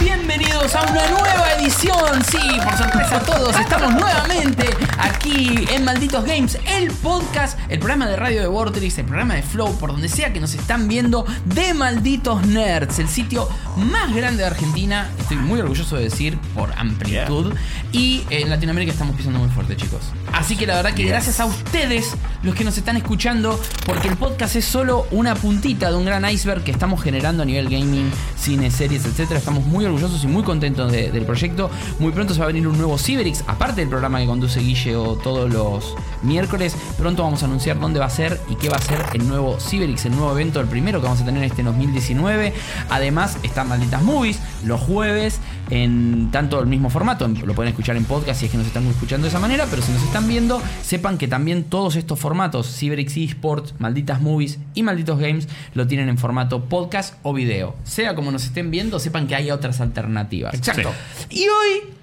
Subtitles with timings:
[0.00, 4.68] Bienvenidos a una nueva edición, sí, por sorpresa a todos, estamos nuevamente
[4.98, 9.42] aquí en Malditos Games, el podcast, el programa de radio de Vortex, el programa de
[9.42, 14.42] Flow, por donde sea que nos están viendo, de Malditos Nerds, el sitio más grande
[14.42, 17.54] de Argentina, estoy muy orgulloso de decir, por amplitud,
[17.92, 20.00] y en Latinoamérica estamos pisando muy fuerte, chicos.
[20.32, 24.16] Así que la verdad que gracias a ustedes, los que nos están escuchando, porque el
[24.16, 28.10] podcast es solo una puntita de un gran iceberg que estamos generando a nivel gaming,
[28.36, 29.38] cine, series, etcétera.
[29.38, 31.70] Estamos muy orgullosos y muy contentos de- del proyecto.
[31.98, 34.96] Muy pronto se va a venir un nuevo Cyberix, aparte del programa que conduce Guille
[34.96, 36.76] o todos los miércoles.
[36.98, 39.58] Pronto vamos a anunciar dónde va a ser y qué va a ser el nuevo
[39.60, 42.52] Cyberix, el nuevo evento, el primero que vamos a tener este 2019.
[42.90, 47.26] Además, están malditas movies los jueves en tanto el mismo formato.
[47.28, 49.82] Lo pueden escuchar en podcast si es que nos están escuchando de esa manera, pero
[49.82, 54.82] si nos están viendo, sepan que también todos estos formatos, Cyberix eSports, Malditas Movies y
[54.82, 57.74] Malditos Games, lo tienen en formato podcast o video.
[57.84, 60.54] Sea como nos estén viendo, sepan que hay otras alternativas.
[60.54, 60.92] Exacto.
[61.30, 61.94] Y hoy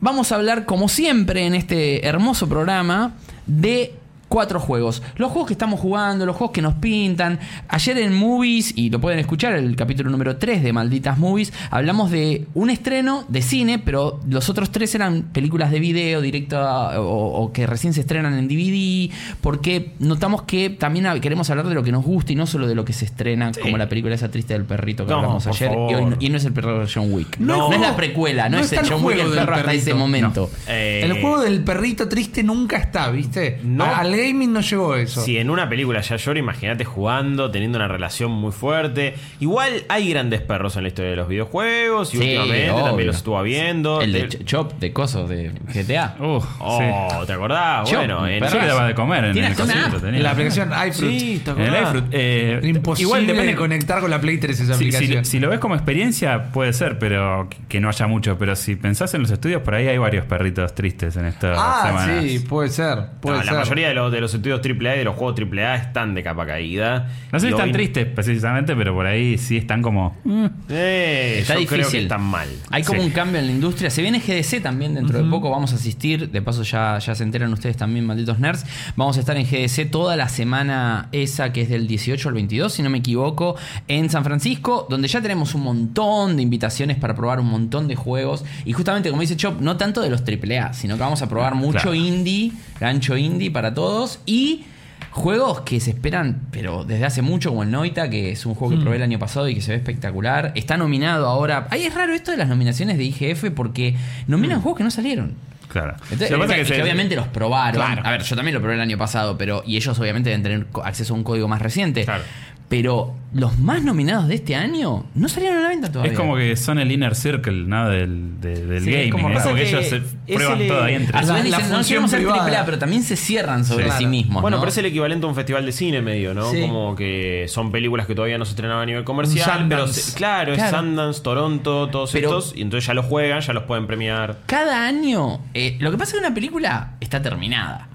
[0.00, 3.14] vamos a hablar, como siempre en este hermoso programa,
[3.46, 3.94] de
[4.28, 5.02] cuatro juegos.
[5.16, 7.38] Los juegos que estamos jugando, los juegos que nos pintan.
[7.68, 12.10] Ayer en Movies, y lo pueden escuchar, el capítulo número 3 de Malditas Movies, hablamos
[12.10, 17.00] de un estreno de cine, pero los otros tres eran películas de video directo a-
[17.00, 21.74] o, o que recién se estrenan en DVD, porque notamos que también queremos hablar de
[21.74, 24.14] lo que nos gusta y no solo de lo que se estrena, como la película
[24.14, 25.72] esa triste del perrito que No, hablamos ayer.
[25.72, 27.38] Y, hoy no, y no es el perro de John Wick.
[27.38, 27.68] No.
[27.68, 29.72] No, es la precuela, no, No es el John Wick el juego del perro hasta
[29.72, 29.96] ese perrito.
[29.98, 30.50] momento.
[30.66, 33.60] Eh, El juego del perrito triste nunca está, ¿viste?
[33.64, 33.84] No.
[33.84, 35.22] A- Al gaming no llegó eso.
[35.22, 39.14] Si en una película ya llora, imagínate jugando, teniendo una relación muy fuerte.
[39.40, 42.84] Igual hay grandes perros en la historia de los videojuegos y Sí, últimamente obvio.
[42.84, 44.00] también los estuvo viendo.
[44.02, 46.16] El de Ch- Chop, de cosos, de GTA.
[46.20, 46.78] Uh, Oh,
[47.20, 47.26] sí.
[47.26, 47.90] ¿te acordás?
[47.90, 48.54] Yo, bueno, en, perro.
[48.54, 50.02] Yo le daba de comer en Tiene el hasta una cosito, app.
[50.02, 50.16] tenía.
[50.18, 51.20] En la aplicación iFruit.
[51.20, 51.94] Sí, ¿te En el acordás?
[51.94, 52.04] iFruit.
[52.12, 55.24] eh, Imposible igual depende conectar con la Play 3 esa Si, si- aplicación.
[55.24, 58.36] si lo ves como experiencia, puede ser, pero que- que no haya mucho.
[58.38, 61.82] Pero si pensás en los estudios, por ahí hay varios perritos tristes en estas ah,
[61.86, 62.24] semanas.
[62.24, 62.98] sí, puede ser.
[63.20, 63.52] Puede No, ser.
[63.52, 66.22] la mayoría de los, de los estudios AAA y de los juegos AAA están de
[66.22, 67.08] capa caída.
[67.32, 70.16] No sé si están hoy- tristes precisamente, pero por ahí sí están como.
[70.24, 71.78] mm, Eh, Está yo difícil.
[71.80, 72.48] creo que están mal.
[72.70, 73.06] Hay como Sí.
[73.06, 73.90] un cambio en la industria.
[73.90, 75.50] Se viene GDC también dentro de poco.
[75.50, 76.30] Vamos a asistir.
[76.30, 78.64] De paso, ya, ya se enteran ustedes también, malditos nerds.
[78.96, 82.72] Vamos a estar en GDC toda la semana esa que es del 18 al 22,
[82.72, 83.56] si no me equivoco,
[83.88, 87.96] en San Francisco, donde ya tenemos un montón de invitaciones para probar un montón de
[87.96, 88.44] juegos.
[88.64, 91.54] Y justamente, como dice Chop, no tanto de los AAA, sino que vamos a probar
[91.54, 91.94] mucho Claro.
[91.94, 93.97] indie, gancho indie para todos.
[94.26, 94.64] Y.
[95.10, 98.74] Juegos que se esperan, pero desde hace mucho, como el Noita, que es un juego
[98.74, 100.52] que probé el año pasado y que se ve espectacular.
[100.54, 101.66] Está nominado ahora.
[101.70, 105.34] Ahí es raro esto de las nominaciones de IGF porque nominan juegos que no salieron.
[105.68, 105.94] Claro.
[106.10, 107.74] Entonces, Lo que se- obviamente los probaron.
[107.80, 108.02] Claro.
[108.04, 109.62] A ver, yo también lo probé el año pasado, pero.
[109.66, 112.04] Y ellos obviamente deben tener acceso a un código más reciente.
[112.04, 112.22] Claro.
[112.68, 116.12] Pero los más nominados de este año no salieron a la venta todavía.
[116.12, 117.88] Es como que son el inner circle, ¿no?
[117.88, 119.10] Del, de- del Sí, gaming.
[119.10, 121.28] como es pasa como que que ellos se prueban el- todo ahí entre A su
[121.28, 122.26] la- vez la dicen, no queremos ser.
[122.26, 123.98] AAA, pero también se cierran sobre Claro.
[123.98, 124.42] sí mismos.
[124.42, 124.60] Bueno, ¿no?
[124.62, 126.50] pero es el equivalente a un festival de cine medio, ¿no?
[126.50, 126.60] Sí.
[126.60, 130.52] Como que son películas que todavía no se estrenaban a nivel comercial, pero se- claro,
[130.52, 130.78] es Claro.
[130.78, 134.40] Sundance, Toronto, todos Pero- estos, y entonces ya los juegan, ya los pueden premiar.
[134.44, 135.40] Cada año.
[135.54, 137.88] eh, lo que pasa es que una película está terminada.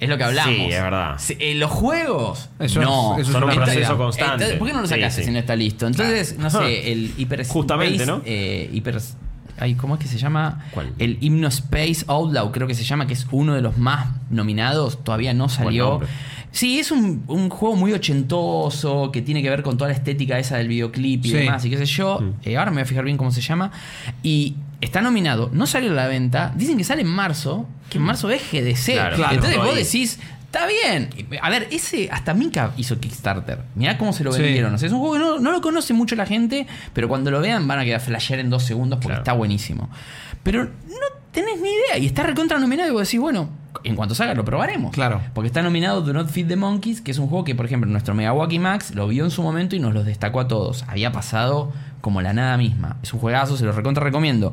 [0.00, 0.54] Es lo que hablamos.
[0.54, 1.18] Sí, es verdad.
[1.18, 2.48] Se- eh, los juegos.
[2.60, 3.14] Eso no.
[3.16, 3.96] es- eso es Son un una proceso realidad.
[3.96, 4.32] constante.
[4.34, 5.26] Entonces, ¿Por qué no lo Sí, sacaste sí.
[5.26, 5.86] si no está listo?
[5.86, 6.60] Entonces, no Ajá.
[6.60, 8.22] sé, el Hyper Justamente, ¿no?
[8.24, 8.98] eh, hiper,
[9.58, 10.64] ay, ¿Cómo es que se llama?
[10.72, 10.92] ¿Cuál?
[11.00, 15.02] El Hymno Space Outlaw, creo que se llama, que es uno de los más nominados.
[15.02, 15.88] Todavía no salió.
[15.90, 16.08] nombre.
[16.52, 20.38] Sí, es un, un juego muy ochentoso que tiene que ver con toda la estética
[20.38, 21.34] esa del videoclip y Sí.
[21.36, 22.20] demás, y qué sé yo.
[22.20, 22.32] Mm.
[22.48, 23.70] Eh, ahora me voy a fijar bien cómo se llama.
[24.22, 26.52] Y está nominado, no salió a la venta.
[26.56, 28.92] Dicen que sale en marzo, que marzo es GDC.
[28.94, 29.34] Claro, claro.
[29.34, 31.10] Entonces vos decís, está bien.
[31.42, 33.60] A ver, ese hasta Mika hizo Kickstarter.
[33.74, 34.42] Mirá cómo se lo Sí.
[34.42, 34.74] vendieron.
[34.74, 37.30] O sea, es un juego que no, no lo conoce mucho la gente, pero cuando
[37.30, 39.20] lo vean van a quedar flashear en dos segundos porque Claro.
[39.22, 39.90] está buenísimo.
[40.42, 41.98] Pero no tenés ni idea.
[41.98, 43.50] Y está recontra nominado y vos decís, bueno,
[43.84, 44.92] en cuanto salga lo probaremos.
[44.92, 45.20] Claro.
[45.34, 47.88] Porque está nominado Do Not Feed the Monkeys, que es un juego que, por ejemplo,
[47.90, 50.84] nuestro Megawaki Max lo vio en su momento y nos los destacó a todos.
[50.88, 52.96] Había pasado como la nada misma.
[53.02, 54.52] Es un juegazo, se lo recontra recomiendo.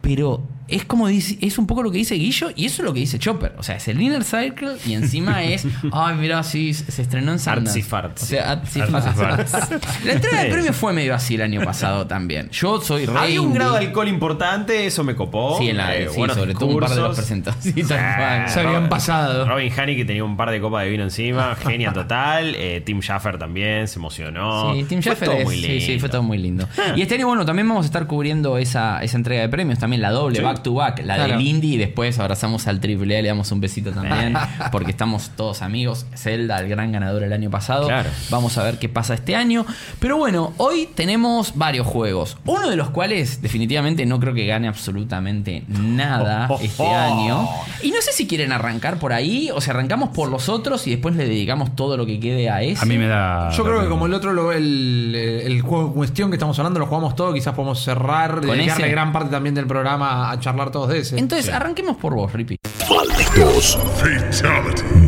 [0.00, 2.94] Pero es como dice, es un poco lo que dice Guillo y eso es lo
[2.94, 3.54] que dice Chopper.
[3.58, 7.38] O sea, es el Inner Circle y encima es, ay, mira, sí, se estrenó en
[7.38, 7.70] Sundance.
[7.70, 8.24] Artsy fartsy.
[8.24, 9.56] O sea, artsy Artsy fartsy.
[10.06, 10.52] La entrega de Sí.
[10.52, 12.48] premios fue medio así el año pasado también.
[12.50, 15.58] Yo soy re Había un grado de alcohol importante, eso me copó.
[15.58, 17.16] Sí, en la, Eh, sí, sobre todo un par de los.
[17.16, 17.32] Sí,
[17.86, 18.48] cual.
[18.48, 19.46] Se habían pasado.
[19.46, 22.54] Robin Haney que tenía un par de copas de vino encima, genia total.
[22.56, 24.74] Eh, Tim Schaffer también se emocionó.
[24.74, 25.86] Sí, Tim Fue todo es- muy sí, lindo.
[25.86, 26.68] sí, fue todo muy lindo.
[26.96, 30.02] Y este año, bueno, también vamos a estar cubriendo esa, esa entrega de premios, también
[30.02, 30.42] la doble Sí.
[30.52, 31.32] Back to back, la Claro.
[31.38, 34.34] del indie y después abrazamos al triple A, le damos un besito también,
[34.72, 36.06] porque estamos todos amigos.
[36.14, 37.86] Zelda, el gran ganador el año pasado.
[37.86, 38.10] Claro.
[38.30, 39.64] Vamos a ver qué pasa este año.
[39.98, 44.68] Pero bueno, hoy tenemos varios juegos, uno de los cuales definitivamente no creo que gane
[44.68, 46.94] absolutamente nada Oh, oh, este oh.
[46.96, 47.48] año.
[47.82, 50.90] Y no sé si quieren arrancar por ahí, o sea, arrancamos por los otros y
[50.90, 52.82] después le dedicamos todo lo que quede a ese.
[52.82, 53.50] A mí me da.
[53.50, 56.78] Yo creo que como el otro, lo- el, el juego en cuestión que estamos hablando,
[56.80, 58.92] lo jugamos todo, quizás podemos cerrar, ¿Con dedicarle ese?
[58.92, 61.18] gran parte también del programa a charlar todos de ese.
[61.18, 62.58] Entonces, arranquemos por vos, Rippy.
[62.90, 63.78] Malditos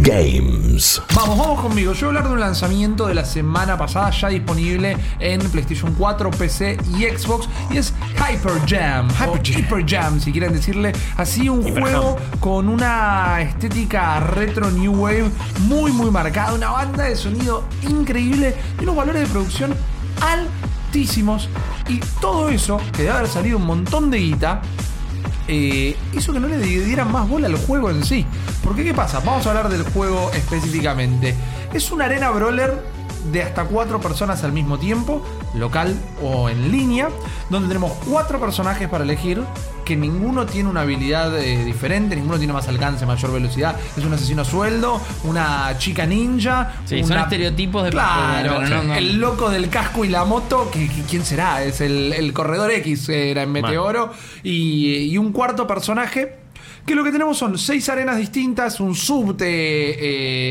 [0.00, 1.02] Games.
[1.14, 1.92] Vamos, vamos conmigo.
[1.92, 5.92] Yo voy a hablar de un lanzamiento de la semana pasada, ya disponible en PlayStation
[5.98, 9.08] 4, PC y Xbox, y es Hyper Jam.
[9.42, 15.31] Hyper Jam, si quieren decirle así, un Hyper juego con una estética retro new wave
[15.62, 19.75] muy, muy marcada, una banda de sonido increíble y unos valores de producción
[20.20, 21.48] altísimos.
[21.88, 24.62] Y todo eso, que debe haber salido un montón de guita,
[25.49, 28.26] eh, hizo que no le dieran más bola al juego en sí.
[28.62, 29.20] Porque, ¿qué pasa?
[29.20, 31.35] Vamos a hablar del juego específicamente.
[31.73, 32.82] Es una arena brawler
[33.32, 35.23] de hasta cuatro personas al mismo tiempo,
[35.55, 37.08] local o en línea,
[37.50, 39.43] donde tenemos cuatro personajes para elegir,
[39.84, 43.76] que ninguno tiene una habilidad eh, diferente, ninguno tiene más alcance, mayor velocidad.
[43.96, 46.72] Es un asesino a sueldo, una chica ninja.
[46.84, 48.94] Sí, son una- estereotipos de Claro, no, no.
[48.94, 51.62] el loco del casco y la moto, que, que- ¿quién será?
[51.62, 54.12] Es el, el corredor X, era en Meteoro.
[54.42, 56.44] Y, y un cuarto personaje.
[56.86, 59.46] Que lo que tenemos son seis arenas distintas, un subte,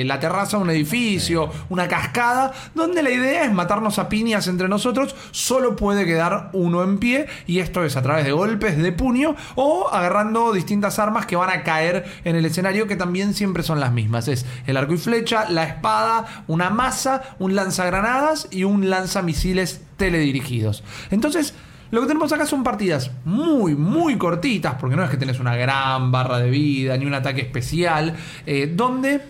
[0.01, 4.47] eh, la terraza de un edificio, una cascada, donde la idea es matarnos a piñas
[4.47, 5.15] entre nosotros.
[5.29, 9.35] Solo puede quedar uno en pie, y esto es a través de golpes de puño
[9.53, 13.79] o agarrando distintas armas que van a caer en el escenario, que también siempre son
[13.79, 18.89] las mismas: es el arco y flecha, la espada, una masa, un lanzagranadas y un
[18.89, 20.83] lanzamisiles teledirigidos.
[21.11, 21.53] Entonces.
[21.93, 25.55] Lo que tenemos acá son partidas muy, muy cortitas, porque no es que tenés una
[25.55, 28.15] gran barra de vida ni un ataque especial,
[28.47, 29.21] eh, donde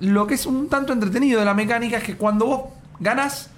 [0.00, 2.60] lo que es un tanto entretenido de la mecánica es que cuando vos
[3.00, 3.48] ganás,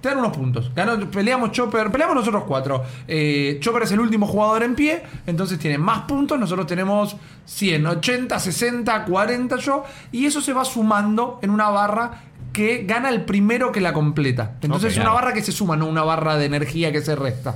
[0.00, 0.70] te dan unos puntos.
[0.76, 2.84] Ganó- peleamos Chopper, peleamos nosotros cuatro.
[3.08, 6.38] Eh, Chopper es el último jugador en pie, entonces tiene más puntos.
[6.38, 7.16] Nosotros tenemos
[7.46, 12.22] 100, 80, 60, 40 yo, y eso se va sumando en una barra
[12.58, 14.56] que gana el primero que la completa.
[14.60, 15.14] Entonces es una claro.
[15.14, 17.54] barra que se suma, no una barra de energía que se resta.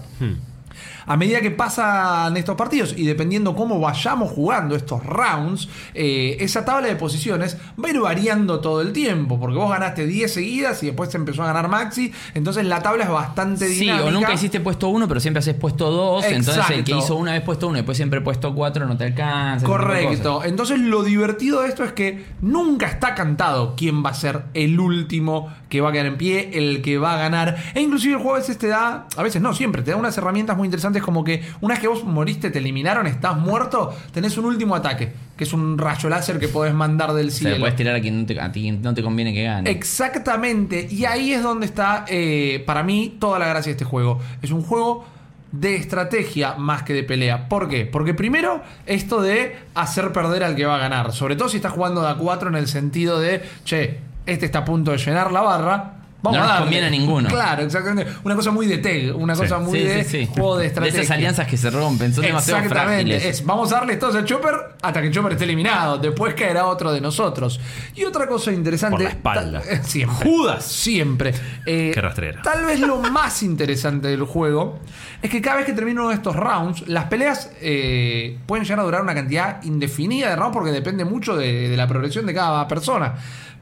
[1.06, 6.64] A medida que pasan estos partidos y dependiendo cómo vayamos jugando estos rounds, eh, esa
[6.64, 10.82] tabla de posiciones va a ir variando todo el tiempo, porque vos ganaste 10 seguidas
[10.82, 14.06] y después te empezó a ganar Maxi, entonces la tabla es bastante Sí, dinámica.
[14.06, 16.24] o nunca hiciste puesto uno, pero siempre haces puesto dos.
[16.24, 19.04] Entonces el que hizo una vez puesto uno y después siempre puesto cuatro no te
[19.04, 19.66] alcanza.
[19.66, 20.42] Correcto.
[20.44, 24.78] Entonces lo divertido de esto es que nunca está cantado quién va a ser el
[24.78, 27.56] último que va a quedar en pie, el que va a ganar.
[27.74, 30.16] E inclusive el juego a veces te da, a veces no, siempre, te da unas
[30.18, 34.36] herramientas muy interesantes como que una vez que vos moriste, te eliminaron, estás muerto, tenés
[34.36, 37.60] un último ataque, que es un rayo láser que podés mandar del Se le cielo.
[37.60, 39.70] puedes tirar a quien no te, a ti no te conviene que gane.
[39.70, 40.88] Exactamente.
[40.90, 44.20] Y ahí es donde está, eh, para mí, toda la gracia de este juego.
[44.42, 45.06] Es un juego
[45.52, 47.48] de estrategia más que de pelea.
[47.48, 47.86] ¿Por qué?
[47.86, 51.12] Porque primero, esto de hacer perder al que va a ganar.
[51.12, 54.60] Sobre todo si estás jugando de a 4 en el sentido de, che, este está
[54.60, 55.94] a punto de llenar la barra.
[56.22, 57.28] Vamos No nos conviene a ninguno.
[57.28, 58.12] Claro, exactamente.
[58.22, 60.28] Una cosa muy de TEG, una cosa muy Sí, de sí, sí.
[60.32, 61.00] juego de estrategia.
[61.00, 63.18] esas alianzas que se rompen, son demasiado Exactamente.
[63.18, 63.24] frágiles.
[63.40, 65.98] Es, vamos a darle todos a Chopper hasta que Chopper esté eliminado.
[65.98, 67.58] Después caerá otro de nosotros.
[67.96, 68.92] Y otra cosa interesante.
[68.94, 69.60] Por la espalda.
[69.62, 70.16] tal- siempre.
[70.30, 70.64] Judas.
[70.64, 71.34] Siempre.
[71.66, 72.40] Eh, Qué rastrera.
[72.42, 74.78] Tal vez lo más interesante del juego
[75.22, 78.78] es que cada vez que termina uno de estos rounds, las peleas eh, pueden llegar
[78.80, 82.34] a durar una cantidad indefinida de rounds porque depende mucho de, de la progresión de
[82.34, 83.14] cada persona.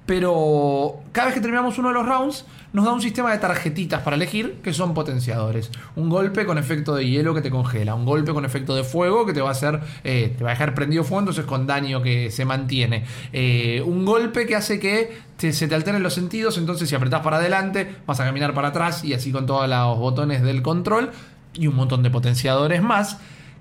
[0.06, 4.02] Pero cada vez que terminamos uno de los rounds, nos da un sistema de tarjetitas
[4.02, 5.70] para elegir que son potenciadores.
[5.96, 9.26] Un golpe con efecto de hielo que te congela, un golpe con efecto de fuego
[9.26, 12.02] que te va a hacer, eh, te va a dejar prendido fuego, entonces con daño
[12.02, 13.04] que se mantiene.
[13.32, 17.38] Eh, un golpe que hace que se te alteren los sentidos, entonces si apretás para
[17.38, 21.10] adelante, vas a caminar para atrás y así con todos los botones del control
[21.54, 23.18] y un montón de potenciadores más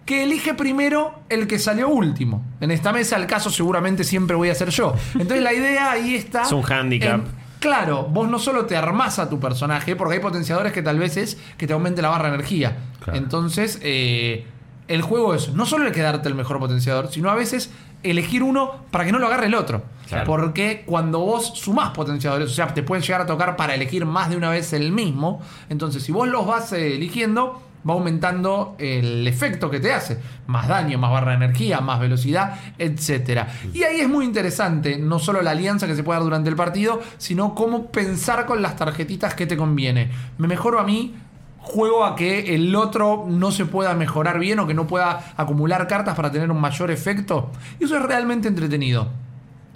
[0.09, 2.43] que elige primero el que salió último.
[2.61, 4.95] En esta mesa, el caso seguramente siempre voy a ser yo.
[5.13, 6.41] Entonces la idea ahí está.
[6.41, 7.19] Es un handicap.
[7.19, 7.25] en-
[7.59, 11.15] claro, vos no solo te armás a tu personaje, porque hay potenciadores que tal vez
[11.15, 12.75] es que te aumente la barra de energía.
[13.03, 13.19] Claro.
[13.19, 14.47] Entonces, eh,
[14.87, 17.69] el juego es no solo el que darte el mejor potenciador, sino a veces
[18.01, 19.83] elegir uno para que no lo agarre el otro.
[20.07, 20.25] Claro.
[20.25, 24.31] Porque cuando vos sumás potenciadores, o sea, te pueden llegar a tocar para elegir más
[24.31, 25.39] de una vez el mismo.
[25.69, 30.17] Entonces, si vos los vas eh, eligiendo, va aumentando el efecto que te hace.
[30.47, 33.47] Más daño, más barra de energía, más velocidad, etcétera.
[33.73, 36.55] Y ahí es muy interesante, no solo la alianza que se puede dar durante el
[36.55, 40.09] partido, sino cómo pensar con las tarjetitas que te conviene.
[40.37, 41.15] Me mejoro a mí
[41.61, 45.87] juego a que el otro no se pueda mejorar bien o que no pueda acumular
[45.87, 47.51] cartas para tener un mayor efecto.
[47.79, 49.09] Y eso es realmente entretenido.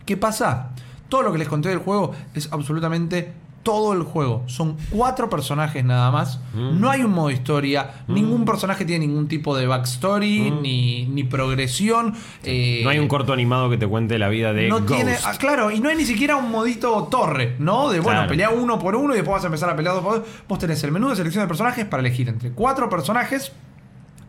[0.06, 0.72] ¿Qué pasa?
[1.10, 3.34] Todo lo que les conté del juego es absolutamente
[3.64, 4.44] todo el juego.
[4.48, 6.40] Son cuatro personajes nada más.
[6.54, 6.80] Mm.
[6.80, 8.04] No hay un modo historia.
[8.08, 12.14] Ningún personaje tiene ningún tipo de backstory ni, ni progresión.
[12.44, 12.84] Eh, Mm.
[12.84, 14.94] No hay un corto animado que te cuente la vida de no Ghost.
[14.94, 17.90] tiene, ah, claro, y no hay ni siquiera un modito torre, ¿no?
[17.90, 18.30] De bueno, Claro.
[18.30, 20.28] pelea uno por uno y después vas a empezar a pelear dos por dos.
[20.48, 23.52] Vos tenés el menú de selección de personajes para elegir entre cuatro personajes.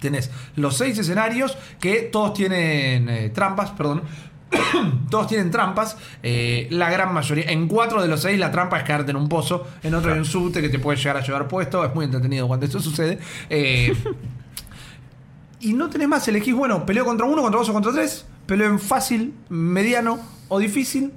[0.01, 4.03] Tenés los seis escenarios que todos tienen eh, trampas, perdón.
[5.11, 5.97] todos tienen trampas.
[6.23, 7.51] eh, la gran mayoría.
[7.51, 9.67] En cuatro de los seis la trampa es caerte en un pozo.
[9.83, 11.85] En otro hay un subte que te puede llegar a llevar puesto.
[11.85, 13.19] Es muy entretenido cuando eso sucede.
[13.51, 13.95] Eh,
[15.61, 18.69] y no tenés más, elegís, bueno, peleo contra uno, contra dos o contra tres, peleo
[18.69, 20.19] en fácil, mediano
[20.49, 21.13] o difícil.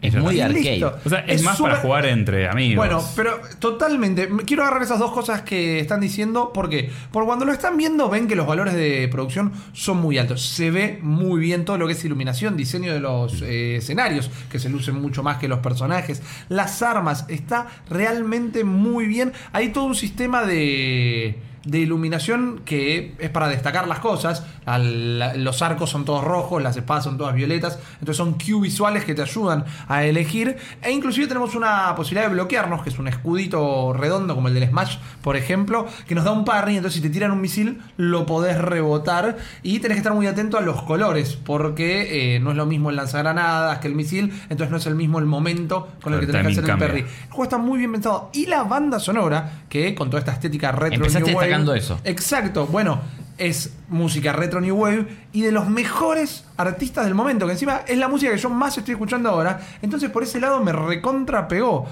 [0.00, 0.60] Es muy arcade.
[0.70, 0.96] listo.
[1.04, 2.76] O sea, es, más para jugar entre amigos.
[2.76, 4.28] Bueno, pero totalmente.
[4.28, 6.52] Me- Quiero agarrar esas dos cosas que están diciendo.
[6.52, 6.90] ¿Por qué?
[7.10, 10.40] Porque cuando lo están viendo, ven que los valores de producción son muy altos.
[10.46, 14.58] Se ve muy bien todo lo que es iluminación, diseño de los eh, escenarios, que
[14.58, 16.22] se lucen mucho más que los personajes.
[16.48, 19.32] Las armas, está realmente muy bien.
[19.52, 21.38] Hay todo un sistema de.
[21.68, 24.44] De iluminación que es para destacar las cosas.
[24.64, 27.78] Al- los arcos son todos rojos, las espadas son todas violetas.
[28.00, 30.56] Entonces son cue visuales que te ayudan a elegir.
[30.82, 34.68] E inclusive tenemos una posibilidad de bloquearnos, que es un escudito redondo como el del
[34.68, 36.76] Smash, por ejemplo, que nos da un parry.
[36.76, 39.36] Entonces si te tiran un misil, lo podés rebotar.
[39.62, 42.90] Y tenés que estar muy atento a los colores, porque eh, no es lo mismo
[42.90, 44.32] el lanzagranadas que el misil.
[44.48, 46.70] Entonces no es el mismo el momento con el El que tenés que hacer el
[46.70, 46.88] cambia.
[46.88, 47.00] parry.
[47.00, 48.30] El juego está muy bien pensado.
[48.32, 52.00] Y la banda sonora, que con toda esta estética retro Empezaste New Wave- eso.
[52.04, 52.66] Exacto.
[52.66, 53.00] Bueno,
[53.38, 57.96] es música retro New Wave y de los mejores artistas del momento, que encima es
[57.96, 59.60] la música que yo más estoy escuchando ahora.
[59.80, 61.86] Entonces por ese lado me recontra pegó.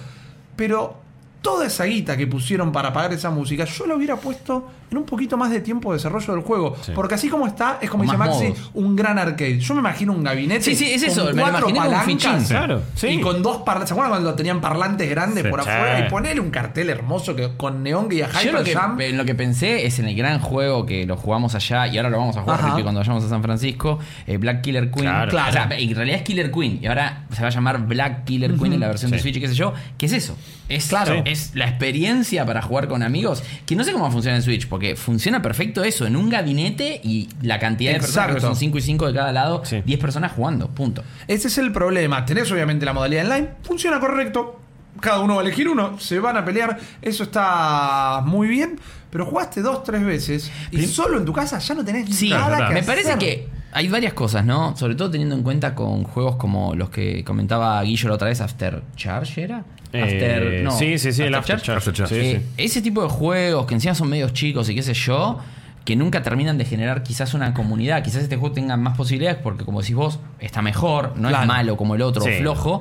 [0.57, 0.99] Pero
[1.41, 5.05] toda esa guita que pusieron para pagar esa música, yo la hubiera puesto en un
[5.05, 6.77] poquito más de tiempo de desarrollo del juego.
[6.83, 6.93] Sí.
[6.95, 8.71] Porque así como está, es como Con dice Maxi, modos.
[8.75, 9.59] un gran arcade.
[9.59, 10.63] Yo me imagino un gabinete.
[10.63, 12.45] Sí, sí, es con eso, me lo cuatro como un palancas, fichín.
[12.47, 13.07] Claro, sí.
[13.09, 13.89] Y con dos parlantes.
[13.89, 15.51] ¿Se acuerdan cuando tenían parlantes grandes Sí.
[15.51, 16.07] por afuera?
[16.07, 19.01] Y ponerle un cartel hermoso que, con neón que iba Yo Hyper lo que, Jam.
[19.01, 22.11] en lo que pensé es en el gran juego que lo jugamos allá y ahora
[22.11, 25.05] lo vamos a jugar cuando vayamos a San Francisco, eh, Black Killer Queen.
[25.07, 25.31] Claro.
[25.31, 25.49] Claro.
[25.49, 28.55] O sea, en realidad es Killer Queen y ahora se va a llamar Black Killer
[28.55, 29.19] Queen en la versión de.
[29.19, 29.73] Switch y qué sé yo.
[29.99, 30.37] ¿Qué es eso?
[30.69, 31.23] Es, Claro.
[31.25, 34.95] es la experiencia para jugar con amigos que no sé cómo funciona en Switch porque
[34.95, 38.83] funciona perfecto eso, en un gabinete y la cantidad de personas que son 5 y
[38.83, 39.83] 5 de cada lado, Sí.
[39.87, 41.03] 10 personas jugando, punto.
[41.27, 42.25] Ese es el problema.
[42.27, 44.61] Tenés obviamente la modalidad online, funciona correcto.
[45.01, 46.79] Cada uno va a elegir uno, se van a pelear.
[47.01, 48.79] Eso está muy bien.
[49.11, 52.29] Pero jugaste dos, tres veces y Prim- solo en tu casa ya no tenés Sí,
[52.29, 52.85] nada que me hacer.
[52.95, 54.77] parece que hay varias cosas, ¿no?
[54.77, 58.41] Sobre todo teniendo en cuenta con juegos como los que comentaba Guillo la otra vez,
[58.41, 59.65] After Charge, ¿era?
[59.93, 61.79] Eh, sí, sí, sí, el After Charge.
[61.79, 62.15] After Charge.
[62.15, 62.65] Sí, Eh, sí.
[62.65, 65.39] Ese tipo de juegos que encima son medios chicos y qué sé yo,
[65.85, 68.03] que nunca terminan de generar quizás una comunidad.
[68.03, 71.43] Quizás este juego tenga más posibilidades porque, como decís vos, está mejor, no Claro.
[71.45, 72.33] es malo como el otro, Sí.
[72.41, 72.81] flojo.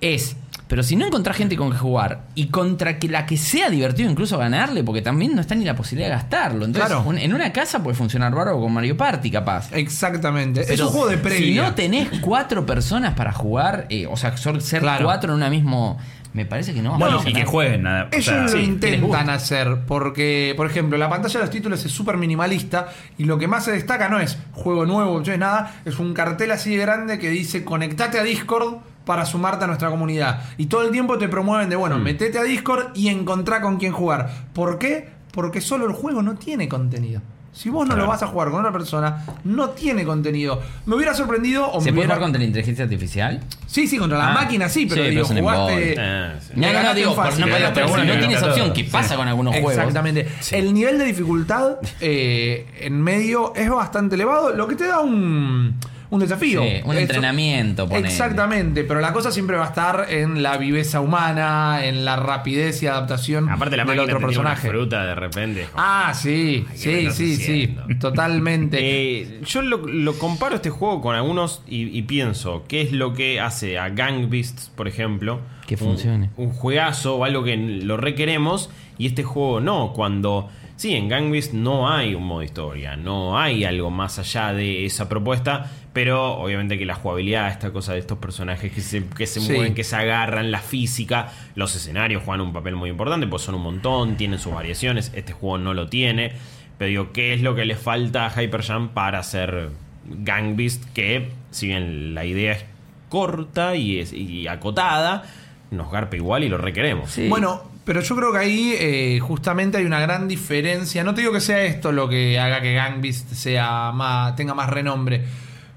[0.00, 0.36] Es.
[0.70, 4.08] Pero si no encontrás gente con que jugar y contra que la que sea divertido
[4.08, 6.64] incluso ganarle, porque también no está ni la posibilidad de gastarlo.
[6.64, 7.08] Entonces, Claro.
[7.08, 9.68] un- en una casa puede funcionar bárbaro con Mario Party, capaz.
[9.72, 10.60] Exactamente.
[10.60, 11.64] es Pero un juego de previa.
[11.64, 15.04] Si no tenés cuatro personas para jugar, eh, o sea, ser Claro.
[15.04, 15.98] cuatro en una mismo.
[16.32, 17.42] Me parece que no va a Bueno, y funcionar.
[17.42, 17.82] que jueguen.
[17.82, 18.04] nada.
[18.04, 18.58] O Ellos sea, lo sí.
[18.58, 22.86] intentan hacer porque, por ejemplo, la pantalla de los títulos es súper minimalista
[23.18, 26.14] y lo que más se destaca no es juego nuevo, no es nada, es un
[26.14, 28.76] cartel así de grande que dice conectate a Discord
[29.10, 30.38] para sumarte a nuestra comunidad.
[30.56, 33.90] Y todo el tiempo te promueven de, bueno, metete a Discord y encontrá con quién
[33.92, 34.30] jugar.
[34.52, 35.08] ¿Por qué?
[35.32, 37.20] Porque solo el juego no tiene contenido.
[37.52, 38.02] Si vos no Claro.
[38.02, 40.62] lo vas a jugar con otra persona, no tiene contenido.
[40.86, 43.40] Me hubiera sorprendido o ¿Se me puede jugar contra la inteligencia artificial?
[43.66, 45.96] Sí, sí, contra la Ah, máquina sí, pero sí, digo, pero jugaste...
[45.98, 46.52] Ah, sí.
[46.54, 47.40] No, no, no, digo, fácil.
[47.40, 48.74] no, pero, y no tienes opción, todo.
[48.74, 49.16] ¿qué pasa Sí.
[49.16, 49.72] con algunos juegos?
[49.72, 50.28] Exactamente.
[50.52, 55.74] El nivel de dificultad eh, en medio es bastante elevado, lo que te da un,
[56.10, 56.62] un desafío.
[56.62, 58.08] Sí, un Eso- entrenamiento, ponele.
[58.08, 62.82] Exactamente, pero la cosa siempre va a estar en la viveza humana, en la rapidez
[62.82, 64.68] y adaptación Aparte la del otro te tira una personaje.
[64.68, 65.66] fruta de repente.
[65.76, 68.78] Ah, sí, ¿qué sí, sí, sí, totalmente.
[68.82, 73.14] Eh, yo lo, lo comparo este juego con algunos y, y pienso qué es lo
[73.14, 75.40] que hace a Gang Beasts, por ejemplo.
[75.66, 76.30] Que un- funcione.
[76.36, 79.92] Un, juegazo o algo que lo requeremos y este juego no.
[79.94, 80.50] Cuando.
[80.80, 84.86] Sí, en Gang Beasts no hay un modo historia, no hay algo más allá de
[84.86, 89.26] esa propuesta, pero obviamente que la jugabilidad, esta cosa de estos personajes que se, que
[89.26, 89.52] se Sí.
[89.52, 93.56] mueven, que se agarran, la física, los escenarios juegan un papel muy importante, pues son
[93.56, 96.32] un montón, tienen sus variaciones, este juego no lo tiene.
[96.78, 99.68] Pero digo, ¿qué es lo que le falta a Hyperjump para hacer
[100.06, 100.82] Gang Beast?
[100.94, 102.64] Que, si bien la idea es
[103.10, 105.24] corta y, es, y acotada,
[105.70, 107.10] nos garpa igual y lo requeremos.
[107.10, 107.28] Sí.
[107.28, 111.02] Bueno, Pero yo creo que ahí eh, justamente hay una gran diferencia.
[111.02, 114.54] No te digo que sea esto lo que haga que Gang Beast sea más, tenga
[114.54, 115.24] más renombre,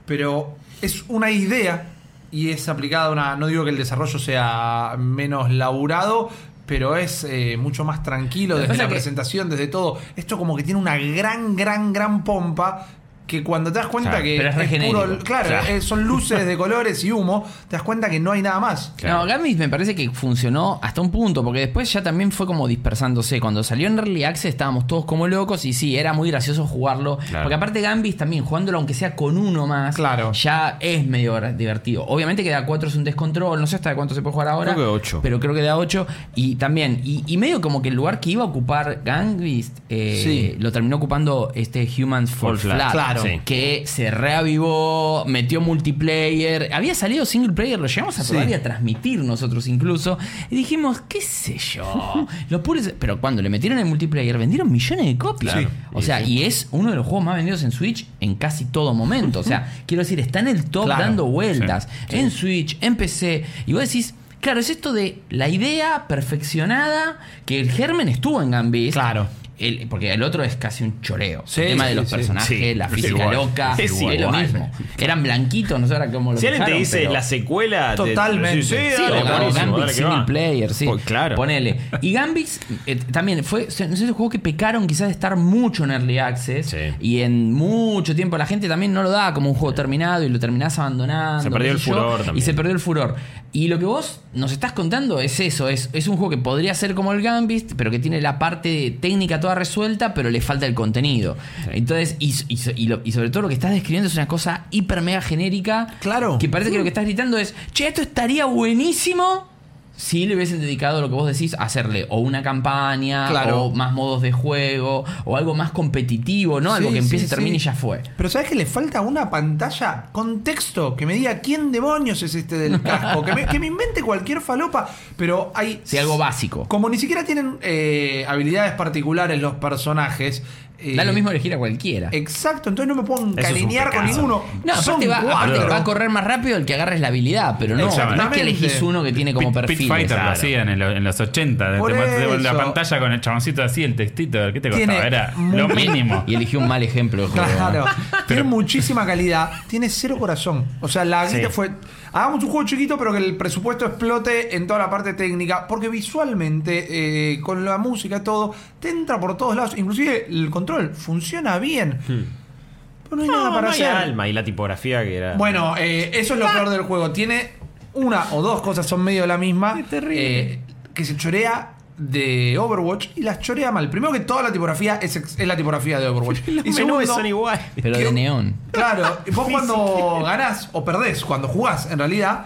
[0.05, 1.89] pero es una idea
[2.31, 3.35] y es aplicada a una.
[3.35, 6.29] No digo que el desarrollo sea menos laburado.
[6.65, 9.99] Pero es eh, mucho más tranquilo desde la que- presentación, desde todo.
[10.15, 12.87] Esto como que tiene una gran, gran, gran pompa
[13.27, 15.67] que cuando te das cuenta Claro, que pero es re puro- claro, Claro.
[15.67, 18.93] eh, son luces de colores y humo, te das cuenta que no hay nada más.
[18.97, 19.19] Claro.
[19.19, 22.67] No, Gambit me parece que funcionó hasta un punto, porque después ya también fue como
[22.67, 23.39] dispersándose.
[23.39, 27.17] Cuando salió en Early Access estábamos todos como locos y sí, era muy gracioso jugarlo.
[27.29, 27.43] Claro.
[27.45, 30.31] Porque aparte Gambit también, jugándolo aunque sea con uno más, Claro.
[30.33, 32.05] ya es medio divertido.
[32.05, 34.47] Obviamente que da 4 es un descontrol, no sé hasta de cuánto se puede jugar
[34.49, 34.73] ahora.
[34.73, 35.19] Creo que ocho.
[35.23, 36.05] Pero creo que da 8.
[36.35, 40.21] Y también, y, y medio como que el lugar que iba a ocupar Gambit eh,
[40.23, 40.55] Sí.
[40.59, 43.12] lo terminó ocupando este Humans Fall Fall Flat, Flat.
[43.13, 43.29] Claro.
[43.35, 43.41] Sí.
[43.45, 46.69] Que se reavivó, metió multiplayer.
[46.73, 48.51] Había salido single player, lo llegamos a probar Sí.
[48.51, 50.17] y a transmitir nosotros incluso.
[50.49, 52.27] Y dijimos, qué sé yo.
[52.49, 55.53] Los puros- pero cuando le metieron el multiplayer, vendieron millones de copias.
[55.53, 55.69] Claro.
[55.93, 58.93] O sea, y es uno de los juegos más vendidos en Switch en casi todo
[58.93, 59.39] momento.
[59.39, 61.03] O sea, quiero decir, está en el top Claro.
[61.03, 61.87] dando vueltas.
[62.09, 63.45] En Switch, en PC.
[63.65, 64.13] Y vos decís.
[64.41, 68.91] Claro, es esto de la idea perfeccionada que el germen estuvo en Gambit.
[68.91, 69.27] Claro.
[69.59, 71.43] El- porque el otro es casi un choreo.
[71.45, 72.15] Sí, el tema de los sí.
[72.15, 73.35] personajes, Sí, la es física igual.
[73.35, 73.73] loca.
[73.77, 74.41] Es Es, lo igual.
[74.41, 74.71] mismo.
[74.97, 77.97] Eran blanquitos, no sé ahora cómo lo Si alguien te dice pero- la secuela, te-
[77.97, 78.63] Totalmente.
[78.63, 80.25] Sí, sí, Sí, dale, o Gambit dale single va.
[80.25, 80.85] player, sí.
[80.85, 81.35] Pues claro.
[81.35, 81.77] Ponele.
[82.01, 82.47] Y Gambit
[82.87, 83.65] eh, también fue.
[83.65, 86.67] No sé, esos juegos que pecaron quizás de estar mucho en Early Access.
[86.71, 86.77] Sí.
[86.99, 90.29] Y en mucho tiempo la gente también no lo daba como un juego terminado y
[90.29, 91.43] lo terminás abandonando.
[91.43, 92.45] Se perdió el yo, furor Y también.
[92.45, 93.15] se perdió el furor.
[93.55, 95.69] Y lo que vos nos estás contando es eso.
[95.69, 98.97] Es, es un juego que podría ser como el Gambit, pero que tiene la parte
[98.99, 101.37] técnica toda resuelta, pero le falta el contenido.
[101.71, 104.65] Entonces, y, y- y lo- y sobre todo lo que estás describiendo es una cosa
[104.71, 105.85] hiper mega genérica.
[106.01, 106.39] Claro.
[106.39, 109.47] Que parece que lo que estás gritando es, che, esto estaría buenísimo
[109.95, 113.63] si le hubiesen dedicado lo que vos decís a hacerle o una campaña, Claro.
[113.63, 116.73] o más modos de juego, o algo más competitivo, ¿no?
[116.73, 117.63] algo que empiece sí, y termine sí.
[117.63, 118.01] y ya fue.
[118.17, 122.33] Pero ¿sabes que le falta una pantalla con texto que me diga quién demonios es
[122.35, 123.23] este del casco?
[123.23, 125.81] que, me, que me invente cualquier falopa, pero hay...
[125.83, 126.65] Sí, algo básico.
[126.67, 130.43] Como ni siquiera tienen eh, habilidades particulares los personajes...
[130.83, 132.09] eh, Da lo mismo elegir a cualquiera.
[132.11, 134.43] Exacto, entonces no me puedo encariñar con ninguno.
[134.63, 137.55] No, Son aparte va, aparte va a correr más rápido el que agarres la habilidad,
[137.59, 139.77] pero no, no es que elegís uno que tiene como Pit, perfil.
[139.77, 140.31] Pit Fighter lo claro.
[140.31, 141.71] hacían en, lo- en los 80.
[141.71, 144.39] de- Por te- te- la pantalla con el chaboncito así, el textito.
[144.53, 145.07] ¿Qué te Tiene costaba?
[145.07, 146.23] Era lo mínimo.
[146.27, 147.47] Y eligió un mal ejemplo de juego.
[147.55, 150.65] Claro, tiene Pero- muchísima calidad, tiene cero corazón.
[150.81, 151.37] O sea, la Sí.
[151.37, 151.71] guita fue.
[152.13, 155.67] Hagamos un juego chiquito, pero que el presupuesto explote en toda la parte técnica.
[155.67, 159.73] Porque visualmente, eh, con la música y todo, te entra por todos lados.
[159.77, 161.97] Inclusive el control funciona bien.
[162.07, 163.95] Pero no hay nada para no hay hacer.
[163.95, 165.33] alma y la tipografía que era.
[165.35, 167.11] Bueno, eh, eso es lo peor del juego.
[167.11, 167.51] Tiene
[167.93, 169.73] una o dos cosas son medio la misma.
[169.91, 170.59] eh,
[170.93, 173.89] que se chorea de Overwatch y las chorea mal.
[173.89, 176.39] Primero que toda la tipografía es, ex- es la tipografía de Overwatch.
[176.47, 177.61] los y menús segundo, son iguales.
[177.81, 178.55] Pero de neón.
[178.71, 182.45] Claro, vos cuando ganás o perdés, cuando jugás, en realidad,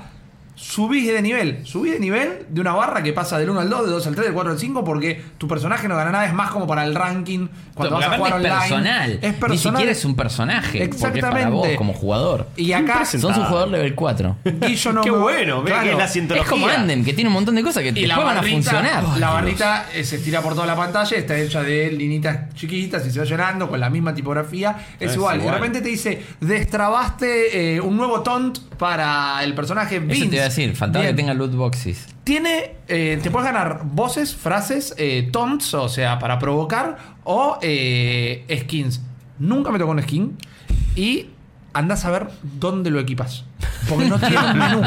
[0.59, 1.59] subís de nivel.
[1.65, 4.15] Subís de nivel de una barra que pasa del 1 al 2, del 2 al
[4.15, 6.83] 3, del 4 al 5, porque tu personaje no gana nada, es más como para
[6.83, 7.47] el ranking.
[7.75, 8.59] Cuando Porque vas a jugar es online.
[8.59, 9.11] personal.
[9.11, 9.51] Es personal.
[9.51, 10.79] Ni siquiera es un personaje.
[10.79, 11.51] Porque es para Exactamente.
[11.51, 12.47] vos como jugador.
[12.57, 14.35] Y acá, Sos un jugador level 4.
[14.43, 16.49] Guillo no Qué me- bueno, ve que es la Es cientología.
[16.49, 18.55] como Andem, que tiene un montón de cosas que Y después la van a barrita,
[18.71, 19.03] funcionar.
[19.19, 23.11] la barrita eh, se estira por toda la pantalla, está hecha de linitas chiquitas y
[23.11, 24.75] se va llenando con la misma tipografía.
[24.99, 25.37] Es, Es igual.
[25.37, 25.53] Y igual.
[25.55, 30.15] de repente te dice, destrabaste eh, un nuevo taunt para el personaje Vince.
[30.49, 31.15] Decir, faltaba Bien.
[31.15, 32.07] que tenga loot boxes.
[32.23, 38.45] Tiene, eh, te puedes ganar voces, frases, eh, taunts, o sea, para provocar, o eh,
[38.63, 39.01] skins.
[39.39, 40.38] Nunca me tocó un skin
[40.95, 41.27] y
[41.73, 42.27] andás a ver
[42.60, 43.43] dónde lo equipas.
[43.89, 44.82] Porque no tiene un menú.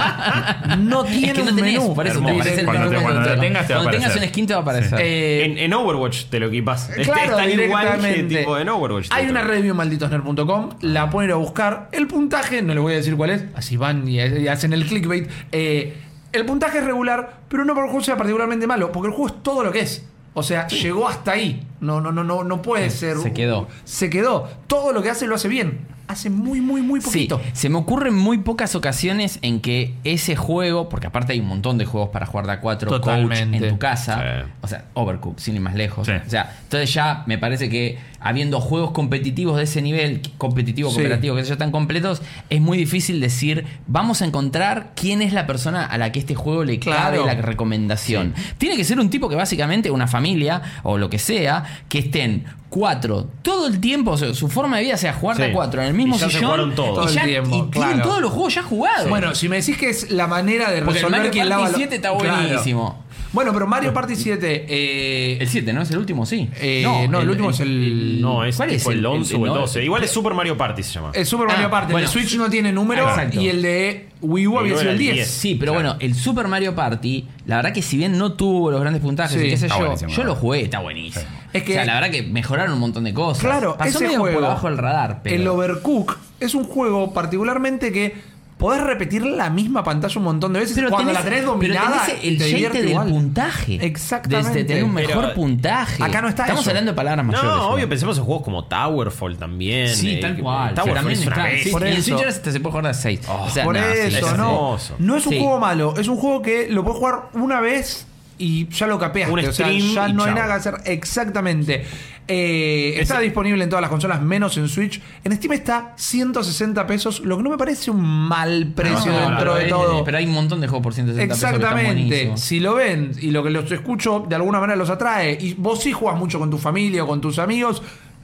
[0.79, 1.95] No tiene es que no un tenés, menú.
[1.95, 2.35] por eso te Hermoso.
[2.41, 4.53] aparece el Cuando menú te- cuando cuando lo te- tengas te Cuando un skin te
[4.53, 4.99] va a aparecer.
[5.01, 6.91] Eh, En, en Overwatch te lo equipas.
[6.91, 8.37] Este Claro, es tan igual que directamente.
[8.39, 9.09] tipo en Overwatch.
[9.11, 11.89] Hay una review en malditosner.com, la pueden ir a buscar.
[11.93, 14.85] El puntaje, no les voy a decir cuál es, así van y, y hacen el
[14.87, 15.29] clickbait.
[15.53, 15.97] Eh,
[16.33, 19.35] el puntaje es regular, pero no porque el juego sea particularmente malo, porque el juego
[19.35, 20.05] es todo lo que es.
[20.33, 21.67] O sea, llegó hasta ahí.
[21.81, 23.17] No, no, no, no, no puede ser.
[23.19, 23.67] se quedó.
[23.85, 24.49] Se quedó.
[24.69, 25.81] Todo lo que hace lo hace bien.
[26.11, 27.41] Hace muy, muy, muy Sí, poquito.
[27.53, 31.79] se me ocurren muy pocas ocasiones en que ese juego, porque aparte hay un montón
[31.79, 33.59] de juegos para jugar de a 4 coach Totalmente.
[33.59, 34.51] en tu casa, Sí.
[34.63, 36.07] o sea, Overcooked, sin ir más lejos.
[36.09, 36.13] Sí.
[36.27, 40.97] O sea, entonces ya me parece que habiendo juegos competitivos de ese nivel, competitivo, Sí.
[40.97, 45.47] cooperativo, que yo, tan completos, es muy difícil decir, vamos a encontrar quién es la
[45.47, 47.23] persona a la que este juego le Claro.
[47.25, 48.35] cabe la recomendación.
[48.59, 52.45] Tiene que ser un tipo que básicamente, una familia o lo que sea, que estén
[52.69, 55.51] cuatro todo el tiempo, o sea, su forma de vida sea jugar de Sí.
[55.51, 57.71] a cuatro en el mismo Y ya se sillón y Todo el ya- tiempo, y
[57.71, 59.09] tienen todos los juegos ya jugados.
[59.09, 61.69] Bueno, si me decís que es la manera de porque el resolver Mario quién lava
[61.69, 62.97] lo- 7 está Claro.
[63.33, 64.67] Bueno, pero Mario Party 7.
[64.69, 65.83] eh, El 7, ¿no?
[65.83, 66.27] ¿Es el último?
[66.27, 66.49] Sí.
[66.61, 69.47] Eh, no, el último es el- No, es ¿Cuál es el, el- 11 el- o
[69.47, 69.85] el no, 12.
[69.85, 71.13] Igual es Super Mario Party se llama.
[71.15, 71.93] el Super Mario Ah, Party.
[71.93, 72.07] bueno.
[72.07, 73.41] el Switch no tiene número Exacto.
[73.41, 75.15] y el de Wii U había sido el el 10.
[75.15, 75.29] 10.
[75.29, 75.89] Sí, pero Claro.
[75.91, 79.41] bueno, el Super Mario Party, la verdad que si bien no tuvo los grandes puntajes
[79.41, 81.25] Sí, y qué sé está yo, yo lo jugué, está buenísimo.
[81.53, 83.43] Es que- o sea, la verdad que mejoraron un montón de cosas.
[83.45, 87.13] Claro, Pasó ese medio juego, por abajo del radar, pero El Overcook es un juego
[87.15, 88.15] particularmente que
[88.61, 91.53] podés repetir la misma pantalla un montón de veces Pero cuando tenés- la tenés pero
[91.53, 92.05] dominada.
[92.07, 93.09] tenés el te divierte del igual.
[93.09, 93.85] puntaje.
[93.85, 94.59] Exactamente.
[94.59, 96.03] De tener un mejor Pero- puntaje.
[96.05, 96.71] Acá no está Estamos eso.
[96.71, 97.51] hablando de palabras mayores.
[97.51, 99.89] No, obvio, pensemos en juegos como Towerfall también.
[99.89, 100.75] Sí, eh, tal cual.
[100.75, 101.51] Towerfall también es una.
[101.63, 102.03] Sí, Por y en.
[102.03, 103.21] Switch se puede jugar a 6.
[103.29, 104.77] o sea, Por no, sí, eso, es- no.
[104.99, 105.39] No es un Sí.
[105.41, 108.07] juego malo, es un juego que lo puedes jugar una vez
[108.41, 109.33] y ya lo capeaste.
[109.33, 110.35] Un o sea, ya no hay chao.
[110.35, 110.75] nada que hacer.
[110.87, 111.85] Exactamente.
[112.27, 115.01] Eh, está disponible en todas las consolas, menos en Switch.
[115.25, 119.55] En Steam está 160 pesos, lo que no me parece un mal precio No, dentro
[119.57, 120.05] de todo.
[120.05, 122.37] Pero hay un montón de juegos por 160 pesos que están Exactamente.
[122.37, 125.83] Si lo ven y lo que los escucho de alguna manera los atrae y vos
[125.83, 127.83] sí jugás mucho con tu familia o con tus amigos,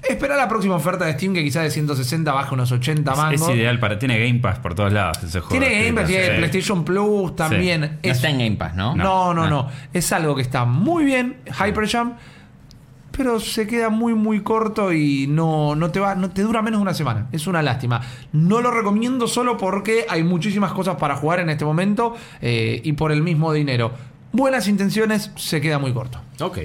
[0.09, 3.49] espera la próxima oferta de Steam que quizás de 160 baje unos 80 Es, mangos.
[3.49, 3.99] es ideal para.
[3.99, 5.49] Tiene Game Pass por todos lados ese juego.
[5.65, 6.31] Tiene Game Pass, tiene Sí.
[6.37, 7.81] PlayStation Plus también.
[7.81, 8.95] No Es- está en Game Pass, ¿no?
[8.95, 9.49] no, no, Ah.
[9.51, 9.69] no.
[9.93, 12.15] Es algo que está muy bien, Hyperjump,
[13.13, 16.81] pero se queda muy, muy corto y no, no te va, no te dura menos
[16.81, 17.29] de una semana.
[17.33, 18.01] Es una lástima.
[18.33, 22.93] No lo recomiendo solo porque hay muchísimas cosas para jugar en este momento eh, y
[22.93, 23.93] por el mismo dinero.
[24.37, 26.21] Buenas intenciones, se queda muy corto.
[26.41, 26.59] Ok.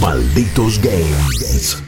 [0.00, 1.80] Malditos Games.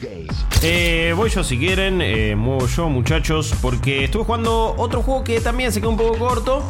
[0.62, 5.40] Eh, voy yo si quieren, eh, muevo yo muchachos, porque estuve jugando otro juego que
[5.40, 6.62] también se quedó un poco corto,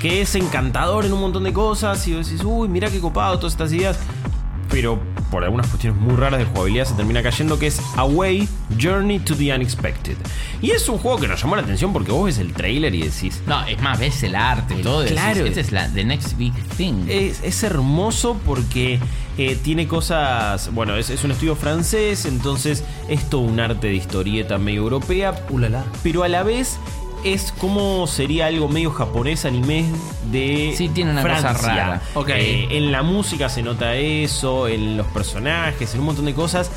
[0.00, 3.36] que es encantador en un montón de cosas, y vos decís, uy, mira qué copado
[3.40, 3.98] todas estas ideas,
[4.70, 8.48] pero por algunas cuestiones muy raras de jugabilidad se termina cayendo, que es Away,
[8.80, 10.16] Journey to the Unexpected.
[10.60, 13.02] Y es un juego que nos llamó la atención porque vos ves el trailer y
[13.02, 15.04] decís, No, es más, ves el arte y todo.
[15.04, 15.44] Claro.
[15.44, 17.06] Esta es la the next big thing.
[17.08, 18.98] Es, es hermoso porque
[19.36, 20.72] eh, tiene cosas.
[20.74, 25.34] Bueno, es, es un estudio francés, entonces es todo un arte de historieta medio europea.
[25.50, 25.84] Ulala.
[26.02, 26.78] Pero a la vez
[27.24, 29.84] es como sería algo medio japonés anime
[30.30, 30.74] de.
[30.76, 31.68] Sí, tiene una cosa Francia.
[31.68, 32.02] rara.
[32.14, 32.28] Ok.
[32.30, 36.70] Eh, en la música se nota eso, en los personajes, en un montón de cosas.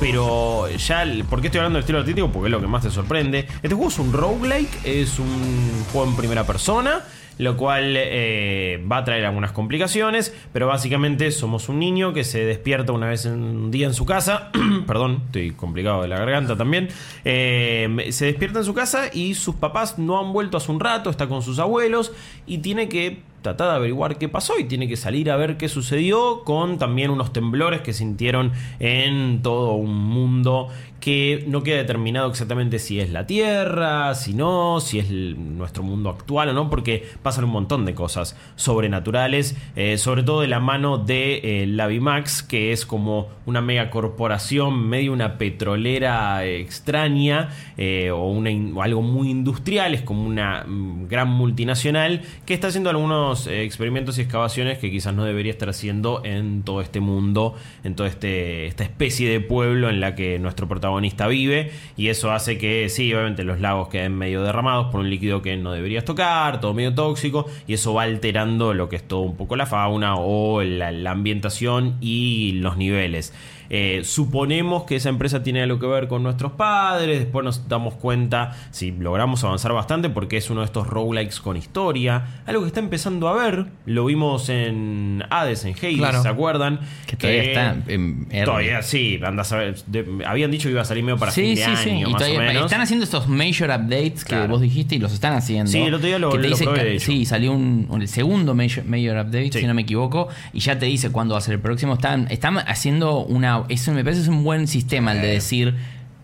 [0.00, 2.30] Pero ya, ¿por qué estoy hablando del estilo artístico?
[2.30, 3.48] Porque es lo que más te sorprende.
[3.62, 7.02] Este juego es un roguelike, es un juego en primera persona,
[7.38, 12.44] lo cual eh, va a traer algunas complicaciones, pero básicamente somos un niño que se
[12.44, 14.50] despierta una vez en un día en su casa,
[14.86, 16.88] perdón, estoy complicado de la garganta también,
[17.24, 21.10] eh, se despierta en su casa y sus papás no han vuelto hace un rato,
[21.10, 22.12] está con sus abuelos
[22.46, 25.68] y tiene que tratar de averiguar qué pasó y tiene que salir a ver qué
[25.68, 30.68] sucedió con también unos temblores que sintieron en todo un mundo
[31.00, 36.10] que no queda determinado exactamente si es la Tierra, si no, si es nuestro mundo
[36.10, 40.60] actual o no, porque pasan un montón de cosas sobrenaturales, eh, sobre todo de la
[40.60, 48.10] mano de eh, Lavimax, que es como una mega corporación, medio una petrolera extraña eh,
[48.10, 48.42] o
[48.82, 54.18] algo muy industrial, es como una mm, gran multinacional que está haciendo algunos eh, experimentos
[54.18, 58.66] y excavaciones que quizás no debería estar haciendo en todo este mundo, en toda este,
[58.66, 60.87] esta especie de pueblo en la que nuestro protagonista
[61.28, 65.42] vive y eso hace que sí, obviamente los lagos queden medio derramados por un líquido
[65.42, 69.20] que no deberías tocar, todo medio tóxico y eso va alterando lo que es todo
[69.20, 73.32] un poco la fauna o la ambientación y los niveles.
[73.70, 77.94] Eh, suponemos que esa empresa tiene algo que ver con nuestros padres, después nos damos
[77.94, 82.68] cuenta si logramos avanzar bastante porque es uno de estos roguelikes con historia, algo que
[82.68, 86.22] está empezando a ver, lo vimos en Hades, en Hades, Claro.
[86.22, 86.80] ¿se acuerdan?
[87.06, 88.28] Que todavía está en.
[88.44, 91.42] Todavía sí, andas a ver, de- habían dicho que iba a salir medio para sí,
[91.42, 92.64] fin de sí, año, o menos.
[92.64, 95.70] están haciendo estos major updates que vos dijiste y los están haciendo.
[95.70, 97.06] Sí, el otro día lo- Que te lo dice probé, que- de hecho.
[97.06, 100.78] Sí, salió un, un- el segundo major, major update, si no me equivoco, y ya
[100.78, 101.94] te dice cuándo va a ser el próximo.
[101.94, 103.57] Están, están haciendo una.
[103.68, 105.74] Eso me parece es un buen sistema el de decir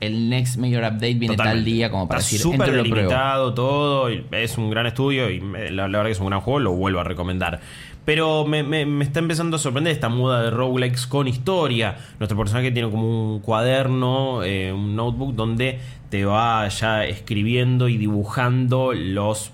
[0.01, 4.11] el next major update viene tal día como para Está decir súper delimitado todo.
[4.11, 6.73] y es un gran estudio y la, la verdad que es un gran juego, lo
[6.73, 7.61] vuelvo a recomendar.
[8.05, 11.97] Pero me, me- me está empezando a sorprender esta muda de roguelikes con historia.
[12.19, 15.79] Nuestro personaje tiene como un cuaderno, eh, un notebook donde
[16.11, 19.53] te va ya escribiendo y dibujando los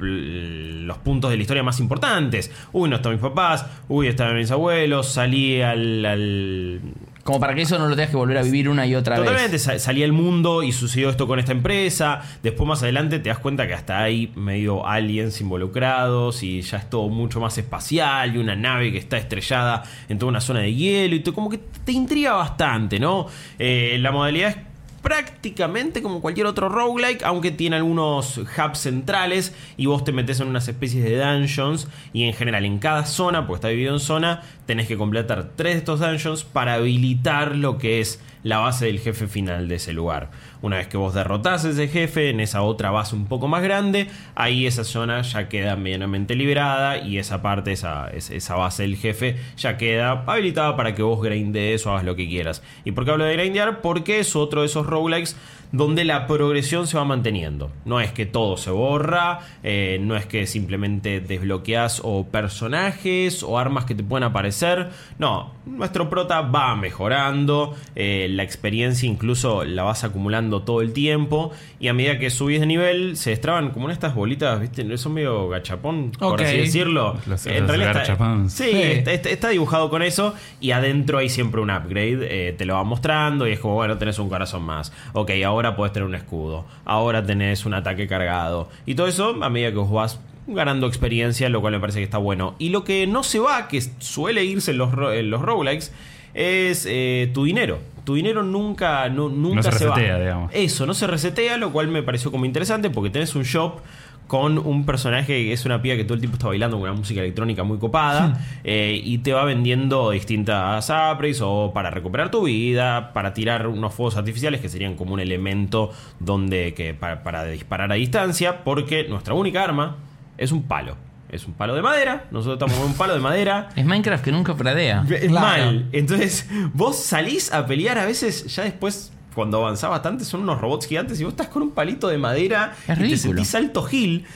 [0.00, 2.52] los puntos de la historia más importantes.
[2.72, 3.66] Uy, no están mis papás.
[3.88, 5.08] Uy, están mis abuelos.
[5.08, 6.80] Salí al- al
[7.28, 9.52] Como para que eso no lo tengas que volver a vivir una y otra Totalmente,
[9.52, 9.62] vez.
[9.62, 12.22] sa- salí al mundo y sucedió esto con esta empresa.
[12.42, 16.88] Después más adelante te das cuenta que hasta hay medio aliens involucrados y ya es
[16.88, 20.72] todo mucho más espacial y una nave que está estrellada en toda una zona de
[20.72, 23.26] hielo y todo, como que te intriga bastante, ¿no?
[23.58, 24.56] Eh, la modalidad es
[25.02, 30.48] prácticamente como cualquier otro roguelike, aunque tiene algunos hubs centrales y vos te metes en
[30.48, 34.42] unas especies de dungeons y en general en cada zona, porque está dividido en zona,
[34.66, 39.00] tenés que completar tres de estos dungeons para habilitar lo que es la base del
[39.00, 40.30] jefe final de ese lugar.
[40.62, 43.62] Una vez que vos derrotás a ese jefe en esa otra base un poco más
[43.62, 48.82] grande, ahí esa zona ya queda medianamente liberada y esa parte, esa, es- esa base
[48.82, 52.62] del jefe ya queda habilitada para que vos grindees o hagas lo que quieras.
[52.84, 53.80] ¿Y por qué hablo de grindear?
[53.80, 55.36] Porque es otro de esos roguelikes
[55.72, 57.70] donde la progresión se va manteniendo.
[57.84, 63.58] No es que todo se borra, eh, no es que simplemente desbloqueas o personajes o
[63.58, 64.88] armas que te pueden aparecer.
[65.18, 71.50] No, nuestro prota va mejorando, eh, la experiencia incluso la vas acumulando todo el tiempo
[71.80, 74.96] y a medida que subís de nivel se destraban como en estas bolitas, ¿viste?
[74.98, 77.16] Son medio gachapón, por así decirlo.
[77.26, 79.02] Los- en los realidad está, sí, Sí.
[79.30, 83.46] está, dibujado con eso y adentro hay siempre un upgrade, eh, te lo va mostrando
[83.46, 84.92] y es como, bueno, tenés un corazón más.
[85.12, 88.68] Ok, ahora podés tener un escudo, ahora tenés un ataque cargado.
[88.86, 92.04] Y todo eso a medida que vos vas ganando experiencia, lo cual me parece que
[92.04, 92.54] está bueno.
[92.58, 95.92] Y lo que no se va, que suele irse en los, en los roguelikes,
[96.34, 97.78] es eh, tu dinero.
[98.04, 99.94] Tu dinero nunca, nu- nunca se se, va.
[99.96, 100.50] resetea, digamos.
[100.54, 103.80] Eso, no se resetea, lo cual me pareció como interesante porque tenés un shop
[104.28, 106.96] con un personaje que es una piba que todo el tiempo está bailando con una
[106.96, 112.44] música electrónica muy copada eh, y te va vendiendo distintas upgrades o para recuperar tu
[112.44, 117.44] vida, para tirar unos fuegos artificiales que serían como un elemento donde que para, para
[117.46, 119.96] disparar a distancia, porque nuestra única arma
[120.36, 120.96] es un palo.
[121.30, 124.32] Es un palo de madera, nosotros estamos con un palo de madera Es Minecraft que
[124.32, 125.04] nunca pradea.
[125.10, 125.64] es Claro.
[125.66, 125.88] mal.
[125.92, 130.88] Entonces, vos salís a pelear a veces, ya después, cuando avanzás bastante, son unos robots
[130.88, 134.26] gigantes y vos estás con un palito de madera Es y te sentís alto gil.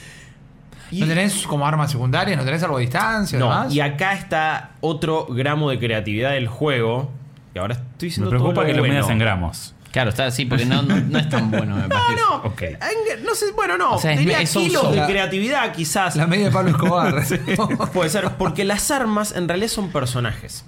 [0.91, 2.37] Y, ¿No tenés como arma secundaria?
[2.37, 3.37] ¿No tenés algo a distancia?
[3.37, 3.73] no, demás?
[3.73, 7.11] y acá está otro gramo de creatividad del juego.
[7.53, 9.75] Y ahora estoy Me diciendo preocupa todo que lo midas en gramos.
[9.91, 12.21] Claro, está así porque no, no, no es tan bueno, me parece.
[12.21, 12.61] No, no, Ok.
[12.61, 16.15] en- no sé, bueno, no, O sea, es- diría es kilos de La- creatividad quizás.
[16.15, 17.23] La media de Pablo Escobar.
[17.93, 20.63] Puede ser, porque las armas en realidad son personajes.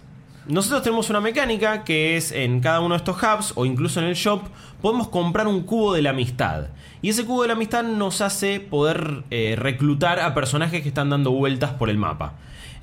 [0.47, 4.05] Nosotros tenemos una mecánica que es en cada uno de estos hubs o incluso en
[4.05, 4.43] el shop
[4.79, 6.67] podemos comprar un cubo de la amistad.
[7.01, 11.09] Y ese cubo de la amistad nos hace poder eh, reclutar a personajes que están
[11.09, 12.33] dando vueltas por el mapa.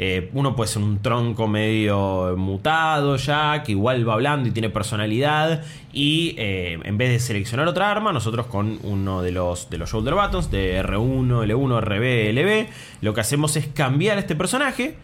[0.01, 4.69] Eh, uno puede ser un tronco medio mutado ya, que igual va hablando y tiene
[4.69, 5.63] personalidad.
[5.93, 9.89] Y eh, en vez de seleccionar otra arma, nosotros con uno de los, de los
[9.89, 12.69] shoulder buttons, de R1, L1, RB, LB,
[13.03, 14.97] lo que hacemos es cambiar a este personaje.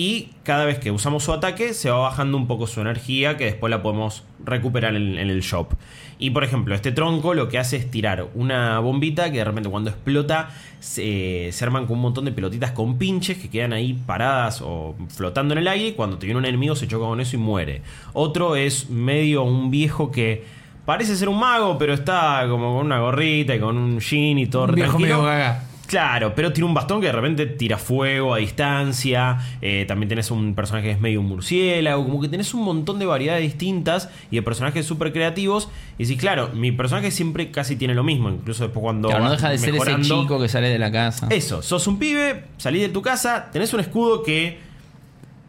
[0.00, 3.46] Y cada vez que usamos su ataque se va bajando un poco su energía que
[3.46, 5.74] después la podemos recuperar en, en el shop.
[6.20, 9.68] Y por ejemplo, este tronco lo que hace es tirar una bombita que de repente
[9.68, 13.92] cuando explota se, se arman con un montón de pelotitas con pinches que quedan ahí
[13.92, 15.88] paradas o flotando en el aire.
[15.88, 17.82] Y cuando te viene un enemigo se choca con eso y muere.
[18.12, 20.44] Otro es medio un viejo que
[20.86, 24.46] parece ser un mago, pero está como con una gorrita y con un jean y
[24.46, 25.64] todo Un viejo medio gaga.
[25.88, 29.38] Claro, pero tiene un bastón que de repente tira fuego a distancia.
[29.62, 32.04] eh, también tenés un personaje que es medio un murciélago.
[32.04, 35.70] Como que tenés un montón de variedades distintas y de personajes súper creativos.
[35.96, 38.28] Y sí, claro, mi personaje siempre casi tiene lo mismo.
[38.28, 39.08] Incluso después cuando.
[39.08, 41.26] Claro, no deja de ser ese chico que sale de la casa.
[41.30, 44.58] Eso, sos un pibe, salís de tu casa, tenés un escudo que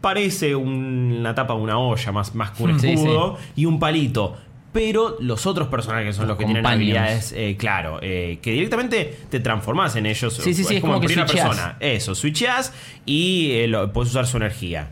[0.00, 4.36] parece una tapa de una olla, más, más que un Sí, escudo, y un palito.
[4.72, 9.18] Pero los otros personajes son los, Los que tienen habilidades, eh, claro, eh, que directamente
[9.28, 10.32] te transformás en ellos.
[10.34, 11.48] Sí, sí, sí, es como en que primera switcheás.
[11.48, 11.76] persona.
[11.80, 12.72] Eso, switcheás
[13.04, 14.90] y eh, lo- puedes usar su energía.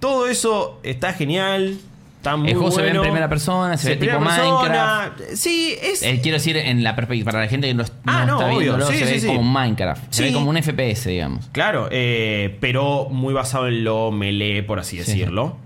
[0.00, 1.78] Todo eso está genial.
[2.16, 3.02] Está muy El juego se ve en bueno.
[3.04, 5.12] primera persona, se ve tipo persona.
[5.34, 6.02] Sí, es.
[6.02, 8.98] Eh, quiero decir, en la perspectiva, para la gente que no, Ah, no, está Sí,
[8.98, 9.26] se sí, ve sí.
[9.28, 10.12] como Minecraft.
[10.12, 11.48] Se ve como un FPS, digamos.
[11.52, 15.12] Claro, eh, pero muy basado en lo melee, por así Sí.
[15.12, 15.56] decirlo.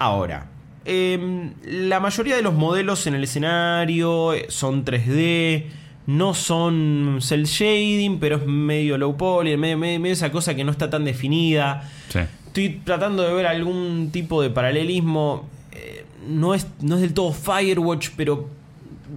[0.00, 0.46] Ahora,
[0.84, 5.66] em, la mayoría de los modelos en el escenario eh, son 3D,
[6.06, 10.64] no son cel shading, pero es medio low poly, medio, medio- medio esa cosa que
[10.64, 11.88] no está tan definida.
[12.08, 12.20] Sí.
[12.46, 15.48] Estoy tratando de ver algún tipo de paralelismo.
[15.72, 18.48] eh, no, es, no es del todo Firewatch, pero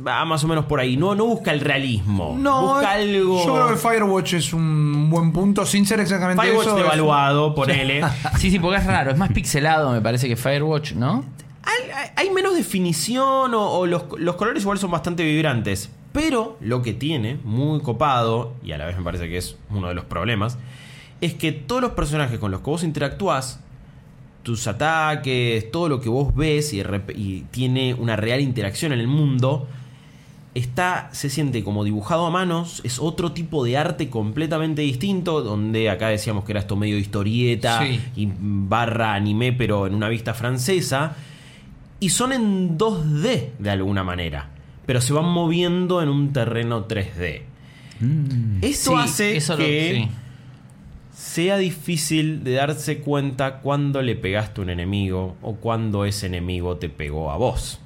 [0.06, 0.98] va más o menos por ahí.
[0.98, 2.36] No, no busca el realismo.
[2.38, 3.44] No, busca algo.
[3.46, 6.78] Yo creo que Firewatch es un buen punto, sin ser exactamente Firewatch eso.
[6.78, 8.02] es- devaluado, ponele.
[8.38, 9.12] Sí, sí, porque es raro.
[9.12, 11.24] Es más pixelado, me parece, que Firewatch, ¿no?
[11.64, 15.90] Hay, hay- menos definición o, o los, los colores igual son bastante vibrantes.
[16.12, 19.88] Pero lo que tiene, muy copado, y a la vez me parece que es uno
[19.88, 20.58] de los problemas,
[21.22, 23.60] es que todos los personajes con los que vos interactúas,
[24.44, 29.68] tus ataques, todo lo que vos ves y, tiene una real interacción en el mundo,
[30.54, 35.90] está, se siente como dibujado a manos, es otro tipo de arte completamente distinto, donde
[35.90, 38.00] acá decíamos que era esto medio historieta Sí.
[38.16, 41.16] y barra anime, pero en una vista francesa,
[42.04, 44.50] y son en 2D de alguna manera.
[44.86, 47.44] pero se van moviendo en un terreno 3D.
[48.62, 50.12] Esto Sí, hace eso lo- que sí.
[51.14, 56.76] sea difícil de darse cuenta cuando le pegaste a un enemigo o cuando ese enemigo
[56.78, 57.80] te pegó a vos.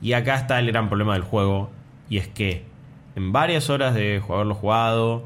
[0.00, 1.70] Y acá está el gran problema del juego,
[2.08, 2.62] y es que
[3.16, 5.24] en varias horas de haberlo jugado,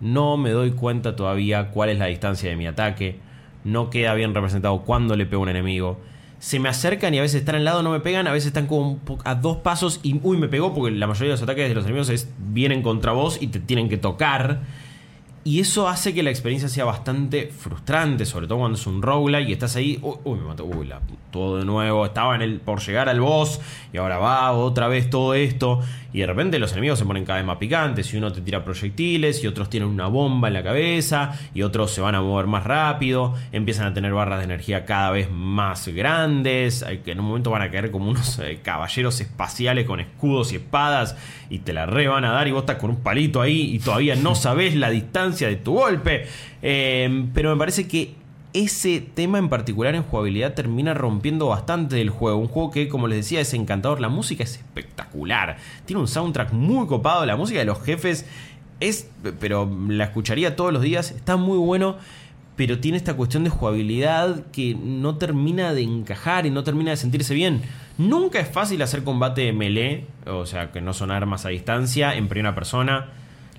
[0.00, 3.18] no me doy cuenta todavía cuál es la distancia de mi ataque,
[3.64, 5.98] no queda bien representado cuando le pego a un enemigo.
[6.42, 8.66] Se me acercan y a veces están al lado, no me pegan, a veces están
[8.66, 11.74] como a dos pasos y uy, me pegó porque la mayoría de los ataques de
[11.76, 14.62] los enemigos es, vienen contra vos y te tienen que tocar.
[15.44, 19.48] Y eso hace que la experiencia sea bastante frustrante, sobre todo cuando es un roguelike
[19.50, 21.00] y estás ahí, uy, uy, me mató, uy, la-
[21.30, 23.60] todo de nuevo, estaba en el, por llegar al boss
[23.92, 25.80] y ahora va otra vez todo esto.
[26.12, 28.64] Y de repente los enemigos se ponen cada vez más picantes y uno te tira
[28.64, 32.46] proyectiles y otros tienen una bomba en la cabeza y otros se van a mover
[32.46, 37.20] más rápido, empiezan a tener barras de energía cada vez más grandes, hay que en
[37.20, 41.16] un momento van a caer como unos eh, caballeros espaciales con escudos y espadas
[41.48, 43.78] y te la re van a dar y vos estás con un palito ahí y
[43.78, 46.26] todavía no sabes la distancia de tu golpe.
[46.62, 48.21] Eh, pero me parece que
[48.52, 52.38] ese tema en particular en jugabilidad termina rompiendo bastante del juego.
[52.38, 54.00] Un juego que, como les decía, es encantador.
[54.00, 55.56] La música es espectacular.
[55.86, 57.24] Tiene un soundtrack muy copado.
[57.24, 58.26] La música de los jefes
[58.80, 59.10] es,
[59.40, 61.10] pero la escucharía todos los días.
[61.12, 61.96] Está muy bueno.
[62.54, 66.98] Pero tiene esta cuestión de jugabilidad que no termina de encajar y no termina de
[66.98, 67.62] sentirse bien.
[67.96, 72.14] Nunca es fácil hacer combate de melee, o sea, que no son armas a distancia,
[72.14, 73.08] en primera persona.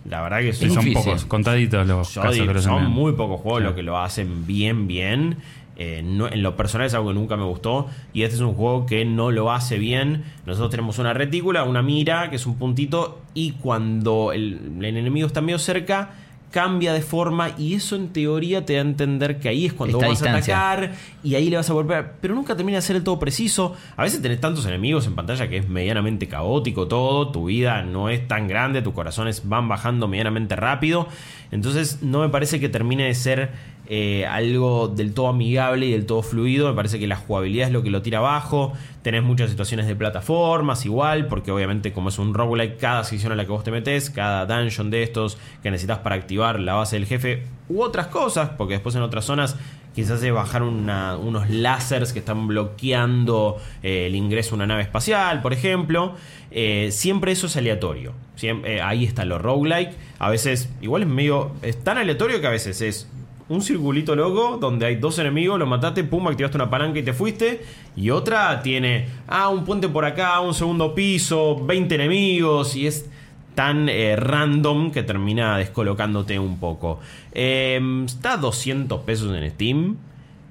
[0.09, 1.03] La verdad que Sí, son difícil.
[1.05, 2.91] pocos, contaditos los yo casos digo, que lo hacen son bien.
[2.91, 3.65] muy pocos juegos Sí.
[3.65, 5.37] los que lo hacen bien, bien.
[5.75, 7.87] Eh, no- en lo personal es algo que nunca me gustó.
[8.13, 10.23] Y este es un juego que no lo hace bien.
[10.45, 13.21] Nosotros tenemos una retícula, una mira, que es un puntito.
[13.33, 16.11] Y cuando el, el enemigo está medio cerca,
[16.53, 17.49] cambia de forma.
[17.57, 20.29] Y eso en teoría te da a entender que ahí es cuando vos vas a
[20.29, 20.93] atacar.
[21.23, 22.17] Y ahí le vas a golpear.
[22.21, 23.75] Pero nunca termina de ser el todo preciso.
[23.97, 27.31] A veces tenés tantos enemigos en pantalla que es medianamente caótico todo.
[27.31, 28.83] Tu vida no es tan grande.
[28.83, 31.07] Tus corazones van bajando medianamente rápido.
[31.49, 33.51] Entonces no me parece que termine de ser
[33.95, 36.67] eh, algo del todo amigable y del todo fluido.
[36.67, 38.73] Me parece que la jugabilidad es lo que lo tira abajo.
[39.03, 43.35] Tenés muchas situaciones de plataformas igual, porque obviamente como es un roguelike, cada sección a
[43.35, 46.95] la que vos te metes, cada dungeon de estos que necesitas para activar la base
[46.95, 49.57] del jefe u otras cosas, porque después en otras zonas
[49.93, 55.43] quizás es bajar unos láseres que están bloqueando eh, el ingreso a una nave espacial,
[55.43, 56.15] por ejemplo.
[56.49, 58.13] Eh, siempre eso es aleatorio.
[58.37, 59.95] Siempre, ahí está lo roguelike.
[60.17, 61.51] A veces, igual es medio.
[61.61, 63.07] Es tan aleatorio que a veces es
[63.53, 67.13] un circulito loco donde hay dos enemigos, lo mataste, pum, activaste una palanca y te
[67.13, 67.63] fuiste.
[67.95, 73.09] Y otra tiene, ah, un puente por acá, un segundo piso, 20 enemigos y es
[73.55, 76.99] tan eh, random que termina descolocándote un poco.
[77.31, 79.97] Eh, está a 200 pesos en Steam.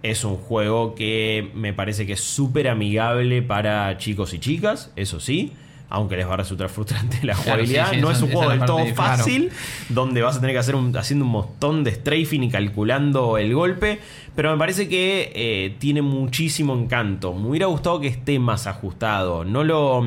[0.03, 5.21] Es un juego que me parece que es súper amigable para chicos y chicas, eso
[5.21, 5.53] sí.
[5.95, 7.91] Aunque les va a resultar frustrante la Claro, jugabilidad.
[7.91, 9.51] sí, sí, no es un juego del todo fácil
[9.91, 13.55] donde vas a tener que hacer un, haciendo un montón de strafing y calculando el
[13.55, 14.01] golpe.
[14.35, 17.35] Pero me parece que eh, tiene muchísimo encanto.
[17.35, 19.45] Me hubiera gustado que esté más ajustado.
[19.45, 20.03] No lo,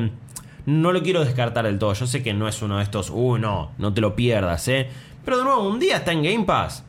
[0.66, 1.92] no lo quiero descartar del todo.
[1.94, 4.88] Yo sé que no es uno de estos, uh, no, no te lo pierdas, ¿eh?
[5.24, 6.84] Pero de nuevo, un día está en Game Pass.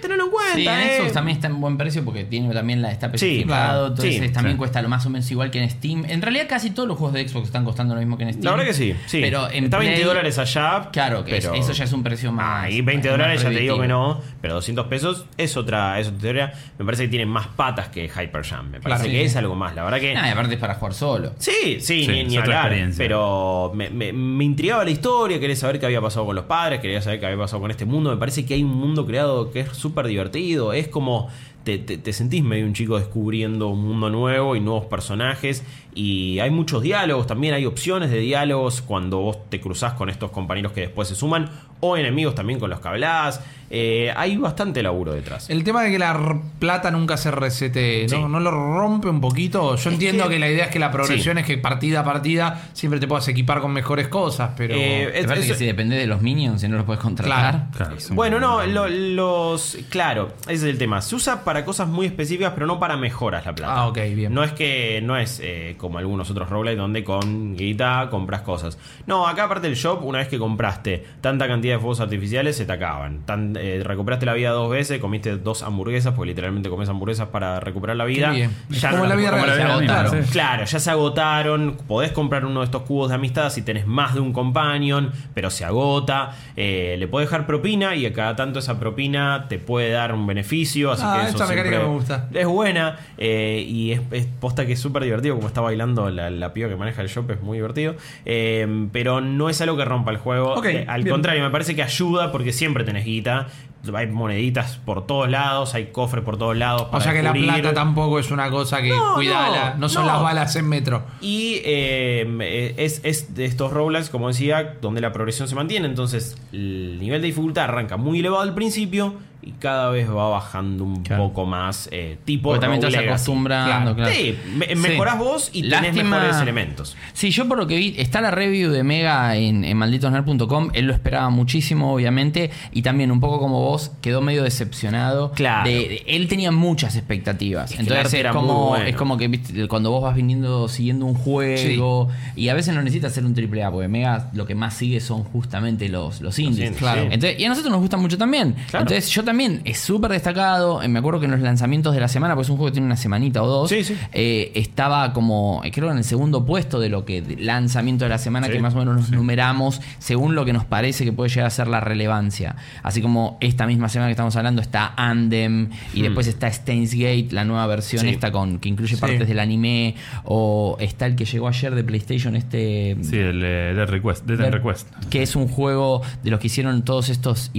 [0.00, 0.98] Tenelo en cuenta, Sí, en ¿eh?
[0.98, 3.88] Xbox también está en buen precio porque tiene también la está Sí, claro.
[3.88, 4.58] entonces Sí, también sí.
[4.58, 6.04] cuesta lo más o menos igual que en Steam.
[6.08, 8.44] En realidad casi todos los juegos de Xbox están costando lo mismo que en Steam.
[8.44, 9.20] La verdad que sí, sí.
[9.20, 10.88] Pero en está 20 Play- dólares allá.
[10.92, 11.54] Claro, que pero...
[11.54, 12.64] eso ya es un precio más.
[12.64, 15.98] Ah, y 20 más dólares ya te digo que no, pero 200 pesos es otra,
[16.00, 16.52] es otra teoría.
[16.78, 18.70] Me parece que tiene más patas que Hyper Jam.
[18.70, 19.04] Me parece Claro.
[19.04, 19.24] que Sí.
[19.24, 19.74] es algo más.
[19.74, 20.14] La verdad que.
[20.14, 21.32] Nah, y aparte es para jugar solo.
[21.38, 22.72] Sí, sí, Sí, ni, ni hablar.
[22.96, 26.80] Pero me, me- me intrigaba la historia, quería saber qué había pasado con los padres,
[26.80, 28.10] quería saber qué había pasado con este mundo.
[28.10, 30.72] Me parece que hay un mundo creado que es súper divertido.
[30.72, 31.28] Es como
[31.64, 35.64] te, te- te sentís medio un chico descubriendo un mundo nuevo y nuevos personajes.
[35.98, 40.30] Y hay muchos diálogos, también hay opciones de diálogos cuando vos te cruzás con estos
[40.30, 41.50] compañeros que después se suman.
[41.80, 43.40] O enemigos también con los que hablás.
[43.70, 45.48] Eh, hay bastante laburo detrás.
[45.48, 48.16] El tema de que la plata nunca se resete, ¿no?
[48.16, 48.24] Sí.
[48.28, 49.76] ¿No lo rompe un poquito?
[49.76, 50.34] Yo entiendo que...
[50.34, 53.28] que- la idea es que la progresión es que partida a partida siempre te puedas
[53.28, 54.74] equipar con mejores cosas, pero...
[54.76, 57.66] Eh, ¿Te Es- que si depende de los minions y no los puedes contratar?
[57.76, 59.78] Claro, es un- Bueno, no, lo- los.
[59.88, 61.00] Claro, ese es el tema.
[61.02, 63.72] Se usa para cosas muy específicas, pero no para mejoras la plata.
[63.76, 64.34] Ah, ok, bien.
[64.34, 65.00] No es que.
[65.02, 68.78] No es eh, como algunos otros roguelite donde con guita compras cosas.
[69.06, 72.66] No, acá aparte del shop, una vez que compraste tanta cantidad de fuegos artificiales, se
[72.66, 73.20] te acaban.
[73.24, 77.60] Tan- eh, recuperaste la vida dos veces, comiste dos hamburguesas, porque literalmente comes hamburguesas para
[77.60, 78.34] recuperar la vida.
[78.34, 80.24] Ya Como no la vida como real, se misma, agotaron.
[80.24, 80.30] sí.
[80.32, 81.76] Claro, ya se agotaron.
[81.86, 85.50] Podés comprar uno de estos cubos de amistad si tenés más de un companion, pero
[85.50, 86.32] se agota.
[86.56, 90.26] Eh, le podés dejar propina y a cada tanto esa propina te puede dar un
[90.26, 90.92] beneficio.
[90.92, 92.28] Así Ah, que eso mecánica siempre me gusta.
[92.34, 96.30] Es buena eh, y es, es posta que es súper divertido, como está bailando la,
[96.30, 97.94] la piba que maneja el shop, es muy divertido.
[98.24, 100.64] Eh, pero no es algo que rompa el juego.
[100.64, 101.14] Eh, al bien.
[101.14, 103.46] contrario, me parece que ayuda porque siempre tenés guita.
[103.94, 106.88] Hay moneditas por todos lados, hay cofres por todos lados.
[106.90, 109.74] O sea que la plata tampoco es una cosa que No, cuidala.
[109.74, 110.12] No, no, son no.
[110.12, 111.04] las balas en metro.
[111.20, 115.86] Y eh, es, es de estos roguelikes, como decía, donde la progresión se mantiene.
[115.86, 120.84] Entonces, el nivel de dificultad arranca muy elevado al principio y cada vez va bajando
[120.84, 121.28] un Claro.
[121.28, 121.88] poco más.
[121.92, 123.06] eh, tipo Porque también Legacy.
[123.08, 124.12] acostumbrando, claro.
[124.12, 126.96] Sí, me- mejorás vos y tenés Lástima- mejores elementos.
[127.12, 130.70] Sí, yo por lo que vi, está la review de Mega en, en malditosner.com.
[130.74, 132.50] Él lo esperaba muchísimo, obviamente.
[132.72, 135.32] Y también, un poco como vos, quedó medio decepcionado.
[135.32, 135.68] Claro.
[135.68, 137.72] De- de- él tenía muchas expectativas.
[137.72, 138.84] Es Entonces es como, bueno.
[138.86, 139.68] es como que ¿viste?
[139.68, 142.08] cuando vos vas viniendo siguiendo un juego.
[142.36, 145.00] Y a veces no necesitas ser un triple A, porque Mega lo que más sigue
[145.00, 146.70] son justamente los, los indies.
[146.82, 148.54] Entonces, y a nosotros nos gusta mucho también.
[148.70, 148.84] Claro.
[148.84, 150.82] Entonces, yo también, es súper destacado.
[150.82, 152.72] Eh, Me acuerdo que en los lanzamientos de la semana, pues es un juego que
[152.72, 153.68] tiene una semanita o dos.
[153.68, 153.94] Sí, sí.
[154.12, 158.08] eh, estaba como, eh, creo, en el segundo puesto de lo que de lanzamiento de
[158.08, 161.12] la semana, Sí, que más o menos nos numeramos según lo que nos parece que
[161.12, 162.56] puede llegar a ser la relevancia.
[162.82, 167.28] Así como esta misma semana que estamos hablando está Andem y después está Steins Gate,
[167.32, 168.08] la nueva versión Hmm.
[168.08, 172.36] Esta con que incluye partes del anime, o está el que llegó ayer de PlayStation,
[172.36, 174.24] este Sí, el Dead Request.
[174.24, 174.88] Dead Request.
[175.10, 177.50] Que es un juego de los que hicieron todos estos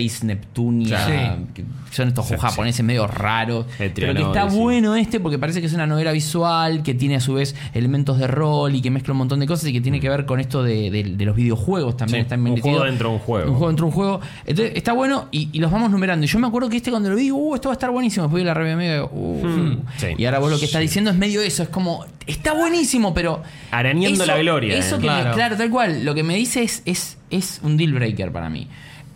[0.00, 1.06] Hyperspace Neptunia.
[1.06, 1.44] Sí.
[1.54, 3.66] Que son estos juegos japoneses medio raros.
[3.78, 7.20] Pero que está bueno este porque parece que es una novela visual que tiene a
[7.20, 10.00] su vez elementos de rol y que mezcla un montón de cosas y que tiene
[10.00, 12.22] que ver con esto de, de- de los videojuegos también.
[12.22, 12.62] Está un metido.
[12.62, 13.46] juego dentro de un juego.
[13.50, 14.20] Un juego dentro de un juego.
[14.46, 16.24] Entonces está bueno y, y los vamos numerando.
[16.24, 18.24] Y yo me acuerdo que este cuando lo vi, uh, esto va a estar buenísimo.
[18.26, 20.06] Después vi la review medio, uh, sí.
[20.16, 21.62] Y ahora vos lo que estás diciendo es medio eso.
[21.62, 23.42] Es como, está buenísimo, pero.
[23.70, 24.98] Arañando la gloria, Eso eh.
[25.00, 25.34] que me- Claro.
[25.34, 26.04] claro, tal cual.
[26.04, 28.66] Lo que me dice es, es, es un deal breaker para mí.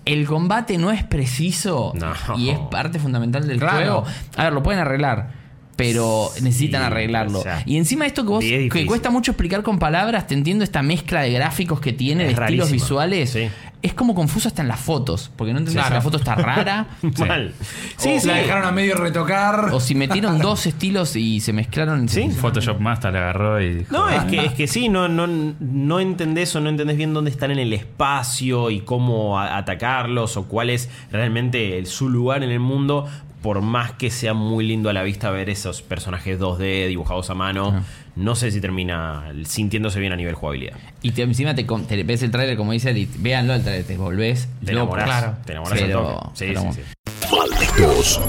[0.07, 2.14] El combate no es preciso No.
[2.38, 3.76] y es parte fundamental del Claro.
[3.76, 4.04] juego.
[4.36, 5.44] A ver, lo pueden arreglar.
[5.76, 7.40] Pero necesitan Sí, arreglarlo.
[7.40, 10.64] o sea, y encima esto que vos que cuesta mucho explicar con palabras, te entiendo
[10.64, 13.28] esta mezcla de gráficos que tiene, Es de estilos visuales.
[13.30, 13.48] Sí.
[13.87, 15.30] Es como confuso hasta en las fotos.
[15.37, 16.87] Porque no entendés si la foto está rara.
[17.18, 17.55] Mal.
[17.97, 18.26] Sí, O sí.
[18.26, 19.70] La dejaron a medio retocar.
[19.72, 22.09] o si metieron dos estilos y se mezclaron.
[22.09, 22.28] Sí.
[22.30, 26.01] Photoshop Master le agarró y dijo, No, es que, es que sí, no, no, no
[26.01, 30.47] entendés o no entendés bien dónde están en el espacio y cómo a- atacarlos o
[30.47, 33.07] cuál es realmente el- su lugar en el mundo.
[33.43, 37.34] Por más que sea muy lindo a la vista ver esos personajes 2D dibujados a
[37.34, 37.84] mano,
[38.17, 40.77] no sé si termina sintiéndose bien a nivel jugabilidad.
[41.03, 41.64] Y te- encima te,
[42.03, 45.35] ves el trailer como dice y véanlo el trailer, te volvés Te enamorás, claro.
[45.45, 46.29] te enamorás al Pero- toque.
[46.35, 47.27] Sí, pero- sí, sí.
[47.37, 48.21] Malditos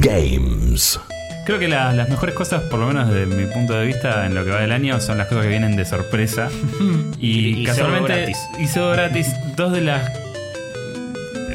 [0.00, 1.00] Games.
[1.46, 4.34] Creo que la- las mejores cosas, por lo menos desde mi punto de vista, en
[4.34, 6.48] lo que va del año, son las cosas que vienen de sorpresa.
[7.18, 8.38] y, Y- y casualmente, pseudo gratis.
[8.58, 10.10] y pseudo gratis, dos de las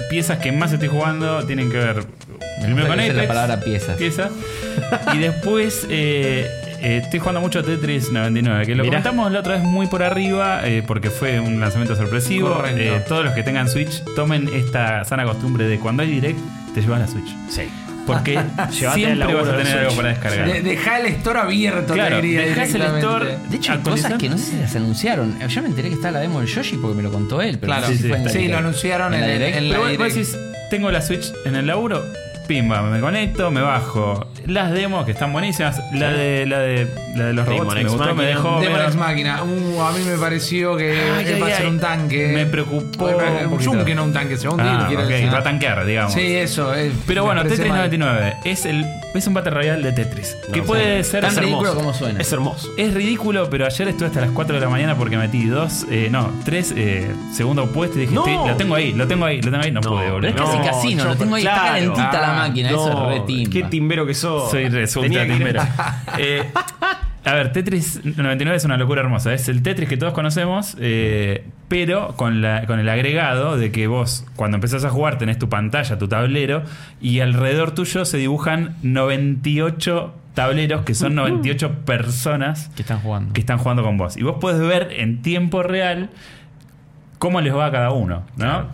[0.10, 2.04] piezas que más estoy jugando tienen que ver
[2.62, 3.28] primero con use la Apex.
[3.28, 3.98] palabra piezas.
[3.98, 4.30] pieza.
[5.14, 6.48] y después eh,
[6.82, 8.98] eh, estoy jugando mucho Tetris 99, que lo Mirá.
[9.02, 12.54] comentamos la otra vez muy por arriba, eh, porque fue un lanzamiento sorpresivo.
[12.54, 12.80] Correcto.
[12.82, 16.40] Eh, todos los que tengan Switch, tomen esta sana costumbre de cuando hay direct,
[16.74, 17.30] te llevas la Switch.
[17.50, 17.64] Sí.
[18.08, 18.40] Porque
[18.72, 20.48] siempre laburo vas a tener algo para descargar.
[20.52, 24.14] De- Deja el store abierto, Claro, te diría dejás el store- De hecho, hay cosas
[24.14, 25.38] que no sé si las anunciaron.
[25.48, 27.60] Yo me enteré que está la demo del Yoshi porque me lo contó él.
[27.60, 28.52] Pero Claro, no sé si sí, sí, Direct.
[28.52, 29.58] lo anunciaron en la Direct.
[29.58, 30.16] en la- Pero vos- vos direct.
[30.16, 30.38] decís,
[30.72, 32.04] tengo la Switch en el laburo,
[32.50, 34.26] pimba, me conecto, me bajo.
[34.48, 37.82] Las demos que están buenísimas, la de la de la de los Demon robots me
[37.82, 38.28] Ex gustó, me Machina.
[38.30, 39.44] dejó Demon Ex Máquina.
[39.44, 41.72] Uh, a mí me pareció que Ay, él va ay, a ser ay.
[41.72, 42.28] un tanque.
[42.34, 43.14] Me preocupó Un
[43.46, 43.72] un poquito.
[43.74, 45.34] yunque, no un tanque, se va a hundir, Ah, quiero ok, decir.
[45.34, 46.14] va a tanquear, digamos.
[46.14, 46.74] Sí, eso.
[46.76, 47.78] eh, Pero me bueno, parece Tetris mal.
[47.90, 48.84] 99 es el
[49.14, 50.38] es un Battle Royale de Tetris.
[50.48, 50.66] No, que sí.
[50.68, 52.20] puede ser Tan es ridículo como suena.
[52.20, 52.70] Es hermoso.
[52.78, 56.10] Es ridículo, pero ayer estuve hasta las 4 de la mañana porque metí dos, eh,
[56.12, 58.48] no, tres eh, segundo puesto y dije, No.
[58.48, 60.30] lo tengo ahí, lo tengo ahí, lo tengo ahí, no, No, pude Pero volver.
[60.32, 61.74] es casi No, casino, yo- lo tengo ahí, está claro.
[61.74, 63.50] calentita la Ah, máquina, eso es re timba.
[63.52, 64.52] Qué timbero que sos.
[64.52, 65.62] Soy que- timbero.
[66.18, 66.44] Eh,
[67.30, 69.32] a ver, Tetris 99 es una locura hermosa.
[69.34, 73.86] Es el Tetris que todos conocemos, eh, pero con, la, con el agregado de que
[73.86, 76.64] vos, cuando empezás a jugar, tenés tu pantalla, tu tablero,
[77.00, 83.34] y alrededor tuyo se dibujan 98 tableros, que son 98 personas Que están jugando.
[83.34, 84.18] que están jugando con vos.
[84.18, 86.10] Y vos podés ver en tiempo real
[87.20, 88.46] cómo les va a cada uno, ¿no?
[88.46, 88.68] Claro.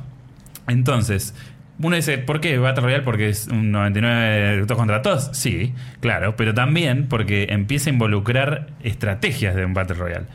[0.68, 1.36] Entonces,
[1.80, 3.04] uno dice, ¿por qué Battle Royale?
[3.04, 5.30] Porque es un 99 todos contra todos.
[5.34, 10.26] Sí, claro, pero también porque empieza a involucrar estrategias de un Battle Royale.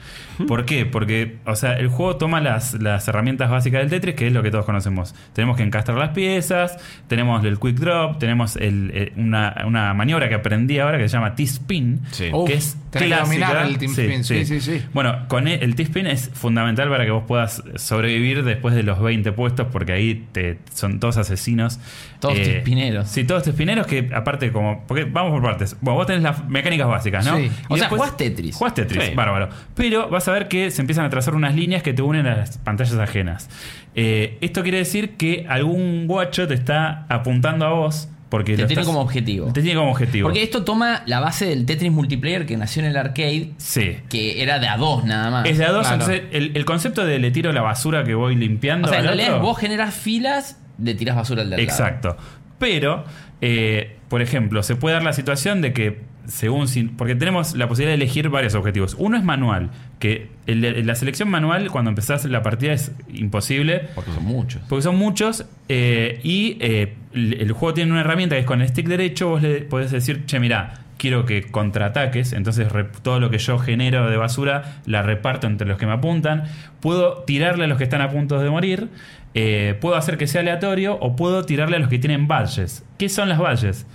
[0.47, 0.87] ¿Por qué?
[0.87, 4.43] Porque, o sea, el juego toma las, las herramientas básicas del Tetris, que es lo
[4.43, 5.15] que todos conocemos.
[5.33, 6.77] Tenemos que encastrar las piezas,
[7.09, 11.17] tenemos el Quick Drop, tenemos el- eh, una, una maniobra que aprendí ahora que se
[11.17, 12.31] llama T-Spin, Sí.
[12.33, 13.23] Uf, que es que clásica.
[13.25, 14.83] dominar el T-Spin, sí, sí, sí.
[14.93, 19.01] Bueno, con el, el T-Spin es fundamental para que vos puedas sobrevivir después de los
[19.01, 21.79] 20 puestos, porque ahí te, son todos asesinos.
[22.21, 23.09] Todos tespineros.
[23.09, 24.85] Sí, todos tespineros que aparte como...
[24.87, 25.75] Porque vamos por partes.
[25.81, 27.37] Bueno, vos tenés las mecánicas básicas, ¿no?
[27.39, 27.45] Sí.
[27.45, 28.55] Y O sea, jugás Tetris.
[28.57, 29.49] Jugás Tetris, bárbaro.
[29.75, 32.37] Pero vas a ver que se empiezan a trazar unas líneas que te unen a
[32.37, 33.49] las pantallas ajenas.
[33.95, 38.73] Eh, esto quiere decir que algún guacho te está apuntando a vos porque Te tiene
[38.75, 39.53] estás- como objetivo.
[39.53, 40.29] Te tiene como objetivo.
[40.29, 43.97] Porque esto toma la base del Tetris multiplayer que nació en el arcade, Sí.
[44.09, 45.49] que era de a dos nada más.
[45.49, 46.03] Es de a dos, Claro.
[46.05, 48.87] entonces el, el concepto de le tiro la basura que voy limpiando.
[48.87, 51.61] o sea, en al realidad otro- vos generás filas, le tirás basura al lado.
[51.61, 52.17] Exacto.
[52.61, 53.05] Pero,
[53.41, 56.01] eh, por ejemplo, se puede dar la situación de que,
[56.31, 56.67] según.
[56.97, 58.97] Porque tenemos la posibilidad de elegir varios objetivos.
[58.99, 63.89] Uno es manual, que el la selección manual, cuando empezás la partida, es imposible.
[63.95, 64.63] Porque son muchos.
[64.69, 68.63] Porque son muchos eh, y eh, el, el juego tiene una herramienta que es con
[68.63, 72.69] el stick derecho vos le podés decir, che, mira, quiero que contraataques, entonces
[73.03, 76.45] todo lo que yo genero de basura la reparto entre los que me apuntan,
[76.81, 78.91] puedo tirarle a los que están a punto de morir,
[79.33, 82.85] eh, puedo hacer que sea aleatorio o puedo tirarle a los que tienen badges.
[82.99, 83.87] ¿Qué son las badges?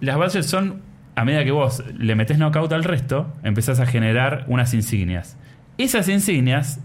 [0.00, 0.82] Las badges son,
[1.20, 5.36] a medida que vos le metés knockout al resto, empezás a generar unas insignias.
[5.78, 6.80] Esas insignias,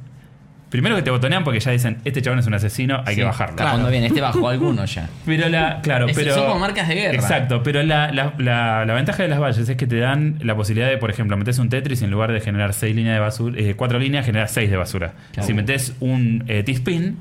[0.69, 3.25] primero que te botonean porque ya dicen, este chabón es un asesino, hay Sí, que
[3.25, 3.51] bajarlo.
[3.55, 5.09] Está jugando bien, este bajó alguno ya.
[5.25, 6.33] Pero la, claro, Es- pero.
[6.33, 7.13] son como marcas de guerra.
[7.15, 10.55] Exacto, pero la, la- la- la ventaja de las valles es que te dan la
[10.55, 13.19] posibilidad de, por ejemplo, metes un Tetris y en lugar de generar seis líneas de
[13.19, 15.13] basura, eh, cuatro líneas, generas seis de basura.
[15.33, 15.47] Claro.
[15.47, 17.17] Si metes un eh, T-spin,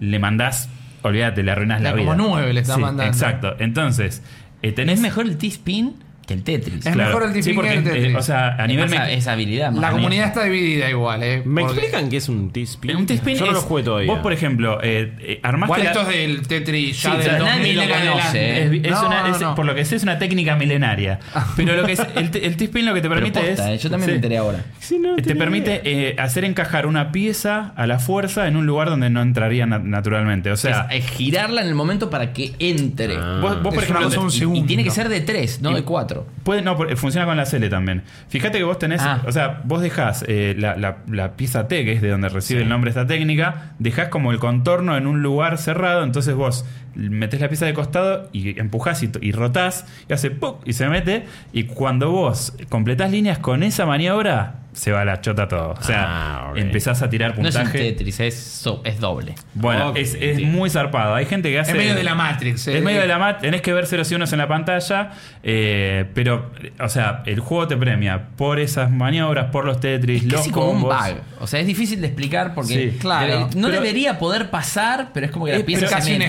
[0.00, 0.68] le mandás,
[1.02, 2.14] olvídate, le arruinas la Como vida.
[2.16, 3.12] nueve le estás Sí, mandando.
[3.12, 3.56] Exacto.
[3.58, 4.22] Entonces,
[4.62, 4.96] eh, tenés.
[4.96, 5.94] Es mejor el T-Spin
[6.30, 6.86] que el Tetris.
[6.86, 8.16] Es mejor el sí, T-spin porque, que el eh, Tetris.
[8.16, 8.86] o sea, a nivel.
[8.86, 9.72] Esa- mec- esa habilidad.
[9.72, 10.26] La más comunidad maneja.
[10.28, 11.42] está dividida igual, ¿eh?
[11.44, 12.96] ¿Me Porque- explican qué es un T-Spin?
[12.96, 14.12] un T-spin Yo no es- lo jugué todavía.
[14.12, 15.80] Vos, por ejemplo, eh, eh, armaste.
[15.80, 18.12] Igual la- esto es del Tetris ya Sí, del o sea, 2000 nadie en lo
[18.12, 18.38] conoce.
[18.38, 18.64] ¿eh?
[18.64, 19.54] Es, es No, una- es- no.
[19.56, 21.18] Por lo que sé, es una técnica milenaria.
[21.56, 23.80] Pero lo que es, el, el T-spin lo que te permite posta, es.
[23.80, 24.10] eh, yo también sí.
[24.12, 24.64] me enteré ahora.
[24.78, 28.88] Sí, no, Te permite eh, hacer encajar una pieza a la fuerza en un lugar
[28.88, 30.50] donde no entraría na- naturalmente.
[30.52, 33.16] O sea, es, es girarla en el momento para que entre.
[33.16, 33.38] Ah.
[33.42, 34.66] vos, vos, por Es ejemplo, un te- Y- segundo.
[34.66, 36.19] tiene que ser de tres, no de cuatro.
[36.42, 38.02] Puede, no, funciona con la L también.
[38.28, 39.22] Fíjate que vos tenés, Ah.
[39.26, 42.62] o sea, vos dejás eh, la, la- la pieza T, que es de donde recibe
[42.62, 46.64] el nombre esta técnica, dejás como el contorno en un lugar cerrado, entonces vos
[46.94, 50.66] metés la pieza de costado y empujás y, y rotás y hace ¡puc!
[50.66, 55.20] y se mete y cuando vos completás líneas con esa maniobra se va a la
[55.20, 55.70] chota todo.
[55.78, 57.90] O sea, Ah, empezás a tirar No es un puntaje.
[57.90, 59.34] Tetris, es, so- es doble.
[59.54, 60.44] bueno, es, es sí.
[60.44, 61.16] muy zarpado.
[61.16, 61.72] Hay gente que hace.
[61.72, 62.68] Es medio de la Matrix.
[62.68, 62.80] Es eh.
[62.80, 65.10] medio de la mat, tenés que ver ceros y unos en la pantalla,
[65.42, 70.28] eh, pero, o sea, el juego te premia por esas maniobras, por los Tetris, Es
[70.32, 70.96] los casi como un combos.
[71.08, 71.16] bug.
[71.40, 73.26] O sea, es difícil de explicar porque Sí, claro.
[73.26, 76.16] debe- no Pero- debería poder pasar, pero es como que la Es pieza casi se
[76.16, 76.22] un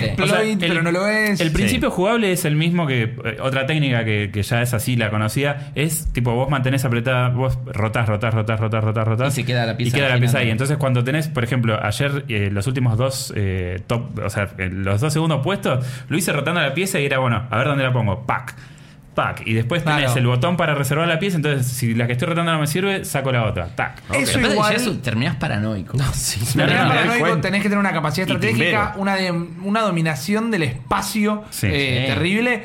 [0.60, 1.40] pero no lo es.
[1.40, 1.54] El Sí.
[1.54, 5.10] principio jugable es el mismo que eh, otra técnica que, que ya es así, la
[5.10, 9.38] conocía, es tipo vos mantenés apretada, vos rotás, rotás, rotás, rotás, rotás, rotás.
[9.38, 10.50] Y se queda la pieza Y queda la pieza ahí.
[10.50, 15.00] Entonces cuando tenés, por ejemplo, ayer eh, los últimos dos eh, top, o sea, los
[15.00, 17.92] dos segundos puestos, lo hice rotando la pieza y era bueno, a ver dónde la
[17.92, 18.26] pongo.
[18.26, 18.54] Pac.
[19.14, 19.42] Pac.
[19.46, 20.18] Y después tenés Claro.
[20.20, 23.04] el botón para reservar la pieza, entonces si la que estoy rotando no me sirve,
[23.04, 23.66] saco la otra.
[23.74, 23.98] Tac.
[23.98, 25.98] Eso Pero aparte de igual- eso, terminás paranoico.
[26.14, 26.40] sí.
[26.56, 27.40] No, Tenés no, no, paranoico, cuenta.
[27.42, 28.92] tenés que tener una capacidad Y estratégica, timbero.
[29.02, 31.66] una, de- una dominación del espacio Sí.
[31.70, 32.14] eh, Sí.
[32.14, 32.64] terrible.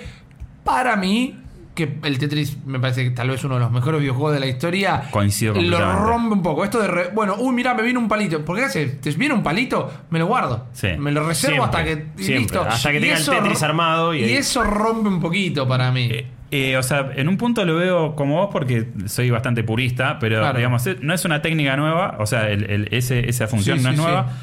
[0.64, 1.40] Para mí,
[1.76, 4.48] que el Tetris me parece que tal vez uno de los mejores videojuegos de la
[4.48, 5.04] historia.
[5.12, 6.02] Coincido Lo completamente.
[6.02, 6.64] rompe un poco.
[6.64, 8.44] Esto de, re- bueno, uy, mira, me viene un palito.
[8.44, 8.86] ¿Por qué hace?
[8.88, 9.92] ¿Te viene un palito?
[10.10, 10.66] Me lo guardo.
[10.74, 10.88] Sí.
[10.98, 11.92] Me lo reservo Siempre, hasta que.
[12.18, 12.40] y siempre.
[12.40, 12.62] listo.
[12.68, 16.10] Hasta que Y tenga el eso Tetris armado y eso rompe un poquito para mí.
[16.12, 20.18] Eh, eh, o sea, en un punto lo veo como vos porque soy bastante purista,
[20.20, 20.58] pero Claro.
[20.58, 23.84] digamos, eh, no es una técnica nueva, o sea, el- el- ese- esa función Sí,
[23.84, 24.38] no sí, es nueva, sí.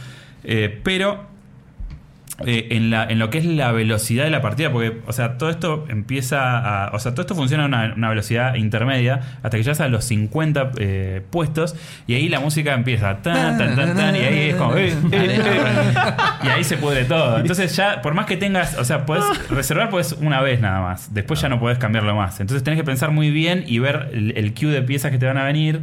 [0.44, 1.26] eh, pero
[2.44, 5.38] eh, en, la, en lo que es la velocidad de la partida, porque, o sea,
[5.38, 6.90] todo esto empieza a.
[6.92, 10.72] O sea, todo esto funciona a una, velocidad intermedia hasta que llegas a los 50
[10.78, 11.76] eh, puestos
[12.08, 13.22] y ahí la música empieza.
[13.22, 14.76] Tan, tan, tan, tan, y ahí es como.
[14.76, 15.74] eh, eh,
[16.42, 17.38] y ahí se pudre todo.
[17.38, 18.76] Entonces, ya, por más que tengas.
[18.78, 21.14] O sea, puedes reservar puedes una vez nada más.
[21.14, 22.40] Después ya no podés cambiarlo más.
[22.40, 25.26] Entonces, tenés que pensar muy bien y ver el, el queue de piezas que te
[25.26, 25.82] van a venir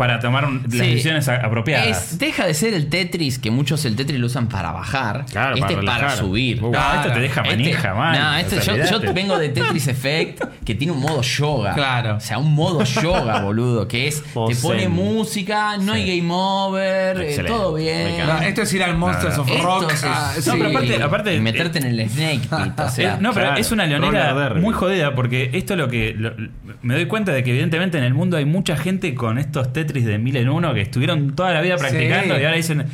[0.00, 0.78] para tomar un- las Sí.
[0.78, 2.12] decisiones apropiadas.
[2.12, 5.26] Es- deja de ser el Tetris, que muchos el Tetris lo usan para bajar.
[5.30, 6.64] Claro, este para para, subir.
[6.64, 6.70] Uh.
[6.72, 8.18] No, esto te deja Este- manija, man.
[8.18, 11.74] No, este- yo, yo vengo de Tetris Effect, que tiene un modo yoga.
[11.74, 12.16] Claro.
[12.16, 17.20] O sea, un modo yoga, boludo, que es, te pone música, no hay game over,
[17.20, 18.26] eh, todo bien.
[18.26, 19.42] No, esto es ir al Monsters no.
[19.42, 19.92] of Esto Rock.
[19.92, 20.50] es- ah, sí, sí.
[20.56, 23.14] pero aparte- aparte- y meterte en el Snake Pit, o sea.
[23.14, 23.60] Eh, no, pero claro.
[23.60, 26.32] es una leonera muy jodida porque esto lo que lo-
[26.80, 29.89] me doy cuenta de que evidentemente en el mundo hay mucha gente con estos Tetris
[29.92, 32.40] de mil en uno que estuvieron toda la vida practicando Sí.
[32.40, 32.84] y ahora dicen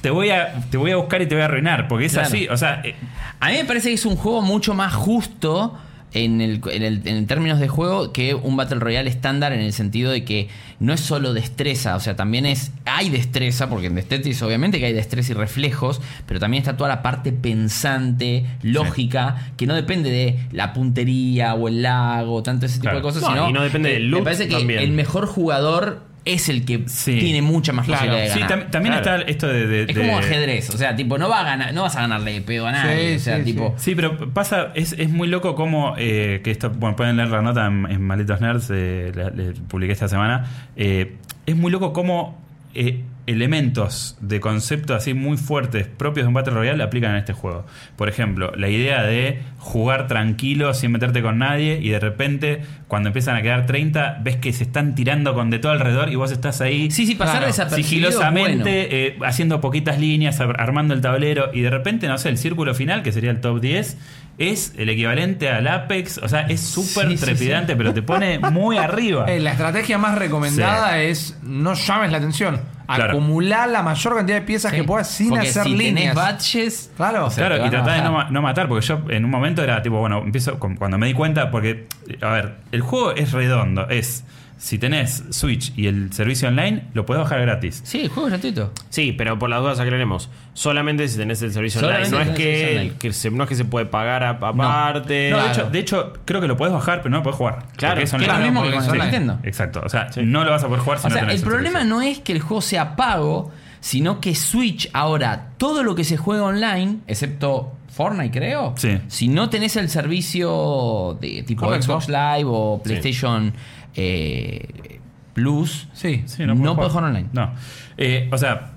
[0.00, 2.28] te voy a te voy a buscar y te voy a arruinar porque es Claro.
[2.28, 2.94] así, o sea, eh,
[3.40, 5.76] A mí me parece que es un juego mucho más justo
[6.14, 9.74] en, el, en, el- en términos de juego que un Battle Royale estándar en el
[9.74, 10.48] sentido de que
[10.80, 12.72] no es solo destreza, o sea, también es.
[12.86, 16.88] Hay destreza, porque en Tetris obviamente que hay destreza y reflejos, pero también está toda
[16.88, 22.76] la parte pensante, lógica, que no depende de la puntería o el lago, tanto ese
[22.76, 22.96] tipo Claro.
[22.98, 23.50] de cosas, No, sino.
[23.50, 24.80] y no depende del loot Me parece que también.
[24.80, 27.18] el mejor jugador es el que Sí.
[27.18, 28.00] tiene mucha más Claro.
[28.00, 28.66] posibilidad de Sí, ganar.
[28.66, 29.16] tam- también Claro.
[29.20, 29.66] está esto de.
[29.66, 32.00] de- Es de- como ajedrez, o sea, tipo, no, va a ganar, no vas a
[32.02, 33.10] ganarle pedo a nadie.
[33.12, 33.74] Sí, o sea, sí, tipo.
[33.78, 37.40] Sí, pero pasa, es, es muy loco como, eh, que esto, bueno, pueden leer la
[37.42, 40.44] nota en, en Malditos Nerds, eh, la, la publiqué esta semana,
[40.76, 41.14] eh,
[41.46, 46.54] es muy loco como eh, elementos de concepto así muy fuertes propios de un Battle
[46.54, 47.66] Royale aplican en este juego.
[47.96, 53.08] Por ejemplo, la idea de jugar tranquilo sin meterte con nadie y de repente cuando
[53.08, 56.30] empiezan a quedar 30 ves que se están tirando con de todo alrededor y vos
[56.30, 59.24] estás ahí Sí, sí, pasar Claro, sigilosamente bueno.
[59.24, 62.74] eh, haciendo poquitas líneas, ar- armando el tablero y de repente, no sé, el círculo
[62.74, 63.96] final, que sería el top 10,
[64.38, 68.38] es el equivalente al Apex, o sea, es súper Sí, sí, trepidante, pero te pone
[68.38, 69.24] muy arriba.
[69.26, 72.60] Eh, la estrategia más recomendada es no llames la atención.
[72.86, 73.14] Claro.
[73.14, 74.76] Acumular la mayor cantidad de piezas Sí.
[74.76, 76.14] que puedas sin Porque hacer si tenés líneas.
[76.14, 76.90] batches.
[76.96, 77.26] Claro.
[77.26, 79.82] o sea, Claro, y tratar de no, no matar, porque yo en un momento era
[79.82, 81.86] tipo, bueno, empiezo con- cuando me di cuenta, porque,
[82.22, 84.22] a ver, el juego es redondo, es,
[84.58, 87.82] si tenés Switch y el servicio online, lo puedes bajar gratis.
[87.84, 88.72] Sí, el juego es gratuito.
[88.88, 90.30] Sí, pero por las dudas aclaremos.
[90.54, 92.24] Solamente si tenés el servicio Solamente online.
[92.26, 92.98] No es, si tenés el servicio que, online.
[92.98, 95.30] que se, no es que se puede pagar a- aparte.
[95.30, 95.52] No, de, Claro.
[95.52, 97.66] hecho, de hecho, creo que lo puedes bajar, pero no lo puedes jugar.
[97.76, 98.38] Claro, es Que es online.
[98.38, 98.98] lo mismo que con.
[98.98, 99.38] Nintendo.
[99.42, 101.46] Exacto, o sea, no lo vas a poder jugar si O no sea, tenés el
[101.46, 101.94] problema servicio.
[101.96, 106.16] no es que el juego sea pago, sino que Switch ahora, todo lo que se
[106.16, 108.74] juega online, excepto Fortnite, creo.
[108.76, 108.98] Sí.
[109.08, 111.98] Si no tenés el servicio de tipo Correcto.
[111.98, 113.54] Xbox Live o PlayStation
[113.94, 115.00] eh,
[115.32, 116.22] Plus, Sí.
[116.40, 117.30] No, puedo puedes jugar online.
[117.32, 117.54] No.
[117.96, 118.72] Eh, o sea,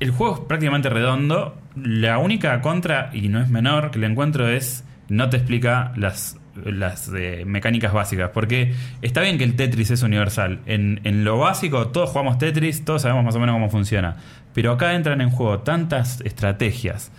[0.00, 1.56] el juego es prácticamente redondo.
[1.76, 6.36] La única contra, y no es menor, que le encuentro es no te explica las,
[6.62, 8.32] las eh, mecánicas básicas.
[8.34, 10.60] Porque está bien que el Tetris es universal.
[10.66, 14.16] En, en lo básico, todos jugamos Tetris, todos sabemos más o menos cómo funciona.
[14.52, 17.12] Pero acá entran en juego tantas estrategias.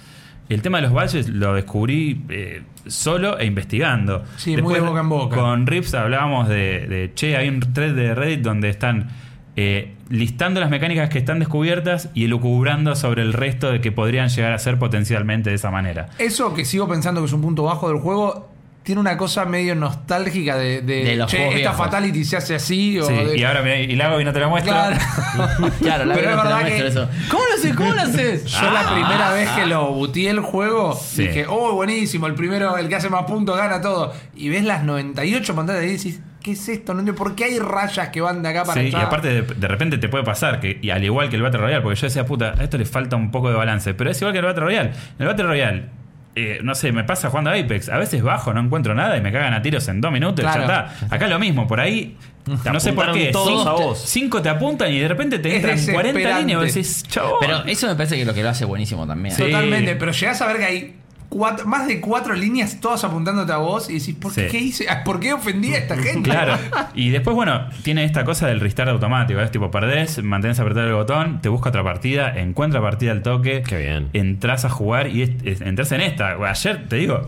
[0.49, 4.23] El tema de los valles lo descubrí eh, solo e investigando.
[4.37, 5.35] Sí, muy de boca en boca.
[5.35, 9.09] Con Rips hablábamos de, de, che, hay un thread de Reddit donde están
[9.55, 14.29] eh, listando las mecánicas que están descubiertas y elucubrando sobre el resto de que podrían
[14.29, 16.09] llegar a ser potencialmente de esa manera.
[16.17, 18.48] Eso que sigo pensando que es un punto bajo del juego,
[18.89, 21.77] tiene una cosa medio nostálgica de, de, De los che, esta viejos.
[21.77, 22.99] Fatality se hace así.
[22.99, 24.73] O Sí, de- y ahora me, y la hago y no te la muestro.
[24.73, 24.95] Claro.
[25.79, 27.07] Claro, la Pero es verdad que- eso.
[27.29, 27.75] ¿Cómo lo haces?
[27.75, 28.45] ¿Cómo lo haces?
[28.45, 31.27] Yo la primera vez que lo butié el juego, Sí.
[31.27, 34.11] dije, oh, buenísimo, el primero, el que hace más puntos gana todo.
[34.35, 36.95] Y ves las 98 pantallas y decís, ¿qué es esto?
[36.95, 38.97] No por qué hay rayas que van de acá para Sí, allá.
[38.97, 41.59] y aparte de, de repente te puede pasar que, y al igual que el Battle
[41.59, 44.19] Royale, porque yo decía, puta, a esto le falta un poco de balance, pero es
[44.19, 44.89] igual que el Battle Royale.
[44.89, 45.85] En el Battle Royale,
[46.39, 49.21] eh, no sé, me pasa jugando a Apex, a veces bajo, no encuentro nada y
[49.21, 50.63] me cagan a tiros en dos minutos Claro.
[50.63, 51.15] y ya está.
[51.15, 52.15] Acá lo mismo, por ahí,
[52.71, 54.01] no sé por qué, todos cinco, a vos.
[54.05, 56.39] cinco te apuntan y de repente te entran 40 desesperante.
[56.41, 57.33] líneas y vos decís, chabón.
[57.39, 59.35] Pero eso me parece que es lo que lo hace buenísimo también.
[59.35, 59.43] Sí.
[59.43, 60.95] Totalmente, pero llegás a ver que hay
[61.29, 64.41] cuatro- más de cuatro líneas todas apuntándote a vos y decís, ¿por Sí.
[64.49, 64.87] qué hice?
[64.89, 66.29] Ah, ¿Por qué ofendí a esta gente?
[66.29, 66.57] Claro.
[66.95, 69.39] Y después, bueno, tiene esta cosa del restart automático.
[69.39, 73.63] Es tipo, perdés, mantenés apretado el botón, te busca otra partida, encuentra partida al toque.
[73.67, 74.09] Qué bien.
[74.13, 76.31] Entras a jugar y es- es- entras en esta.
[76.49, 77.21] Ayer te digo,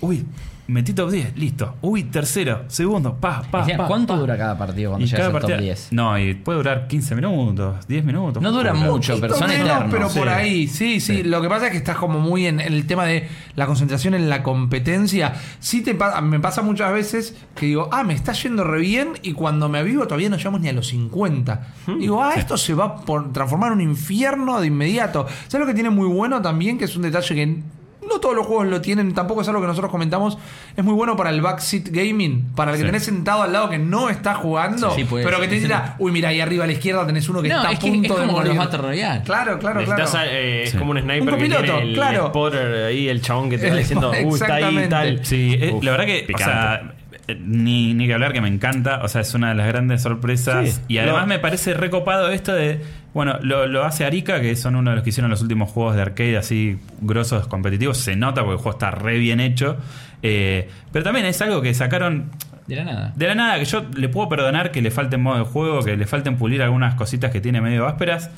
[0.00, 0.24] uy,
[0.70, 1.76] metí top 10, listo.
[1.82, 4.18] Uy, tercero, segundo, pa, pa, ¿Cuánto pa.
[4.20, 5.88] dura cada partido cuando Y llegas cada al top partida- 10?
[5.92, 8.42] No, y puede durar 15 minutos, 10 minutos.
[8.42, 9.88] No dura mucho, pero son menos, eternos.
[9.92, 10.34] pero por Sí.
[10.34, 11.22] ahí, sí, sí, Sí.
[11.24, 14.14] Lo que pasa es que estás como muy en, en el tema de la concentración
[14.14, 15.34] en la competencia.
[15.58, 19.08] Sí te pa- me pasa muchas veces que digo, ah, me está yendo re bien
[19.22, 21.68] y cuando me avivo todavía no llegamos ni a los 50.
[21.98, 25.26] Digo, ah, esto se va a por- transformar en un infierno de inmediato.
[25.48, 26.78] ¿Sabes lo que tiene muy bueno también?
[26.78, 27.62] Que es un detalle que
[28.08, 30.38] no todos los juegos lo tienen, tampoco es algo que nosotros comentamos.
[30.76, 32.86] Es muy bueno para el backseat gaming, para el que Sí.
[32.86, 35.62] tenés sentado al lado que no está jugando, Sí, sí, puede pero que te Es
[35.62, 37.80] dirá, uy, mira, ahí arriba a la izquierda tenés uno que No, está es a
[37.80, 38.58] que punto es de como los morir.
[38.58, 39.22] Battle Royale.
[39.24, 40.00] Claro, claro, claro.
[40.00, 40.78] Necesitas, eh, es Sí.
[40.78, 42.26] como un sniper Un que tiene el claro.
[42.28, 44.88] spotter ahí, el chabón que te El- va diciendo, uy, está ahí exactamente.
[44.88, 45.26] tal.
[45.26, 46.44] Sí, eh, Uf, la verdad que, o picante.
[46.44, 46.92] sea,
[47.40, 50.68] ni, ni que hablar que me encanta, o sea, es una de las grandes sorpresas.
[50.70, 52.80] Sí, y además lo- me parece recopado esto de,
[53.14, 55.96] bueno, lo, lo hace Arica, que son uno de los que hicieron los últimos juegos
[55.96, 59.76] de arcade así grosos, competitivos, se nota porque el juego está re bien hecho.
[60.22, 62.30] Eh, pero también es algo que sacaron
[62.66, 63.12] De la nada.
[63.16, 65.96] de la nada, que yo le puedo perdonar que le falten modo de juego, que
[65.96, 68.30] le falten pulir algunas cositas que tiene medio ásperas.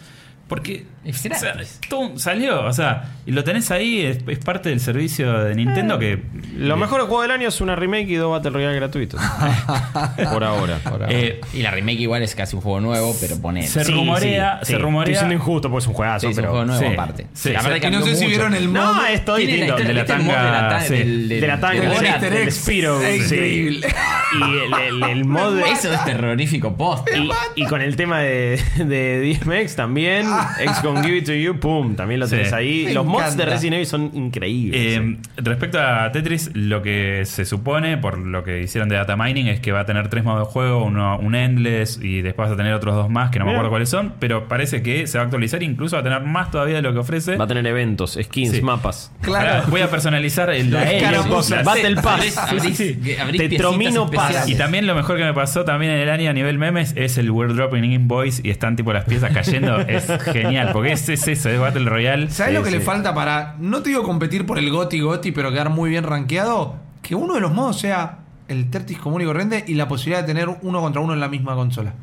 [0.52, 1.80] Porque Es o sea, gratis.
[1.88, 5.98] tú- salió, o sea, y lo tenés ahí, es, es parte del servicio de Nintendo
[5.98, 6.22] que.
[6.54, 9.18] Lo mejor juego del año es una remake y dos Battle Royale gratuitos.
[10.30, 10.78] Por ahora.
[11.08, 13.66] Eh, Y la remake igual es casi un juego nuevo, pero pone.
[13.66, 14.78] Se Sí, rumorea, sí, se sí.
[14.78, 15.12] rumorea.
[15.12, 16.50] Estoy siendo injusto porque es un juegazo, Sí, es un pero.
[16.50, 17.26] juego nuevo sí, aparte.
[17.32, 17.64] sí, la sí.
[17.64, 18.28] verdad Y que no sé cambió si mucho.
[18.36, 18.74] vieron el mod.
[18.74, 19.64] No, es todo distinto.
[19.64, 22.52] de la mod de la tanga, del- del- de la tanga, del del- del.
[22.52, 23.88] Spiro, increíble.
[24.34, 25.56] Y el, mod.
[25.56, 27.08] de- Eso es terrorífico post.
[27.56, 30.26] y, con el tema de, de DMX también,
[30.74, 32.36] XCOM Give It To You, pum, también lo Sí.
[32.36, 32.84] tenés ahí.
[32.86, 33.44] Me Los mods encanta.
[33.44, 34.80] de Resident Evil son increíbles.
[34.98, 39.48] Eh, respecto a Tetris, lo que se supone, por lo que hicieron de data mining,
[39.48, 42.54] es que va a tener tres modos de juego, uno, un endless y después vas
[42.54, 45.18] a tener otros dos más que no me acuerdo cuáles son, pero parece que se
[45.18, 47.36] va a actualizar, incluso va a tener más todavía de lo que ofrece.
[47.36, 48.62] Va a tener eventos, skins, Sí.
[48.62, 49.12] mapas.
[49.20, 49.48] Claro.
[49.50, 50.96] Ahora Voy a personalizar el la L.
[50.98, 51.64] Escaraposas.
[51.64, 52.20] Battle Pass.
[52.20, 53.16] Abrís- abrís- Sí, sí.
[53.16, 54.36] abrís Te piecitas tromino especiales.
[54.42, 54.48] Pass.
[54.48, 57.18] Y también lo mejor que me pasó también en el año a nivel memes es
[57.18, 59.80] el World Dropping Invoice y están tipo las piezas cayendo.
[59.80, 62.30] es genial, porque es, es eso, es Battle Royale.
[62.30, 65.32] ¿Sabes lo Sí, que le falta para, no te digo competir por el Goti Goti,
[65.32, 66.76] pero quedar muy bien rankeado?
[67.02, 68.18] Que uno de los modos sea
[68.48, 71.28] el Tetris común y corriente y la posibilidad de tener uno contra uno en la
[71.28, 71.94] misma consola.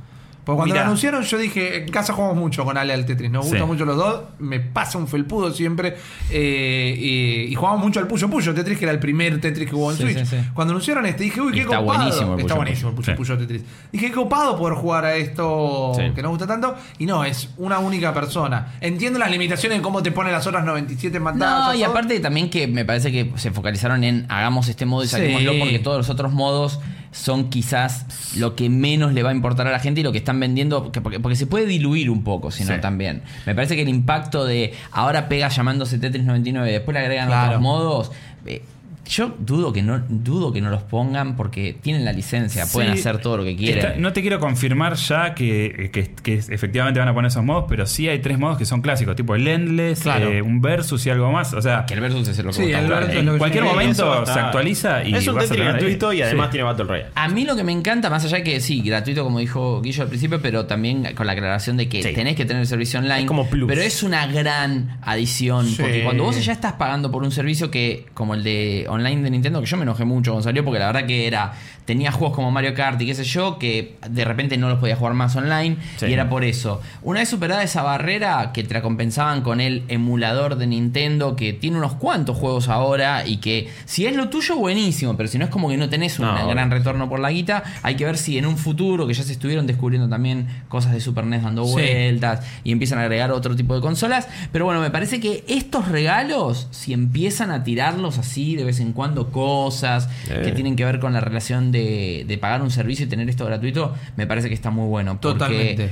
[0.49, 0.81] Porque cuando Mirá.
[0.81, 3.51] lo anunciaron yo dije, en casa jugamos mucho con Ale al Tetris, nos Sí.
[3.51, 5.95] gustan mucho los dos, me pasa un felpudo siempre,
[6.31, 9.75] eh, y, y jugamos mucho al Puyo Puyo Tetris, que era el primer Tetris que
[9.75, 10.25] hubo en Sí, Switch.
[10.25, 10.37] sí.
[10.53, 11.97] Cuando anunciaron este dije, uy, qué Está copado.
[11.99, 13.15] buenísimo el Está Puyo buenísimo el Puyo.
[13.15, 13.63] Puyo Tetris.
[13.91, 17.79] Dije, qué copado poder jugar a esto que nos gusta tanto, y no, es una
[17.79, 18.73] única persona.
[18.81, 21.67] Entiendo las limitaciones en cómo te pone las horas 97 matadas.
[21.67, 25.07] No, y aparte también que me parece que se focalizaron en hagamos este modo y
[25.07, 26.79] saquémoslo porque todos los otros modos
[27.11, 28.05] son quizás
[28.37, 30.83] lo que menos le va a importar a la gente y lo que están vendiendo,
[30.83, 32.81] porque, porque- se puede diluir un poco, si no Sí.
[32.81, 33.23] también.
[33.45, 37.27] Me parece que el impacto de ahora pega llamándose Tetris 99 y después le agregan
[37.27, 37.47] Claro.
[37.49, 38.11] otros modos.
[38.45, 38.61] eh,
[39.09, 43.17] yo dudo que no dudo que no los pongan porque tienen la licencia, pueden hacer
[43.19, 43.85] todo lo que quieren.
[43.85, 47.65] Está- no te quiero confirmar ya que, que- que efectivamente van a poner esos modos,
[47.67, 50.29] pero sí hay tres modos que son clásicos, tipo el Endless, Claro.
[50.31, 51.53] eh, un Versus y algo más.
[51.53, 52.71] O sea, que el versus es lo que Sí, vos
[53.09, 56.51] en que cualquier momento se actualiza y Es un vas a gratuito y además Sí.
[56.51, 57.09] tiene Battle Royale.
[57.15, 60.03] A mí lo que me encanta, más allá de que sí, gratuito como dijo Guillo
[60.03, 62.13] al principio, pero también con la aclaración de que Sí.
[62.13, 63.21] tenés que tener el servicio online.
[63.21, 63.67] Es como plus.
[63.67, 65.65] Pero es una gran adición.
[65.67, 65.77] Sí.
[65.81, 69.29] Porque cuando vos ya estás pagando por un servicio que, como el de online de
[69.31, 71.53] Nintendo, que yo me enojé mucho cuando salió, porque la verdad que era.
[71.85, 74.95] Tenía juegos como Mario Kart y qué sé yo, que de repente no los podía
[74.95, 75.77] jugar más online.
[75.97, 76.05] Sí.
[76.05, 76.81] Y era por eso.
[77.01, 81.51] Una vez superada esa barrera, que te la compensaban con el emulador de Nintendo, que
[81.51, 83.25] tiene unos cuantos juegos ahora.
[83.25, 85.17] Y que si es lo tuyo, buenísimo.
[85.17, 87.63] Pero si no es como que no tenés un No, gran retorno por la guita.
[87.81, 90.99] Hay que ver si en un futuro, que ya se estuvieron descubriendo también cosas de
[91.01, 91.71] Super NES dando Sí.
[91.73, 94.27] vueltas y empiezan a agregar otro tipo de consolas.
[94.51, 98.88] Pero bueno, me parece que estos regalos, si empiezan a tirarlos así de vez en
[98.93, 100.41] cuando, cosas Eh.
[100.43, 103.45] que tienen que ver con la relación de, de pagar un servicio y tener esto
[103.45, 105.19] gratuito, me parece que está muy bueno.
[105.21, 105.89] porque Totalmente.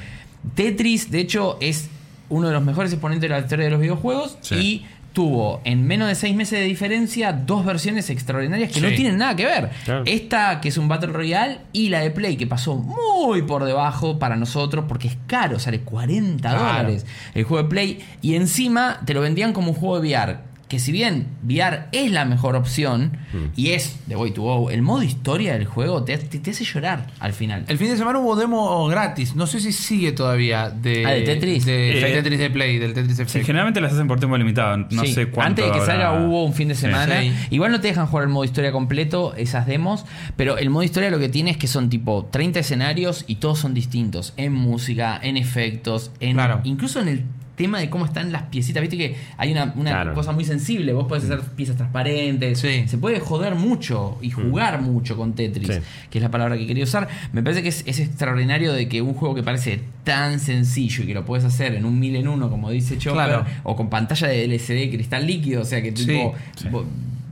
[0.56, 1.90] Tetris, de hecho, es
[2.30, 4.56] uno de los mejores exponentes de la historia de los videojuegos Sí.
[4.56, 9.18] y tuvo en menos de seis meses de diferencia dos versiones extraordinarias que no tienen
[9.18, 9.72] nada que ver.
[9.84, 10.04] Claro.
[10.06, 14.20] Esta que es un Battle Royale y la de Play que pasó muy por debajo
[14.20, 16.60] para nosotros porque es caro, sale 40 Claro.
[16.66, 20.38] dólares el juego de Play y encima te lo vendían como un juego de VR.
[20.68, 23.18] Que si bien VR es la mejor opción
[23.56, 26.66] y es de way to go, el modo historia del juego te, te- te hace
[26.66, 27.64] llorar al final.
[27.70, 29.34] El fin de semana hubo demo gratis.
[29.36, 31.66] No sé si sigue todavía de, Ah, ¿de Tetris?
[31.66, 34.76] de- Eh, del Tetris de Play, del Tetris Sí, generalmente las hacen por tiempo limitado.
[34.78, 35.64] No Sí, sé cuánto.
[35.64, 37.22] Antes de que habrá- salga hubo un fin de semana.
[37.22, 37.32] Sí.
[37.52, 40.04] Igual no te dejan jugar el modo historia completo, esas demos.
[40.36, 43.60] Pero el modo historia lo que tiene es que son tipo 30 escenarios y todos
[43.60, 44.34] son distintos.
[44.36, 46.60] En música, en efectos, en Claro.
[46.66, 47.24] incluso en el
[47.58, 48.80] tema de cómo están las piecitas.
[48.82, 50.14] Viste que hay una, una Claro.
[50.14, 50.94] cosa muy sensible.
[50.94, 52.60] Vos podés hacer piezas transparentes.
[52.60, 52.86] Sí.
[52.88, 55.82] Se puede joder mucho y jugar mucho con Tetris, Sí.
[56.10, 57.10] que es la palabra que quería usar.
[57.34, 61.08] Me parece que es, es extraordinario de que un juego que parece tan sencillo y
[61.08, 63.46] que lo puedes hacer en un mil en uno, como dice Chopper, Claro.
[63.64, 66.68] o con pantalla de LCD cristal líquido, o sea que tipo, Sí.
[66.70, 66.86] vos-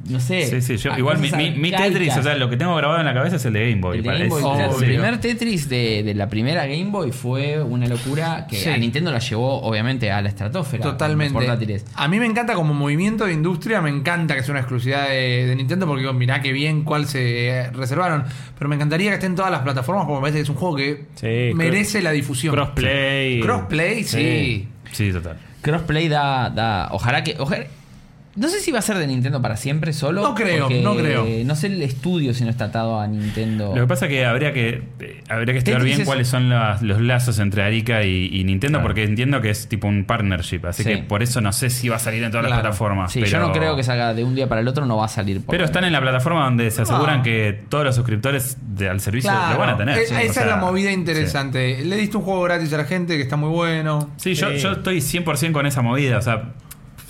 [0.09, 0.45] no sé.
[0.47, 1.29] Sí, sí, yo, igual mi.
[1.71, 3.97] Tetris, o sea, lo que tengo grabado en la cabeza es el de Game Boy.
[3.97, 4.29] El de parece.
[4.29, 4.87] Game Boy, claro, el Obvio.
[4.87, 8.69] primer Tetris de, de la primera Game Boy fue una locura que Sí.
[8.69, 10.83] a Nintendo la llevó obviamente a la estratosfera.
[10.83, 11.33] Totalmente.
[11.33, 11.85] portátiles.
[11.95, 15.47] A mí me encanta como movimiento de industria, me encanta que sea una exclusividad de,
[15.47, 18.23] de Nintendo porque digo, mirá qué bien cuál se reservaron.
[18.57, 20.55] Pero me encantaría que esté en todas las plataformas porque me parece que es un
[20.55, 22.53] juego que Sí, merece la difusión.
[22.55, 23.39] Crossplay.
[23.41, 24.67] Crossplay, sí.
[24.91, 25.37] Sí, total.
[25.61, 26.89] Crossplay da, da.
[26.91, 27.35] Ojalá que.
[27.39, 27.65] Ojalá,
[28.35, 30.21] No sé si va a ser de Nintendo para siempre solo.
[30.21, 31.25] No creo, porque no creo.
[31.45, 33.73] No sé el estudio si no está atado a Nintendo.
[33.73, 36.49] Lo que pasa es que habría que eh, habría que estudiar bien es- cuáles son
[36.49, 38.87] las- los lazos entre Arica y, y Nintendo, Claro.
[38.89, 40.65] porque entiendo que es tipo un partnership.
[40.65, 40.89] Así Sí.
[40.89, 42.55] que por eso no sé si va a salir en todas Claro.
[42.57, 43.11] las plataformas.
[43.13, 45.05] Sí, pero, yo no creo que salga de un día para el otro, no va
[45.05, 45.41] a salir.
[45.41, 47.23] por- Pero están en la plataforma donde se aseguran Ah.
[47.23, 49.97] que todos los suscriptores de- al servicio Claro, lo van a tener.
[49.97, 51.83] e- Sí, esa o es la movida interesante.
[51.85, 54.09] Le diste un juego gratis a la gente que está muy bueno.
[54.17, 54.57] Sí, Yo, Sí.
[54.57, 56.17] yo estoy 100% con esa movida.
[56.17, 56.53] O sea,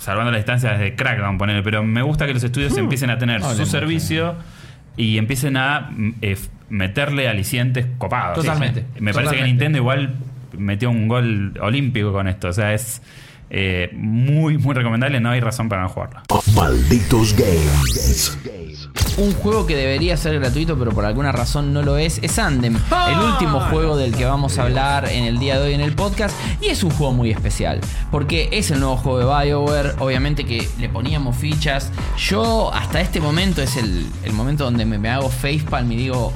[0.06, 3.42] salvando la distancia desde Crackdown, poner, pero me gusta que los estudios empiecen a tener
[3.42, 4.36] Hablemos, su servicio
[4.96, 6.38] y empiecen a mm, eh,
[6.68, 8.38] meterle alicientes copados.
[8.38, 9.00] Totalmente, Sí.
[9.00, 9.42] Me parece que.
[9.42, 10.14] Nintendo igual
[10.56, 12.48] metió un gol olímpico con esto.
[12.48, 13.02] O sea, es
[13.50, 15.18] eh, muy, muy recomendable.
[15.18, 16.22] No hay razón para no jugarlo.
[16.54, 18.38] Malditos Games.
[19.18, 22.76] Un juego que debería ser gratuito, pero por alguna razón no lo es, es Andem,
[22.76, 25.94] el último juego del que vamos a hablar en el día de hoy en el
[25.94, 26.36] podcast.
[26.60, 27.80] Y es un juego muy especial,
[28.10, 29.94] porque es el nuevo juego de BioWare.
[29.98, 31.90] Obviamente que le poníamos fichas.
[32.18, 36.32] Yo, hasta este momento, es el, el momento donde me, me hago facepalm y digo.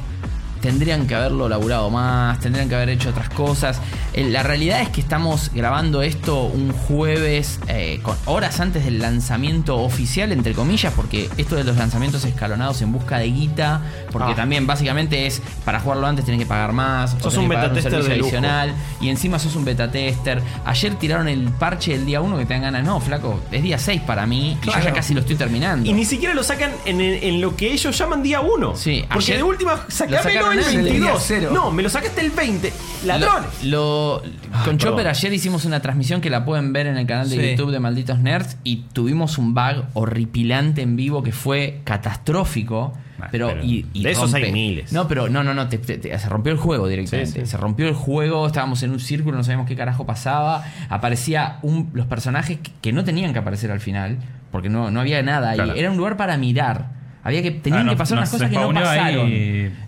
[0.60, 3.80] Tendrían que haberlo laburado más, tendrían que haber hecho otras cosas.
[4.12, 8.98] Eh, La realidad es que estamos grabando esto un jueves, eh, con horas antes del
[8.98, 13.80] lanzamiento oficial, entre comillas, porque esto de los lanzamientos escalonados en busca de guita,
[14.12, 14.36] porque Ah.
[14.36, 17.74] también básicamente es para jugarlo antes tenés que pagar más, Sos un que pagar beta
[17.74, 20.42] tester servicio de adicional, y encima sos un beta tester.
[20.64, 23.78] Ayer tiraron el parche del día 1 que te dan ganas, no, flaco, es día
[23.78, 25.88] 6 para mí, y yo ya casi lo estoy terminando.
[25.88, 28.76] Y ni siquiera lo sacan en, en lo que ellos llaman día 1.
[28.76, 31.22] Sí, Porque ayer de última, lo sacámelo sacaron el en el día 22.
[31.26, 31.50] cero.
[31.52, 32.72] No, me lo sacaste el 20.
[33.06, 33.64] Ladrones.
[33.64, 34.22] Lo,
[34.64, 37.50] con Chopper ayer hicimos una transmisión que la pueden ver en el canal de Sí.
[37.52, 42.92] YouTube de Malditos Nerds y tuvimos un bug horripilante en vivo que fue catastrófico.
[43.22, 44.92] Ah, Pero, pero y, y de esos rompe- hay miles.
[44.92, 47.32] No, pero no, no, no, te- te- te- se rompió el juego directamente.
[47.32, 47.46] Sí, sí.
[47.50, 50.64] Se rompió el juego, estábamos en un círculo, no sabíamos qué carajo pasaba.
[50.88, 54.18] Aparecía un, los personajes que, que no tenían que aparecer al final,
[54.50, 55.56] porque no, no había nada ahí.
[55.56, 55.74] Claro.
[55.74, 56.98] Era un lugar para mirar.
[57.22, 59.30] Había que, tenían Ah, que pasar unas cosas que no ahí pasaron.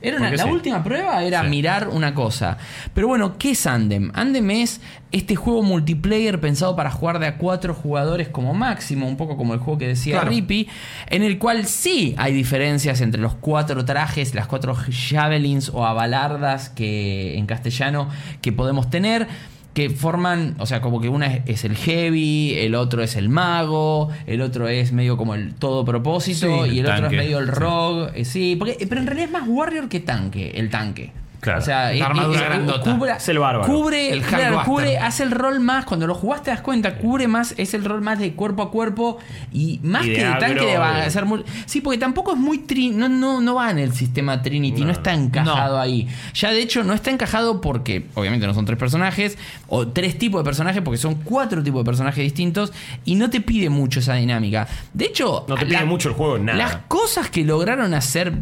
[0.03, 0.51] Era una- la sí.
[0.51, 1.49] última prueba era Sí.
[1.49, 2.59] mirar una cosa.
[2.93, 4.11] Pero bueno, ¿qué es Andem?
[4.15, 4.81] Andem es
[5.13, 9.55] este juego multiplayer pensado para jugar de a cuatro jugadores como máximo, un poco como
[9.55, 10.31] el juego que decía Claro.
[10.31, 10.69] Rippy,
[11.09, 16.69] en el cual sí hay diferencias entre los cuatro trajes, las cuatro javelins o avalardas
[16.69, 18.09] que en castellano
[18.41, 19.27] que podemos tener
[19.75, 23.29] que forman, o sea, como que una es, es el heavy, el otro es el
[23.29, 27.13] mago, el otro es medio como el todo propósito Sí, y el el otro es
[27.13, 27.53] medio el sí.
[27.53, 31.13] rogue, eh, sí, porque, pero en realidad es más warrior que tanque, el tanque.
[31.43, 31.59] Claro.
[31.59, 32.97] O sea, La armadura eh, grandota.
[32.97, 33.67] cubre- Es el bárbaro.
[33.67, 34.65] Cubre, El claro, Hulkbuster.
[34.65, 37.85] cubre, hace el rol más, cuando lo jugaste te das cuenta, cubre más, es el
[37.85, 39.19] rol más de cuerpo a cuerpo
[39.53, 41.99] y más Y de que de tanque de va de- a ser muy- Sí, porque
[41.99, 45.15] tampoco es muy tri- no, no, no va en el sistema Trinity, no, No, está
[45.15, 46.07] encajado ahí.
[46.33, 49.37] Ya de hecho no está encajado porque obviamente no son tres personajes
[49.67, 52.73] o tres tipos de personajes porque son cuatro tipos de personajes distintos
[53.05, 54.69] y no te pide mucho esa dinámica.
[54.95, 56.57] De hecho, No te pide mucho el juego, nada.
[56.57, 58.33] Las cosas que lograron hacer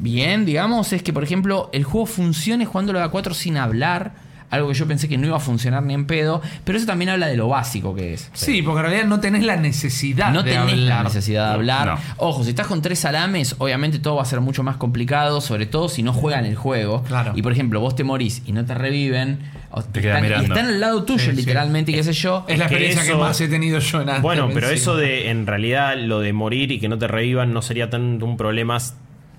[0.00, 4.26] bien, digamos, es que, por ejemplo, el juego funcione jugándolo a 4 sin hablar.
[4.50, 6.40] Algo que yo pensé que no iba a funcionar ni en pedo.
[6.64, 8.30] Pero eso también habla de lo básico que es.
[8.32, 11.04] Sí, porque en realidad no tenés la necesidad No de tenés la hablar.
[11.04, 11.86] necesidad de hablar.
[11.88, 11.98] No.
[12.16, 15.66] Ojo, si estás con tres salames, obviamente todo va a ser mucho más complicado, sobre
[15.66, 17.02] todo si no juegan el juego.
[17.02, 17.32] Claro.
[17.36, 19.38] Y por ejemplo, vos te morís y no te reviven.
[19.70, 21.36] o Te quedas están, y están al lado tuyo, Sí, sí.
[21.36, 22.46] literalmente, y qué sé yo.
[22.48, 24.80] Es la experiencia que eso- más he tenido yo en Anthem Bueno, pero encima.
[24.80, 28.24] eso de en realidad lo de morir y que no te revivan no sería tanto
[28.24, 28.78] un problema.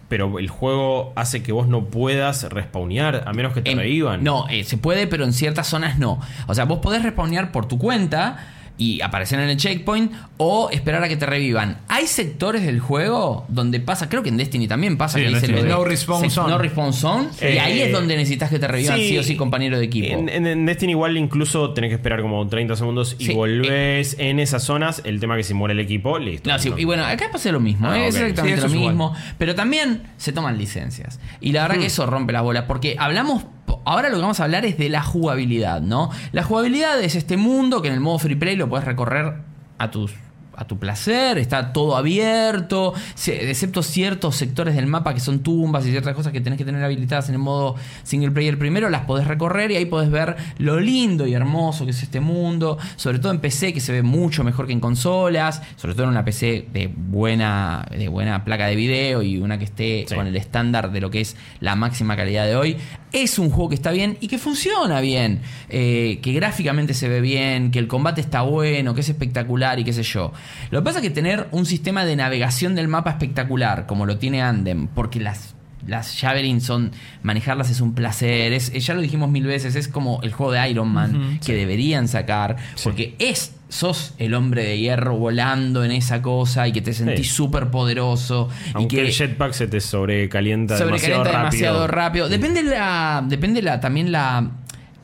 [0.09, 4.23] Pero el juego hace que vos no puedas respawnear a menos que te En- revivan.
[4.23, 6.19] No, eh, se puede, pero en ciertas zonas no.
[6.47, 8.37] O sea, vos podés respawnear por tu cuenta
[8.79, 11.79] y aparecer en el checkpoint o esperar a que te revivan.
[11.89, 15.41] Hay sectores del juego donde pasa, creo que en Destiny también pasa Sí, que dice
[15.41, 15.57] Destiny.
[15.61, 16.49] lo de No respawn se- zone.
[16.49, 17.27] No respawn zone.
[17.41, 20.17] y Eh, ahí es donde necesitas que te revivan sí, o sí compañero de equipo.
[20.17, 24.15] En, en- en Destiny igual incluso tenés que esperar como 30 segundos y Sí, volvés
[24.17, 25.01] en esas zonas.
[25.03, 26.49] El tema que si muere el equipo, listo.
[26.49, 28.07] No, sí, y bueno, acá pasa lo mismo, Ah, ¿eh?
[28.07, 28.89] es exactamente lo es igual.
[28.93, 29.13] mismo.
[29.37, 31.19] Pero también se toman licencias.
[31.41, 31.81] Y la verdad Hmm.
[31.81, 32.63] que eso rompe las bolas.
[32.65, 33.43] Porque hablamos.
[33.85, 36.09] Ahora lo que vamos a hablar es de la jugabilidad, ¿no?
[36.31, 39.35] La jugabilidad es este mundo que en el modo free play lo puedes recorrer
[39.77, 40.13] a tus.
[40.61, 45.91] A tu placer, está todo abierto, excepto ciertos sectores del mapa que son tumbas y
[45.91, 49.25] ciertas cosas que tenés que tener habilitadas en el modo single player primero, las podés
[49.25, 53.31] recorrer y ahí podés ver lo lindo y hermoso que es este mundo, sobre todo
[53.31, 56.67] en PC que se ve mucho mejor que en consolas, sobre todo en una PC
[56.73, 60.13] de buena, de buena placa de video y una que esté Sí.
[60.15, 62.75] con el estándar de lo que es la máxima calidad de hoy.
[63.13, 67.21] Es un juego que está bien y que funciona bien, eh, que gráficamente se ve
[67.21, 70.31] bien, que el combate está bueno, que es espectacular y qué sé yo.
[70.71, 74.17] Lo que pasa es que tener un sistema de navegación del mapa espectacular, como lo
[74.17, 75.55] tiene Andem, porque las
[75.87, 76.91] las Javelin son.
[77.23, 78.51] Manejarlas es un placer.
[78.51, 79.75] Es, ya lo dijimos mil veces.
[79.75, 82.57] Es como el juego de Iron Man que deberían sacar.
[82.83, 87.27] Porque es sos el hombre de hierro volando en esa cosa y que te sentís
[87.29, 87.33] Sí.
[87.33, 92.27] súper poderoso y que el jetpack se te sobrecalienta, sobrecalienta demasiado, demasiado rápido.
[92.27, 92.29] rápido.
[92.29, 93.23] Depende la.
[93.27, 94.51] Depende la, también la.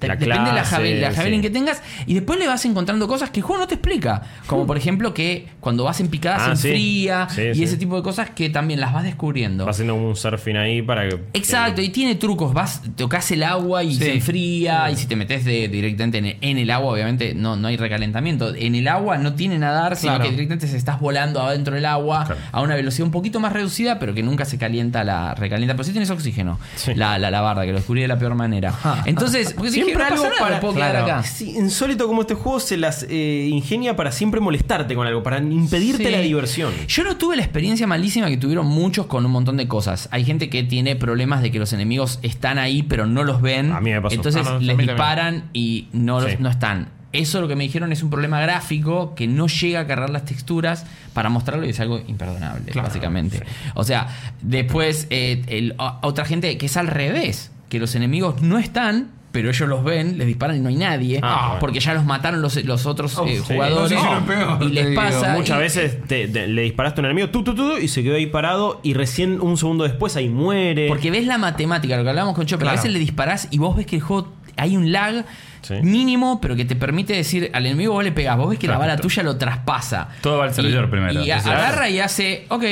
[0.02, 1.48] La depende la, clase, javel- la javelin sí.
[1.48, 4.22] que tengas y después le vas encontrando cosas que el juego no te explica.
[4.46, 6.68] Como por ejemplo que cuando vas en picada Ah, se sí.
[6.70, 9.66] enfría Sí, y ese tipo de cosas que también las vas descubriendo.
[9.66, 11.20] Va haciendo un surfing ahí para que.
[11.34, 12.54] Exacto, y tiene trucos.
[12.54, 14.92] Vas, tocas el agua y se enfría.
[14.92, 18.54] Y si te metes de, directamente en, en el agua, obviamente no, no hay recalentamiento.
[18.54, 20.26] En el agua no tiene nadar, sino Claro.
[20.26, 22.42] que directamente se estás volando adentro del agua Claro.
[22.52, 25.74] a una velocidad un poquito más reducida, pero que nunca se calienta la recalienta.
[25.76, 26.60] Pero sí tienes oxígeno.
[26.96, 28.74] La, la, la barda, que lo descubrí de la peor manera.
[29.06, 31.00] Entonces, porque si Siempre no algo nada, para- puedo claro.
[31.04, 31.24] acá.
[31.24, 35.40] Sí, insólito como este juego se las eh, ingenia para siempre molestarte con algo, para
[35.40, 36.12] impedirte Sí.
[36.12, 36.74] la diversión.
[36.88, 40.10] Yo no tuve la experiencia malísima que tuvieron muchos con un montón de cosas.
[40.12, 43.72] Hay gente que tiene problemas de que los enemigos están ahí pero no los ven.
[43.72, 44.16] A mí me pasó.
[44.16, 46.38] Entonces Ah, no, les disparan y no, los- Sí.
[46.40, 46.90] no están.
[47.14, 50.26] Eso lo que me dijeron es un problema gráfico que no llega a cargar las
[50.26, 53.42] texturas para mostrarlo y es algo imperdonable, Claro, básicamente.
[53.74, 54.08] O sea,
[54.42, 59.12] después eh, el- a- otra gente que es al revés, que los enemigos no están,
[59.36, 61.60] pero ellos los ven, les disparan y no hay nadie, Ah, bueno.
[61.60, 63.54] porque ya los mataron los, los otros Oh, eh, sí.
[63.54, 65.02] jugadores No, sí, sí, lo peor, y les digo.
[65.02, 65.34] pasa.
[65.34, 68.02] Muchas y- veces te- te- le disparaste a un enemigo tú, tú, tú, y se
[68.02, 70.88] quedó ahí parado y recién un segundo después ahí muere.
[70.88, 72.64] Porque ves la matemática, lo que hablábamos con Chopper.
[72.68, 72.78] Claro.
[72.80, 75.26] A veces le disparás y vos ves que el juego hay un lag
[75.64, 75.74] Sí.
[75.82, 78.38] mínimo, pero que te permite decir al enemigo vos le pegás.
[78.38, 80.08] Vos ves que la bala tuya lo traspasa.
[80.22, 81.22] todo va al servidor Y- primero.
[81.26, 82.64] Y a- agarra y hace, ok,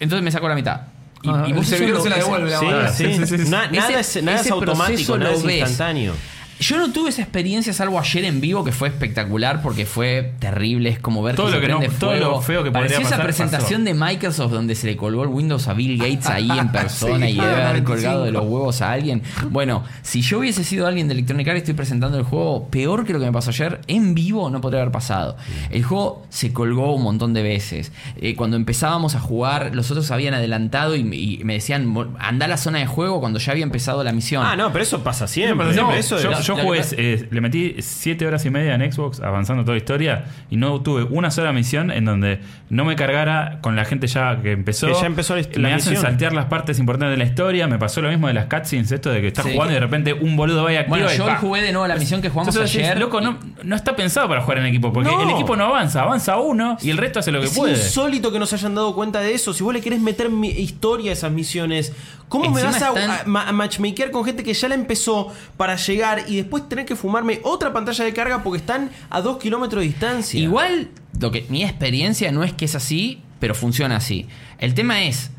[0.00, 0.80] entonces me saco la mitad.
[1.22, 2.58] Y, Ah, y vos servidor lo se la devuelve la
[2.92, 3.14] Sí, sí.
[3.16, 3.50] Sí, sí, sí.
[3.50, 5.56] Na- Ese- nada es, nada es automático, nada es ves.
[5.60, 6.12] instantáneo.
[6.58, 10.88] Yo no tuve esa experiencia salvo ayer en vivo que fue espectacular porque fue terrible,
[10.88, 12.30] es como ver Todo que lo se que no- prende todo fuego.
[12.30, 15.68] lo feo que Pareció esa pasar, presentación de Microsoft donde se le colgó el Windows
[15.68, 17.92] a Bill Gates ahí en persona Sí, y debe haber 95.
[17.92, 19.22] colgado de los huevos a alguien.
[19.50, 23.04] Bueno, si yo hubiese sido alguien de Electronic Arts y estoy presentando el juego, peor
[23.04, 25.36] que lo que me pasó ayer, en vivo no podría haber pasado.
[25.70, 27.92] El juego se colgó un montón de veces.
[28.20, 32.46] Eh, cuando empezábamos a jugar, los otros habían adelantado y, y me decían, "Mo- anda
[32.46, 34.42] a la zona de juego cuando ya había empezado la misión.
[34.46, 35.66] Ah, no, pero eso pasa siempre.
[35.66, 38.92] No, siempre, eso yo, es- yo jugué, eh, le metí 7 horas y media en
[38.92, 42.40] Xbox avanzando toda la historia y no tuve una sola misión en donde
[42.70, 44.86] no me cargara con la gente ya que empezó.
[44.86, 46.02] Que ya empezó la hist- me la hacen misión.
[46.10, 47.66] saltear las partes importantes de la historia.
[47.66, 49.52] Me pasó lo mismo de las cutscenes, esto de que estás Sí.
[49.52, 51.36] jugando y de repente un boludo va y activa Bueno, y yo pa.
[51.36, 52.98] jugué de nuevo la misión que jugamos Entonces ayer.
[52.98, 55.22] loco, no, no está pensado para jugar en equipo, porque No.
[55.22, 57.72] el equipo no avanza, avanza uno y el resto hace lo que es puede.
[57.72, 59.52] insólito que no se hayan dado cuenta de eso.
[59.52, 61.92] Si vos le querés meter mi historia a esas misiones,
[62.28, 65.32] ¿cómo me vas a, están- a ma- a matchmakear con gente que ya la empezó
[65.56, 69.38] para llegar y después tener que fumarme otra pantalla de carga porque están a dos
[69.38, 70.40] kilómetros de distancia?
[70.40, 74.26] Igual, lo que, mi experiencia no es que es así, pero funciona así.
[74.58, 75.30] El tema es,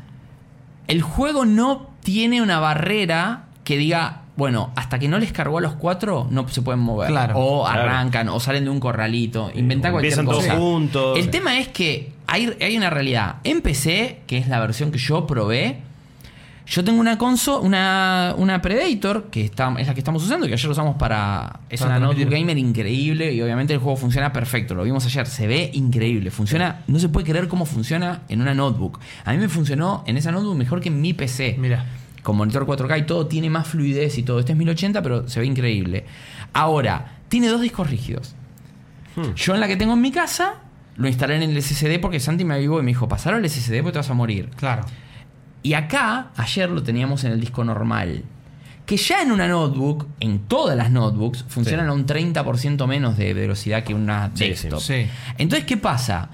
[0.86, 5.60] el juego no tiene una barrera que diga, bueno, hasta que no les cargó a
[5.60, 7.10] los cuatro, no se pueden mover.
[7.10, 7.34] Claro.
[7.36, 7.82] o Claro.
[7.82, 10.56] arrancan, o salen de un corralito, inventa o cualquier empiezan todos cosa.
[10.56, 11.18] juntos.
[11.18, 13.36] El tema es que hay, hay una realidad.
[13.44, 15.82] En PC, que es la versión que yo probé,
[16.70, 20.52] yo tengo una consola, una, una Predator, que está, es la que estamos usando, que
[20.52, 21.60] ayer usamos para.
[21.70, 24.74] Es Para una notebook gamer increíble y obviamente el juego funciona perfecto.
[24.74, 26.30] Lo vimos ayer, se ve increíble.
[26.30, 29.00] Funciona, no se puede creer cómo funciona en una notebook.
[29.24, 31.56] A mí me funcionó en esa notebook mejor que en mi PC.
[31.58, 31.86] Mira.
[32.22, 34.38] Con monitor 4K y todo tiene más fluidez y todo.
[34.38, 36.04] Este es 1080, pero se ve increíble.
[36.52, 38.34] Ahora, tiene dos discos rígidos.
[39.16, 39.32] Hmm.
[39.34, 40.56] Yo en la que tengo en mi casa,
[40.96, 43.78] lo instalé en el SSD porque Santi me avivó y me dijo, pasar al SSD
[43.78, 44.50] porque te vas a morir.
[44.56, 44.84] Claro.
[45.68, 48.24] Y acá, ayer lo teníamos en el disco normal.
[48.86, 51.90] Que ya en una notebook, en todas las notebooks, funcionan Sí.
[51.90, 54.80] a un 30% menos de velocidad que una desktop.
[54.80, 55.04] sí.
[55.04, 55.10] Sí.
[55.36, 56.30] Entonces, ¿qué pasa?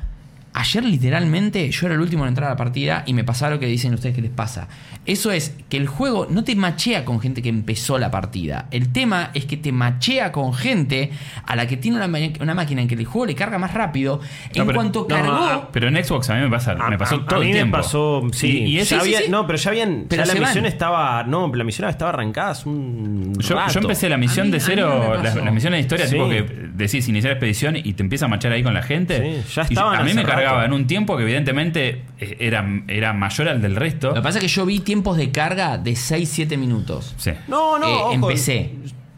[0.57, 3.59] Ayer literalmente yo era el último en entrar a la partida y me pasaba lo
[3.61, 4.69] que dicen ustedes que les pasa.
[5.05, 8.69] Eso es que el juego no te machea con gente que empezó la partida.
[8.71, 11.11] El tema es que te machea con gente
[11.45, 13.75] a la que tiene una, ma- una máquina en que el juego le carga más
[13.75, 14.21] rápido.
[14.55, 15.33] en pero- cuanto no, cargó...
[15.35, 17.47] ah, Pero en Xbox a mí me pasa, A- me pasó a- todo a mí
[17.49, 17.77] el tiempo.
[17.77, 18.47] me pasó, sí.
[18.61, 19.31] Y, y eso- ya sí, había- sí.
[19.31, 20.07] No, pero ya habían.
[20.09, 20.49] Pero ya la van.
[20.51, 21.25] misión estaba.
[21.25, 23.35] No, la misión estaba arrancada hace un.
[23.41, 23.73] Yo, rato.
[23.73, 26.13] yo empecé la misión mí- de cero, las, misiones de historia, Sí.
[26.13, 26.43] tipo que
[26.75, 29.43] decís iniciar expedición y te empieza a machar ahí con la gente.
[29.45, 32.65] Sí, ya Y estaban a mí me cargaba en un tiempo que evidentemente eh, era,
[32.89, 34.09] era mayor al del resto.
[34.09, 37.15] Lo que pasa es que yo vi tiempos de carga de 6-7 minutos.
[37.19, 37.33] Sí.
[37.49, 38.13] No, no, Eh, ojo.
[38.13, 38.73] empecé.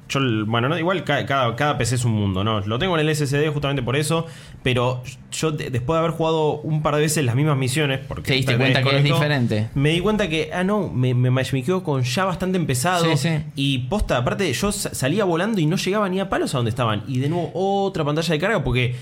[0.09, 2.61] Yo, bueno, no, igual ca- cada, cada PC es un mundo, ¿no?
[2.61, 4.25] Lo tengo en el SSD justamente por eso,
[4.63, 5.03] pero
[5.33, 8.35] yo de- después de haber jugado un par de veces las mismas misiones, porque Te
[8.35, 9.69] diste me cuenta que es diferente.
[9.75, 13.05] Me di cuenta que, ah, no, me, me matchmakeó con ya bastante empezado.
[13.05, 13.31] Sí, sí.
[13.57, 16.69] Y posta, aparte, yo sa- salía volando y no llegaba ni a palos a donde
[16.69, 17.03] estaban.
[17.09, 18.95] Y de nuevo, otra pantalla de carga, porque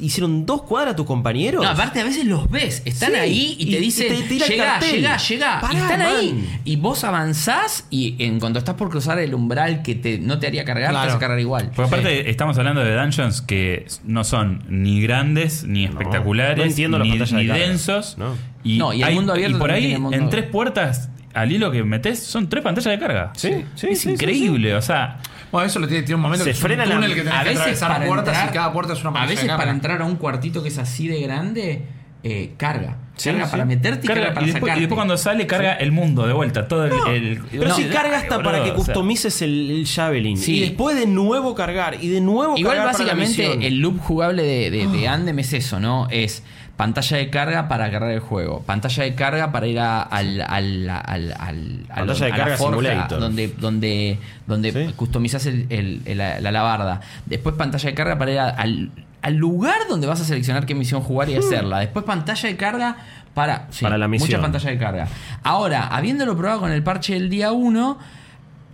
[0.00, 1.62] hicieron dos cuadras a tus compañeros.
[1.62, 4.22] No, aparte a veces los ves, están Sí, ahí y, y- te y dicen, te
[4.28, 5.60] tira el llega, llega, llega.
[5.60, 6.60] Pará, y están ahí.
[6.64, 10.46] Y vos avanzás y en cuanto estás por cruzar el umbral que te, no te
[10.46, 11.06] haría cargar, Claro.
[11.06, 11.70] te hace cargar igual.
[11.74, 16.98] Porque aparte estamos hablando de dungeons que no son ni grandes, ni espectaculares, no entiendo
[16.98, 18.18] las ni, pantallas de ni densos.
[18.18, 18.34] No.
[18.64, 21.70] Y, No, y el hay- mundo abierto y por ahí, en tres puertas, al hilo
[21.70, 23.32] que metes, son tres pantallas de carga.
[23.36, 24.74] Sí, sí, es sí, increíble.
[24.74, 25.18] O sea,
[25.52, 27.22] Bueno, eso lo tiene, tiene un momento Se que es frena un la- túnel que
[27.22, 29.50] tenés a que veces atravesar para puertas entrar, y cada puerta es una A veces
[29.50, 31.82] para entrar a un cuartito que es así de grande,
[32.22, 32.96] eh, carga.
[33.16, 33.50] Sí, carga sí.
[33.50, 36.26] para meterte y carga, carga, para y, después, y después cuando sale, carga el mundo
[36.26, 36.68] de vuelta.
[36.68, 36.92] Todo el.
[37.14, 38.94] el- Pero No, si carga hasta para que boludo, o sea.
[38.94, 40.36] customices el, el Javelin.
[40.38, 40.56] Sí.
[40.56, 41.96] Y después de nuevo cargar.
[42.00, 45.38] Y de nuevo Igual cargar para la básicamente el loop jugable de, de, de Andem
[45.38, 46.06] es eso, ¿no?
[46.10, 46.42] Es
[46.80, 50.88] pantalla de carga para cargar el juego, pantalla de carga para ir a, al, al,
[50.88, 53.20] al, al- Pantalla de a la carga forja simulator.
[53.20, 55.48] donde, donde, donde Sí.
[55.48, 57.02] el, el- el- la, la labarda.
[57.26, 61.02] Después pantalla de carga para ir al, al lugar donde vas a seleccionar qué misión
[61.02, 61.80] jugar y hacerla.
[61.80, 62.96] Después pantalla de carga
[63.34, 64.30] para, sí, Para la misión.
[64.30, 65.08] Mucha pantalla de carga.
[65.42, 67.98] Ahora, habiéndolo probado con el parche del día 1,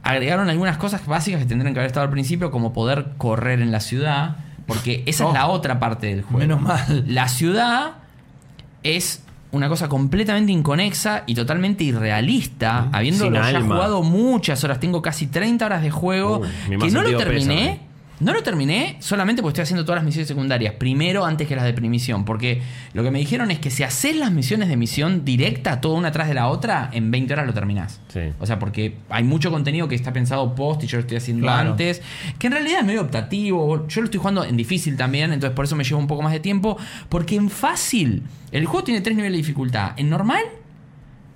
[0.04, 3.72] agregaron algunas cosas básicas que tendrían que haber estado al principio, como poder correr en
[3.72, 4.36] la ciudad,
[4.67, 5.29] porque esa Oh.
[5.29, 6.39] es la otra parte del juego.
[6.39, 7.05] Menos mal.
[7.07, 7.93] La ciudad
[8.83, 13.75] es una cosa completamente inconexa y totalmente irrealista, habiéndolo Sin ya alma.
[13.77, 17.39] jugado muchas horas, tengo casi 30 horas de juego, Uh, que no lo terminé.
[17.39, 17.81] pésame.
[18.19, 20.73] No lo terminé solamente porque estoy haciendo todas las misiones secundarias.
[20.75, 22.25] Primero, antes que las de primisión.
[22.25, 22.62] Porque
[22.95, 26.09] lo que me dijeron es que si haces las misiones de misión directa, toda una
[26.09, 28.01] atrás de la otra, en 20 horas lo terminás.
[28.09, 28.21] Sí.
[28.41, 31.43] O sea, porque hay mucho contenido que está pensado post y yo lo estoy haciendo
[31.43, 31.73] Claro.
[31.73, 32.01] antes.
[32.39, 33.87] Que en realidad es medio optativo.
[33.87, 36.33] Yo lo estoy jugando en difícil también, entonces por eso me lleva un poco más
[36.33, 36.79] de tiempo.
[37.11, 39.93] Porque en fácil, el juego tiene tres niveles de dificultad.
[39.99, 40.43] En normal,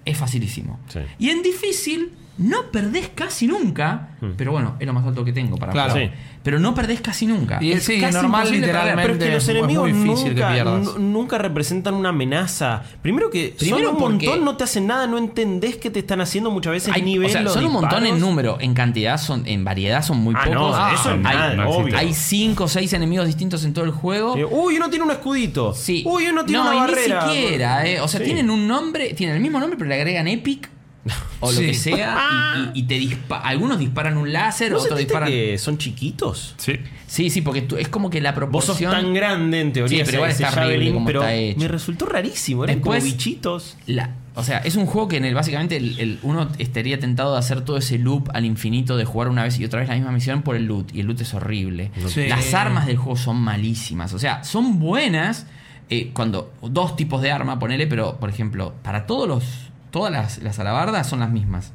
[0.06, 0.80] es facilísimo.
[0.88, 1.00] Sí.
[1.18, 4.08] Y en difícil, no perdés casi nunca.
[4.36, 5.92] Pero bueno, es lo más alto que tengo para Claro.
[5.92, 6.08] jugar.
[6.08, 6.12] Sí.
[6.42, 7.58] Pero no perdés casi nunca.
[7.62, 9.02] Y es sí, casi normal, literalmente.
[9.02, 10.98] Pero es que los es enemigos muy difícil que nunca, pierdas.
[10.98, 12.82] nunca representan una amenaza.
[13.02, 15.98] Primero que Primero son un porque- montón, no te hacen nada, no entendés qué te
[16.00, 19.18] están haciendo muchas veces Hay- nivel o sea, son un montón en número, en cantidad,
[19.18, 20.54] son, en variedad son muy Ah, pocos.
[20.60, 21.96] no, Ah, eso es hay, nada, obvio.
[21.96, 24.34] hay cinco o seis enemigos distintos en todo el juego.
[24.50, 25.74] Uy, uno tiene un escudito.
[25.74, 26.02] Sí.
[26.06, 27.26] Uy, uno tiene no, una y barrera.
[27.26, 28.00] Ni siquiera, eh.
[28.00, 28.24] O sea, Sí.
[28.26, 30.68] tienen un nombre, tienen el mismo nombre, pero le agregan Epic.
[31.40, 31.66] O lo Sí.
[31.66, 32.18] que sea.
[32.74, 35.28] y, y- y te dispa algunos disparan un láser, ¿No otros sentiste disparan.
[35.30, 36.54] que son chiquitos?
[36.58, 36.74] sí.
[37.06, 38.92] Sí, sí, porque tú- es como que la Vos sos proporción.
[38.92, 41.58] tan grande en teoría Sí, pero igual ese está horrible Javelin, como pero está hecho.
[41.58, 42.62] me resultó rarísimo.
[42.64, 43.76] Eran Después- como bichitos.
[43.86, 47.32] La- o sea, es un juego que en el básicamente el, el- uno estaría tentado
[47.32, 49.96] de hacer todo ese loop al infinito de jugar una vez y otra vez la
[49.96, 50.94] misma misión por el loot.
[50.94, 51.90] Y el loot es horrible.
[52.06, 52.28] Sí.
[52.28, 54.12] Las armas del juego son malísimas.
[54.14, 55.46] O sea, son buenas
[55.88, 56.52] eh, cuando.
[56.62, 59.42] Dos tipos de arma, ponele, pero por ejemplo, para todos los.
[59.90, 61.72] Todas las, las alabardas son las mismas.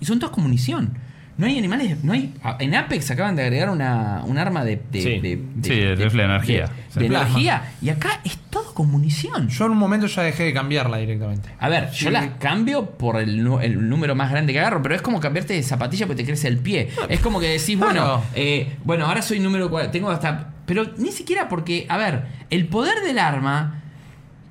[0.00, 0.98] Y son todas con munición.
[1.38, 2.02] No hay animales.
[2.02, 2.32] No hay.
[2.60, 4.80] En Apex acaban de agregar una, un arma de.
[4.90, 5.08] de- Sí.
[5.20, 6.70] de- de- Sí, rifle de energía.
[6.94, 7.72] de- de energía.
[7.82, 9.48] Y acá es todo con munición.
[9.48, 11.50] Yo en un momento ya dejé de cambiarla directamente.
[11.58, 15.02] A ver, yo las cambio por el, el número más grande que agarro, pero es
[15.02, 16.88] como cambiarte de zapatilla porque te crece el pie.
[17.10, 18.22] Es como que decís, bueno, Claro.
[18.34, 20.54] eh, bueno, ahora soy número cua- tengo hasta...
[20.64, 23.82] Pero ni siquiera porque, a ver, el poder del arma,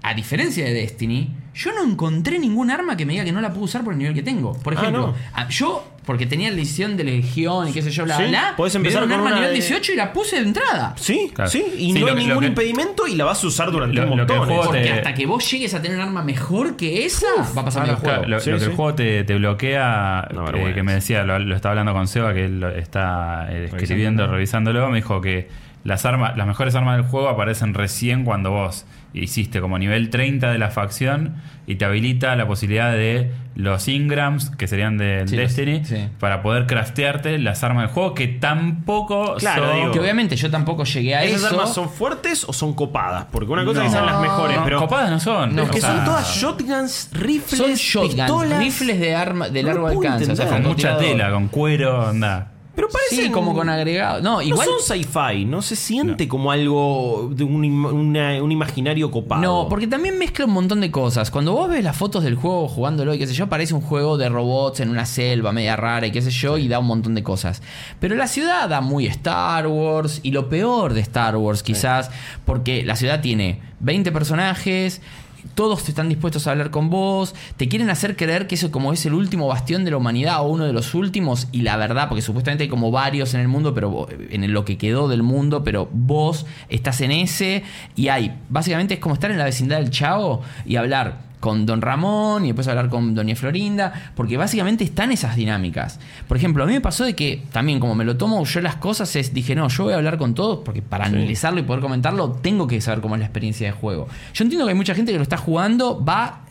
[0.08, 3.50] a diferencia de Destiny, yo no encontré ningún arma que me diga que no la
[3.50, 4.54] puedo usar por el nivel que tengo.
[4.62, 5.50] Por Ah, ejemplo, no.
[5.50, 8.74] yo, porque tenía la edición de Legión y qué sé yo, bla, Sí, bla, podés
[8.76, 10.94] me empezar un con arma una nivel de- 18 y la puse de entrada.
[10.98, 11.50] Sí, Claro.
[11.50, 11.64] sí.
[11.78, 14.04] Y Sí, no hay que- ningún que- impedimento y la vas a usar durante Lo-
[14.04, 14.48] un montón.
[14.48, 17.26] Porque te- hasta que vos llegues a tener un arma mejor que esa,
[17.58, 18.02] va a pasar ah, juego.
[18.04, 18.70] Claro, lo, Sí, lo que sí.
[18.70, 22.34] el juego te, te bloquea, eh, que me decía, lo, lo estaba hablando con Seba,
[22.34, 25.48] que él lo está eh, escribiendo, revisándolo, me dijo que
[25.86, 28.86] las armas, las mejores armas del juego aparecen recién cuando vos
[29.16, 31.36] hiciste como nivel 30 de la facción
[31.68, 36.10] y te habilita la posibilidad de los Ingrams, que serían Sí, los- Destiny, sí.
[36.20, 39.76] para poder craftearte las armas del juego, que tampoco Claro, son...
[39.80, 39.92] digo.
[39.92, 41.50] Que obviamente yo tampoco llegué a ¿Esas eso.
[41.56, 43.26] armas son fuertes o son copadas?
[43.32, 43.86] Porque una cosa No.
[43.86, 44.80] es que sean las mejores, No, pero.
[44.80, 45.56] copadas no son.
[45.56, 48.60] No, es que o sea, son todas shotguns, rifles, Son shotguns, pistolas.
[48.60, 50.32] rifles de arma de largo alcance.
[50.32, 50.62] O sea, entender.
[50.64, 52.52] Con mucha tela, con cuero, anda.
[52.76, 53.26] Pero parecen.
[53.28, 54.22] Sí, como con agregado.
[54.22, 54.68] No, igual.
[54.68, 59.42] No son sci-fi, no se siente como algo de un, una- un imaginario copado.
[59.42, 61.32] No, porque también mezcla un montón de cosas.
[61.32, 64.18] Cuando vos ves las fotos del juego jugándolo y qué sé yo, parece un juego
[64.18, 67.16] de robots en una selva media rara y qué sé yo, y da un montón
[67.16, 67.62] de cosas.
[68.00, 72.12] Pero la ciudad da muy Star Wars, y lo peor de Star Wars quizás,
[72.46, 75.02] porque la ciudad tiene 20 personajes.
[75.54, 79.06] Todos están dispuestos a hablar con vos, te quieren hacer creer que eso como es
[79.06, 82.22] el último bastión de la humanidad o uno de los últimos y la verdad, porque
[82.22, 85.88] supuestamente hay como varios en el mundo, pero en lo que quedó del mundo, pero
[85.92, 87.64] vos estás en ese
[87.96, 91.80] y hay, básicamente es como estar en la vecindad del Chavo y hablar con Don
[91.80, 96.00] Ramón y después hablar con Doña Florinda, porque básicamente están esas dinámicas.
[96.28, 98.78] Por ejemplo, a mí me pasó de que también como me lo tomo yo las
[98.78, 101.84] cosas, es dije, no, yo voy a hablar con todos, porque para analizarlo y poder
[101.84, 104.08] comentarlo, tengo que saber cómo es la experiencia de juego.
[104.34, 106.42] Yo entiendo que hay mucha gente que lo está jugando, va...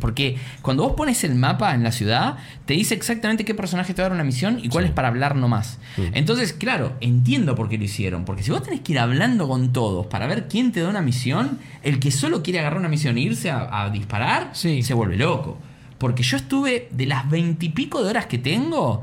[0.00, 4.02] Porque cuando vos pones el mapa en la ciudad, te dice exactamente qué personaje te
[4.02, 5.78] va a dar una misión y cuál es para hablar nomás.
[6.12, 8.24] Entonces, claro, entiendo por qué lo hicieron.
[8.24, 11.02] Porque si vos tenés que ir hablando con todos para ver quién te da una
[11.02, 14.82] misión, el que solo quiere agarrar una misión e irse a, a disparar, Sí.
[14.82, 15.58] se vuelve loco.
[15.98, 19.02] Porque yo estuve, de las veintipico de horas que tengo,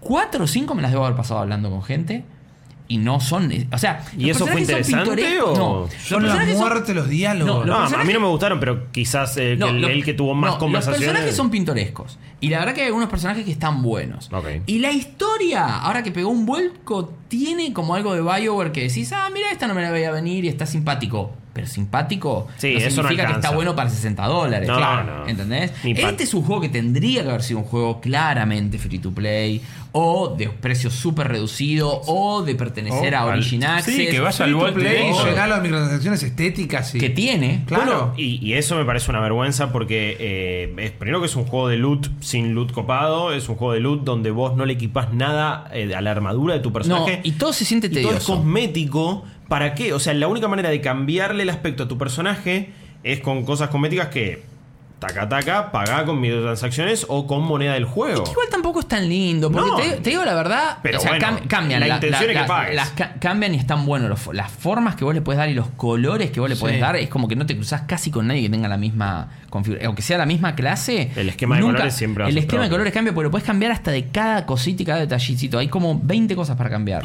[0.00, 2.24] cuatro o cinco me las debo haber pasado hablando con gente.
[2.88, 3.50] Y no son.
[3.72, 5.58] O sea, ¿Y los eso fue son interesante pintorescos.
[5.58, 7.66] o- No, los Son la personajes son- muerte, los diálogos.
[7.66, 10.14] No, No, a mí no me gustaron, pero quizás eh, no, el, lo- el que
[10.14, 11.00] tuvo más conversaciones.
[11.00, 12.18] Los personajes son pintorescos.
[12.40, 14.28] Y la verdad que hay algunos personajes que están buenos.
[14.32, 14.46] Ok.
[14.66, 19.10] Y la historia, ahora que pegó un vuelco, tiene como algo de Bioware que decís,
[19.12, 21.32] ah, mira, esta no me la veía venir y está simpático.
[21.56, 24.68] Pero simpático Sí, no eso no significa que está bueno para 60 dólares.
[24.68, 25.20] No, claro.
[25.20, 25.26] no.
[25.28, 25.72] ¿Entendés?
[25.84, 29.62] Este es un juego que tendría que haber sido un juego claramente free to play.
[29.98, 32.02] O de precio súper reducido.
[32.06, 34.10] O de pertenecer a al- Origin sí, Access.
[34.10, 36.98] que vaya al Vault play, y- llenar las microtransacciones estéticas y...
[36.98, 37.62] que tiene.
[37.66, 37.84] Claro.
[37.84, 41.46] Bueno, y, y eso me parece una vergüenza porque eh, es, primero que es un
[41.46, 44.74] juego de loot sin loot copado, es un juego de loot donde vos no le
[44.74, 47.20] equipás nada eh, a la armadura de tu No, personaje.
[47.22, 49.24] y todo se siente y todo es cosmético.
[49.48, 49.92] ¿Para qué?
[49.92, 52.70] O sea, la única manera de cambiarle el aspecto a tu personaje
[53.04, 54.42] es con cosas cosméticas que
[54.98, 58.22] taca taca, pagá con microtransacciones o con moneda del juego.
[58.22, 59.52] Es que igual tampoco es tan lindo.
[59.52, 59.76] Porque No.
[59.76, 60.78] te, te digo la verdad.
[60.82, 61.80] Pero o sea, bueno, cam- cambian.
[61.80, 62.74] la intención es que pagues.
[62.74, 64.08] las ca- cambian y están buenos.
[64.08, 66.80] los las formas que vos le puedes dar y los colores que vos le podés
[66.80, 69.86] dar es como que no te cruzás casi con nadie que tenga la misma configuración.
[69.88, 71.10] Aunque sea la misma clase.
[71.14, 73.70] El esquema de colores siempre va El esquema de colores cambia porque lo puedes cambiar
[73.72, 75.58] hasta de cada cosita y cada detallicito.
[75.58, 77.04] Hay como 20 cosas para cambiar.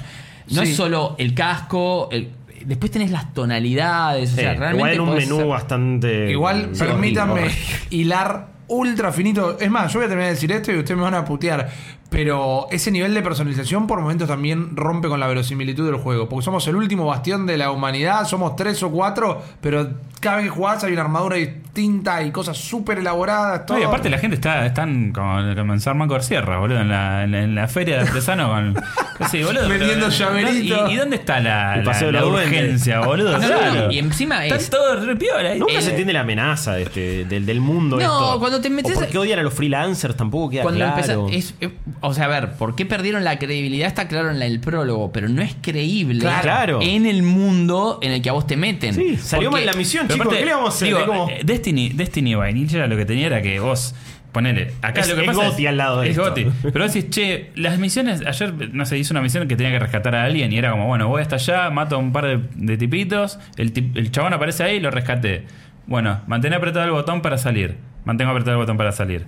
[0.52, 0.72] No Sí.
[0.72, 2.10] es solo el casco.
[2.11, 2.30] el-
[2.65, 4.34] después tenés las tonalidades.
[4.34, 4.94] O sea, igual realmente.
[4.94, 6.32] en un menú bastante.
[6.32, 7.41] Igual, Sí, permítanme
[7.90, 9.57] hilar ultra finito.
[9.60, 11.69] Es más, yo voy a terminar de decir esto y ustedes me van a putear.
[12.11, 16.27] Pero ese nivel de personalización por momentos también rompe con la verosimilitud del juego.
[16.27, 19.89] Porque somos el último bastión de la humanidad, somos tres o cuatro, pero
[20.19, 23.65] cada vez que jugás hay una armadura distinta y cosas súper elaboradas.
[23.65, 23.77] Todo.
[23.77, 27.31] No, y aparte la gente está están como, en Sarman Corsierra, boludo, en la, en
[27.31, 28.75] la, en la feria de artesano con.
[29.29, 30.89] Sí, boludo, Vendiendo llaveritos.
[30.89, 33.31] ¿Y, y dónde está la, El la- paseo de la urgencia, boludo?
[33.38, 33.91] No, no, Claro.
[33.91, 35.53] y encima Está es- todo re piola.
[35.55, 37.97] Nunca El- se entiende la amenaza de este, del, del mundo.
[37.97, 38.39] No, esto.
[38.39, 40.95] cuando te metes- O por qué odian a los freelancers tampoco queda Cuando claro.
[41.27, 41.69] empezás- es- es-
[42.02, 43.88] o sea, a ver, ¿por qué perdieron la credibilidad?
[43.88, 46.80] Está claro en el prólogo, pero no es creíble Claro.
[46.82, 48.94] en el mundo en el que a vos te meten.
[48.95, 50.22] Sí, salió Porque- mal la misión, chicos.
[50.22, 50.88] aparte, ¿Qué le vamos a hacer?
[50.88, 53.94] digo, Es como- eh, Destiny, Destiny Vainilla lo que tenía era que vos.
[54.32, 56.34] Ponele, acá Es- lo que es pasa Gotti al lado de es esto.
[56.72, 60.15] Pero decís, che, las misiones, ayer, no sé, hice una misión que tenía que rescatar
[60.15, 62.78] a alguien y era como, bueno, voy hasta allá, mato a un par de, de
[62.78, 65.44] tipitos, el, tip- el chabón aparece ahí y lo rescaté.
[65.86, 67.76] Bueno, mantén apretado el botón para salir.
[68.06, 69.26] Mantengo apretado el botón para salir.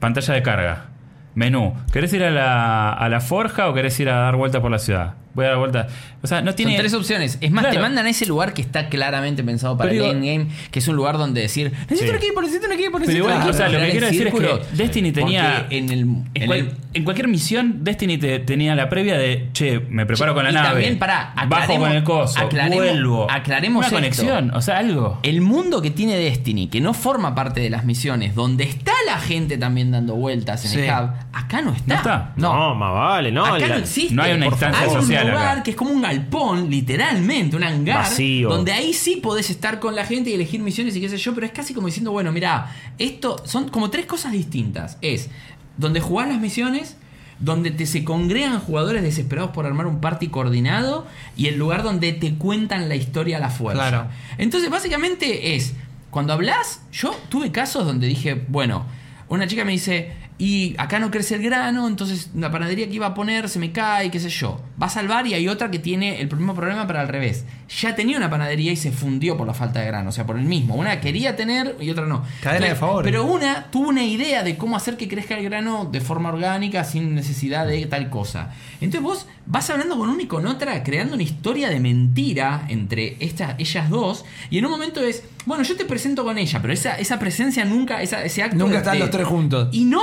[0.00, 0.86] Pantalla de carga.
[1.34, 1.74] Menú.
[1.92, 4.78] ¿Querés ir a la, a la forja o querés ir a dar vueltas por la
[4.78, 5.14] ciudad?
[5.34, 5.86] Voy a dar vueltas.
[6.22, 6.76] O sea, no Son tiene.
[6.76, 7.38] tres opciones.
[7.40, 7.76] Es más, Claro.
[7.76, 10.78] te mandan a ese lugar que está claramente pensado para Pero el digo- endgame, que
[10.78, 12.10] es un lugar donde decir, necesito Sí.
[12.10, 13.56] un equipo, necesito un equipo, Pero necesito igual, un o equipo.
[13.58, 15.66] sea, lo que quiero decir es que Destiny tenía.
[15.70, 19.48] En el, En, en cual- el- en cualquier misión, Destiny te- tenía la previa de,
[19.52, 20.68] che, me preparo Che, con la y nave.
[20.68, 23.30] también, pará, bajo aclaremos- con el coso, aclaremos- vuelvo.
[23.30, 23.96] aclaremos Una esto.
[23.96, 25.18] conexión, o sea, algo.
[25.22, 29.18] El mundo que tiene Destiny, que no forma parte de las misiones, donde está la
[29.18, 31.84] gente también dando vueltas en el hub, acá no está.
[31.86, 32.32] No está.
[32.36, 33.44] No, más vale, no.
[33.46, 34.14] acá la- no existe.
[34.14, 35.62] no hay una instancia social lugar acá.
[35.62, 38.48] que es como un galpón, literalmente, un hangar, Vacío.
[38.48, 41.34] donde ahí sí podés estar con la gente y elegir misiones y qué sé yo,
[41.34, 44.98] pero es casi como diciendo, bueno, mira, esto son como tres cosas distintas.
[45.00, 45.28] Es
[45.76, 46.96] donde jugás las misiones,
[47.38, 52.12] donde te se congregan jugadores desesperados por armar un party coordinado y el lugar donde
[52.12, 53.88] te cuentan la historia a la fuerza.
[53.88, 54.08] Claro.
[54.38, 55.74] Entonces, básicamente es,
[56.10, 58.84] cuando hablas, yo tuve casos donde dije, bueno,
[59.28, 60.12] una chica me dice,
[60.44, 63.70] y acá no crece el grano, entonces la panadería que iba a poner se me
[63.70, 64.60] cae, qué sé yo.
[64.82, 67.44] Va a salvar y hay otra que tiene el mismo problema, pero al revés.
[67.80, 70.36] Ya tenía una panadería y se fundió por la falta de grano, o sea, por
[70.36, 70.74] el mismo.
[70.74, 72.24] Una quería tener y otra no.
[72.42, 73.08] Cadena de favores.
[73.08, 76.82] Pero una tuvo una idea de cómo hacer que crezca el grano de forma orgánica
[76.82, 78.50] sin necesidad de tal cosa.
[78.80, 83.16] Entonces vos vas hablando con una y con otra, creando una historia de mentira entre
[83.20, 86.72] estas, ellas dos, y en un momento es, bueno, yo te presento con ella, pero
[86.74, 88.56] esa, esa presencia nunca, esa, ese acto...
[88.56, 89.68] Nunca están de- los tres juntos.
[89.70, 90.00] Y no...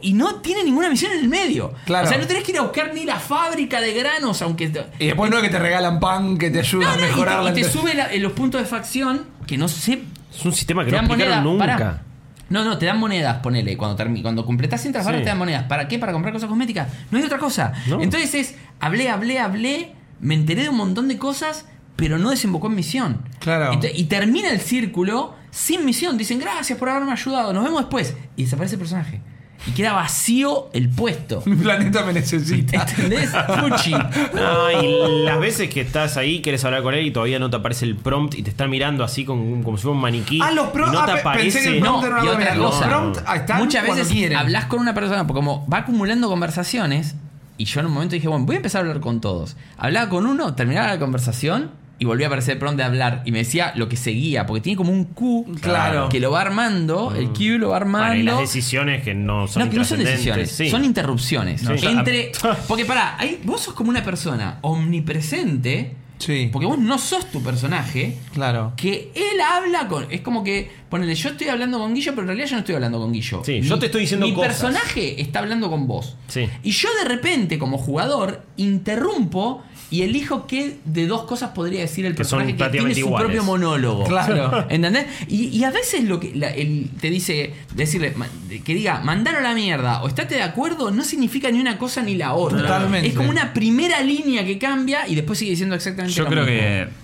[0.00, 1.72] Y no tiene ninguna misión en el medio.
[1.86, 2.06] Claro.
[2.06, 4.64] O sea, no tenés que ir a buscar ni la fábrica de granos, aunque...
[4.98, 7.08] Y después no es que te regalan pan que te ayuda No, a no, y
[7.08, 10.02] mejorar te, la y te sube la- los puntos de facción que no sé
[10.32, 11.42] Es un sistema que te no monedas.
[11.42, 12.02] nunca.
[12.48, 13.76] No, no, te dan monedas, ponele.
[13.76, 15.24] Cuando, cuando completás ciertas barras Sí.
[15.24, 15.64] te dan monedas.
[15.64, 15.98] ¿Para qué?
[15.98, 16.86] Para comprar cosas cosméticas.
[17.10, 17.72] No hay otra cosa.
[17.86, 18.00] No.
[18.02, 21.64] Entonces es, hablé, hablé, hablé, me enteré de un montón de cosas,
[21.96, 23.22] pero no desembocó en misión.
[23.40, 23.72] Claro.
[23.94, 26.18] Y termina el círculo sin misión.
[26.18, 28.14] Dicen, gracias por haberme ayudado, nos vemos después.
[28.36, 29.20] Y desaparece el personaje.
[29.66, 31.42] Y queda vacío el puesto.
[31.46, 32.82] Mi planeta me necesita.
[32.82, 33.30] ¿Entendés?
[33.30, 33.92] Fuchi.
[33.92, 37.56] No, y las veces que estás ahí, quieres hablar con él y todavía no te
[37.56, 40.40] aparece el prompt y te está mirando así con- como si fuera un maniquí.
[40.42, 40.98] Ah, los prompts.
[40.98, 41.68] no te ah, aparece.
[41.68, 42.90] el prompt No, era una y otra cosa.
[42.90, 47.14] Los están Muchas veces hablas con una persona, porque como va acumulando conversaciones,
[47.58, 49.56] y yo en un momento dije, bueno, voy a empezar a hablar con todos.
[49.76, 51.70] Hablaba con uno, terminaba la conversación
[52.02, 53.22] y volvía a aparecer el prompt de hablar.
[53.24, 56.08] Y me decía lo que seguía, porque tiene como un Q Claro.
[56.08, 58.40] que lo va armando, el Q lo va Para, y las armando.
[58.40, 60.68] decisiones que no son No, que no son decisiones, sí.
[60.68, 61.62] son interrupciones.
[61.62, 62.32] No, Entre.
[62.66, 65.94] Porque pará, ahí, vos sos como una persona omnipresente.
[66.18, 66.48] Sí.
[66.52, 68.16] Porque vos no sos tu personaje.
[68.32, 68.72] Claro.
[68.76, 70.06] Que él habla con.
[70.10, 70.70] Es como que.
[70.92, 73.42] Ponele, yo estoy hablando con Guillo, pero en realidad yo no estoy hablando con Guillo.
[73.46, 74.48] Sí, yo te estoy diciendo Mi cosas.
[74.52, 76.16] personaje está hablando con vos.
[76.28, 76.46] Sí.
[76.62, 82.04] Y yo de repente, como jugador, interrumpo y elijo qué de dos cosas podría decir
[82.06, 83.24] el Que son personaje que tiene su iguales.
[83.26, 84.04] propio monólogo.
[84.04, 84.66] Claro.
[84.70, 85.06] ¿Entendés?
[85.28, 88.28] Y, y a veces lo que la- el- te dice, decirle, ma-
[88.64, 92.02] que diga, mandar a la mierda o estate de acuerdo, no significa ni una cosa
[92.02, 92.58] ni la otra.
[92.62, 93.08] Totalmente.
[93.08, 96.44] Es como una primera línea que cambia y después sigue diciendo exactamente Yo lo creo
[96.44, 96.58] mismo.
[96.60, 97.01] que.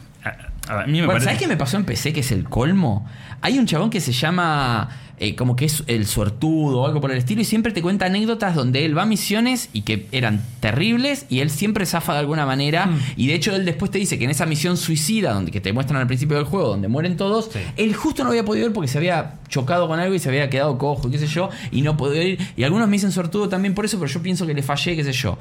[0.68, 1.24] A, mí me Bueno, parece.
[1.26, 3.06] ¿sabes qué me pasó en PC que es el colmo?
[3.40, 4.88] Hay un chabón que se llama
[5.20, 8.06] eh, como que es el suertudo o algo por el estilo y siempre te cuenta
[8.06, 12.20] anécdotas donde él va a misiones y que eran terribles y él siempre zafa de
[12.20, 12.98] alguna manera Hmm.
[13.16, 15.72] y de hecho él después te dice que en esa misión suicida donde que te
[15.72, 17.58] muestran al principio del juego donde mueren todos, Sí.
[17.76, 20.48] él justo no había podido ir porque se había chocado con algo y se había
[20.50, 23.74] quedado cojo, qué sé yo, y no podía ir y algunos me dicen suertudo también
[23.74, 25.36] por eso, pero yo pienso que le fallé, qué sé yo.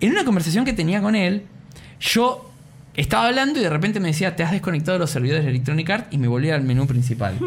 [0.00, 1.44] En una conversación que tenía con él,
[2.00, 2.51] yo
[2.94, 5.88] estaba hablando y de repente me decía, te has desconectado de los servidores de Electronic
[5.90, 7.38] Arts y me volví al menú principal.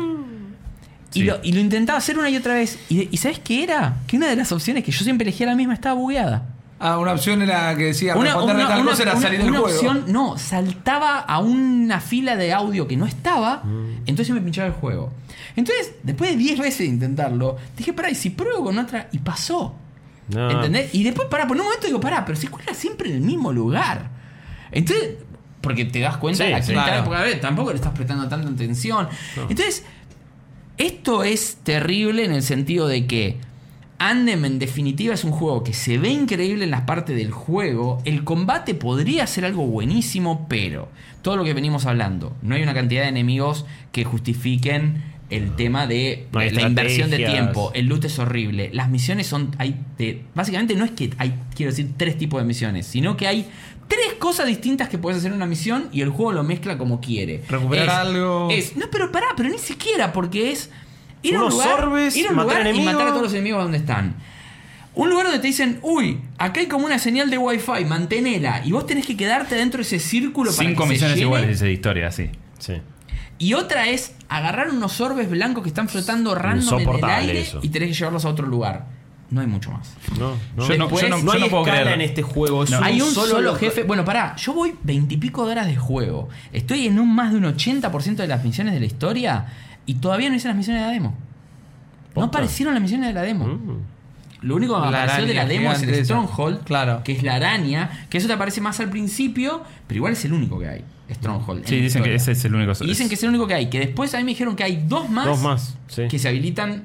[1.13, 2.77] Y, lo, y lo intentaba hacer una y otra vez.
[2.89, 3.97] ¿Y, y sabes qué era?
[4.07, 6.49] Que una de las opciones que yo siempre elegía la misma estaba bugueada.
[6.77, 9.59] Ah, una opción era que decía Una, una- tal una- cosa era salir del una
[9.59, 9.75] juego.
[9.77, 14.01] opción, no, saltaba a una fila de audio que no estaba, Mm.
[14.07, 15.13] entonces me pinchaba el juego.
[15.55, 19.19] Entonces, después de 10 veces de intentarlo, dije, pará, y si pruebo con otra, y
[19.19, 19.73] pasó.
[20.27, 20.51] No.
[20.51, 20.93] ¿Entendés?
[20.93, 23.53] Y después, pará, por un momento digo, pará, pero se cuela siempre en el mismo
[23.53, 24.09] lugar.
[24.69, 25.11] Entonces,
[25.65, 26.67] porque te das cuenta Sí, la sí.
[26.71, 27.03] quinta Claro.
[27.03, 29.09] porque a ver, tampoco le estás prestando tanta atención.
[29.49, 29.83] Entonces,
[30.77, 33.37] esto es terrible en el sentido de que
[33.97, 38.01] Andem en definitiva es un juego que se ve increíble en las partes del juego.
[38.05, 40.89] El combate podría ser algo buenísimo, pero
[41.21, 45.87] todo lo que venimos hablando, no hay una cantidad de enemigos que justifiquen el tema
[45.87, 47.71] de No la inversión de tiempo.
[47.73, 48.69] El loot es horrible.
[48.73, 49.55] Las misiones son.
[49.57, 53.27] Hay de- básicamente no es que hay, quiero decir, tres tipos de misiones, sino que
[53.27, 53.47] hay
[53.87, 56.99] tres cosas distintas que puedes hacer en una misión y el juego lo mezcla como
[57.01, 57.43] quiere.
[57.47, 58.47] Recuperar Es- algo.
[58.51, 60.69] es- no, pero pará, pero ni siquiera, porque es.
[61.21, 63.23] Ir a un Unos lugar, orbes, ir a un matar lugar y matar a todos
[63.23, 64.15] los enemigos donde están.
[64.93, 68.61] Un lugar donde te dicen, uy, acá hay como una señal de wifi, mantenela.
[68.63, 71.49] Y vos tenés que quedarte dentro de ese círculo para Cinco que se misiones iguales
[71.49, 72.29] dice de historia, sí.
[72.59, 72.75] Sí.
[73.39, 77.59] Y otra es agarrar unos orbes blancos que están flotando random en el aire eso.
[77.61, 78.85] y tenés que llevarlos a otro lugar.
[79.31, 79.95] No hay mucho más.
[80.19, 80.67] No, no.
[80.67, 81.95] Yo no- Después, yo no- No yo hay puedo escala creer.
[81.95, 82.63] en este juego.
[82.63, 82.79] es No.
[82.83, 83.83] Hay un solo, lo- jefe.
[83.83, 86.29] Bueno, pará, yo voy veintipico de horas de juego.
[86.53, 89.45] Estoy en un más de un 80% de las misiones de la historia
[89.87, 91.15] y todavía no hice las misiones de la demo.
[92.15, 93.45] No aparecieron las misiones de la demo.
[93.47, 93.79] Mm.
[94.41, 96.03] Lo único que me La apareció de la demo es el esa.
[96.03, 97.01] Stronghold, Claro.
[97.03, 100.33] que es la araña, que eso te aparece más al principio, pero igual es el
[100.33, 101.65] único que hay, Stronghold.
[101.65, 102.71] Sí, dicen que ese es el único.
[102.83, 104.63] Y dicen que es el único que hay, que después a mí me dijeron que
[104.63, 106.03] hay dos más, Dos más, sí.
[106.07, 106.83] que se habilitan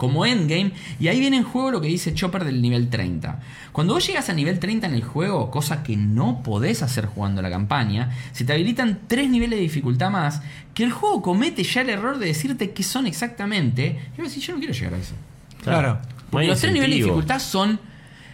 [0.00, 3.38] como endgame, y ahí viene en juego lo que dice Chopper del nivel 30.
[3.70, 7.42] Cuando vos llegas a nivel 30 en el juego, cosa que no podés hacer jugando
[7.42, 10.40] la campaña, se te habilitan tres niveles de dificultad más,
[10.72, 14.00] que el juego comete ya el error de decirte qué son exactamente.
[14.16, 15.14] Y vos decís, yo no quiero llegar a eso.
[15.62, 15.98] Claro.
[16.30, 17.89] Porque los tres niveles de dificultad son.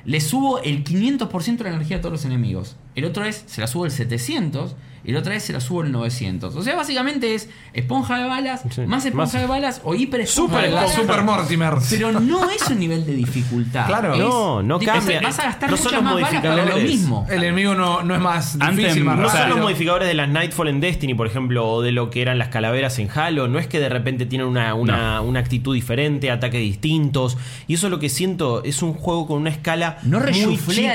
[0.06, 2.76] Le subo el 500% de la energía a todos los enemigos.
[2.94, 4.74] El otro es, se la subo el 700.
[5.04, 6.56] Y el otro es, se la subo el 900.
[6.56, 8.80] O sea, básicamente es esponja de balas, Sí.
[8.86, 10.96] más esponja Más- de balas o hiper esponja Super de La balas.
[10.96, 11.74] Super Mortimer.
[11.90, 13.86] Pero no es un nivel de dificultad.
[13.86, 14.14] Claro.
[14.14, 15.20] Es- No, no cambia.
[15.20, 17.24] Vas a gastar No son muchas los más balas para lo mismo.
[17.30, 20.28] El enemigo no, no es más Anthem, difícil, más No son los modificadores de las
[20.28, 23.46] Nightfall en Destiny, por ejemplo, o de lo que eran las calaveras en Halo.
[23.46, 27.38] No es que de repente tienen una, una, una actitud diferente, ataques distintos.
[27.68, 28.64] Y eso es lo que siento.
[28.64, 30.18] Es un juego con una escala No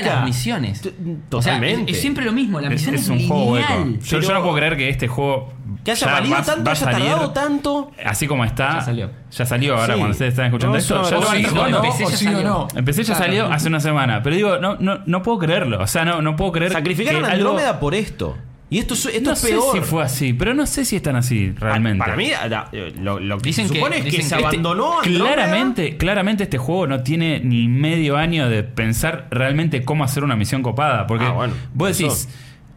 [0.16, 0.80] las misiones.
[0.82, 1.90] T- O sea, Totalmente.
[1.92, 2.60] es, es siempre lo mismo.
[2.60, 3.72] La misión es, es un juego hueco.
[3.84, 4.00] lineal.
[4.00, 5.52] Yo, no puedo creer que este juego.
[5.84, 7.90] que haya ya valido va- tanto, va haya tardado tanto.
[8.04, 8.74] Así como está.
[8.74, 9.10] Ya salió.
[9.30, 9.98] Ya salió ahora Sí.
[10.00, 11.02] cuando ustedes están escuchando No, esto.
[11.02, 12.68] Ya salió.
[12.74, 14.22] Empecé ya salió hace una semana.
[14.22, 15.80] Pero digo, no, no, no puedo creerlo.
[15.82, 16.72] O sea, no, no puedo creer.
[16.72, 18.36] Sacrificaron a Andrómeda por esto.
[18.72, 21.14] Y esto, es- esto No es sé si fue así, pero no sé si están
[21.16, 21.98] así realmente.
[21.98, 22.30] Para mí,
[22.72, 25.00] eh, lo, lo que Dicen se que- supone es que dicen se que este- abandonó
[25.00, 25.34] Andrómeda.
[25.34, 30.36] Claramente, claramente este juego no tiene ni medio año de pensar realmente cómo hacer una
[30.36, 31.06] misión copada.
[31.06, 32.30] Porque Ah, bueno, vos decís,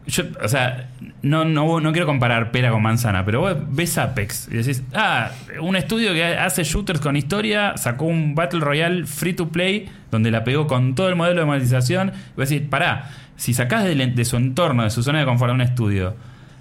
[0.06, 0.90] yo, o sea,
[1.22, 5.30] no, no, no quiero comparar pera con manzana, pero vos ves Apex y decís, ah,
[5.62, 10.30] un estudio que hace shooters con historia sacó un Battle Royale free to play donde
[10.30, 12.12] la pegó con todo el modelo de monetización.
[12.36, 15.50] Y vos decís, pará, si sacás de, de su entorno, de su zona de confort
[15.50, 16.14] a un estudio,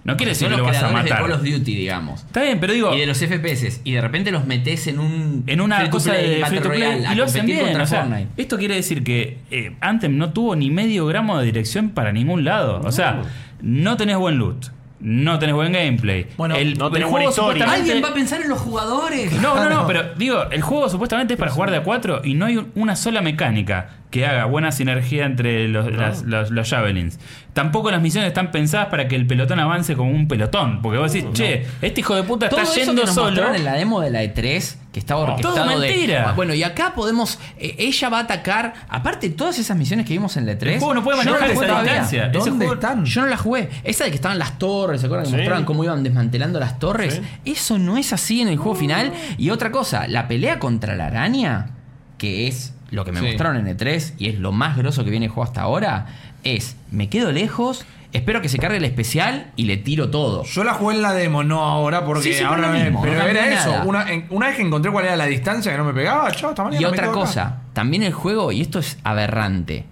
[0.03, 1.25] no quiere decir que lo vas a creadores de matar.
[1.25, 2.21] Call of Duty, digamos.
[2.25, 3.81] Está bien, pero digo, Y de los FPS.
[3.83, 5.43] Y de repente los metes en un.
[5.47, 7.61] en una free cosa play, de free to play y lo hacen bien.
[7.61, 8.27] contra o sea, Fortnite.
[8.37, 12.43] esto quiere decir que eh, Anthem no tuvo ni medio gramo de dirección para ningún
[12.45, 12.81] lado.
[12.83, 13.23] O sea,
[13.61, 14.67] no tenés buen loot,
[14.99, 16.27] no tenés buen gameplay.
[16.37, 17.63] Bueno, el, no tenés el buena juego historia.
[17.65, 19.31] supuestamente- ¿Alguien va a pensar en los jugadores?
[19.41, 22.35] No, no, no, pero digo, el juego supuestamente es para jugar de a cuatro y
[22.35, 26.69] no hay un- una sola mecánica que haga buena sinergia entre los, las- los, los
[26.69, 27.19] javelins.
[27.51, 30.81] Tampoco las misiones están pensadas para que el pelotón avance como un pelotón.
[30.81, 33.27] Porque vos decís, che, este hijo de puta Todo está eso yendo que nos solo.
[33.31, 36.31] mostraron en la demo de la E3, que estaba orquestado Todo de- mentira.
[36.33, 37.39] Bueno, y acá podemos...
[37.57, 38.73] eh, ella va a atacar...
[38.87, 40.65] Aparte, todas esas misiones que vimos en la E3...
[40.65, 41.91] El juego no puede manejar esa todavía.
[41.91, 42.27] distancia.
[42.29, 43.03] ¿Dónde juego- están?
[43.05, 43.69] Yo no la jugué.
[43.83, 47.21] Esa de que estaban las torres, ¿se acuerdan que mostraban cómo iban desmantelando las torres?
[47.43, 49.11] Eso no es así en el juego final.
[49.37, 51.71] Y otra cosa, la pelea contra la araña,
[52.17, 53.25] que es lo que me Sí.
[53.27, 56.05] mostraron en E3 y es lo más grosso que viene el juego hasta ahora,
[56.43, 60.43] es me quedo lejos, espero que se cargue el especial y le tiro todo.
[60.43, 63.15] Yo la jugué en la demo, no ahora, porque Sí, ahora lo me- mismo, Pero
[63.15, 63.81] no era eso.
[63.85, 66.49] Una, en- una vez que encontré cuál era la distancia que no me pegaba, chao,
[66.51, 66.81] hasta mañana.
[66.81, 67.13] Y otra acá.
[67.13, 69.85] cosa, también el juego, y esto es aberrante,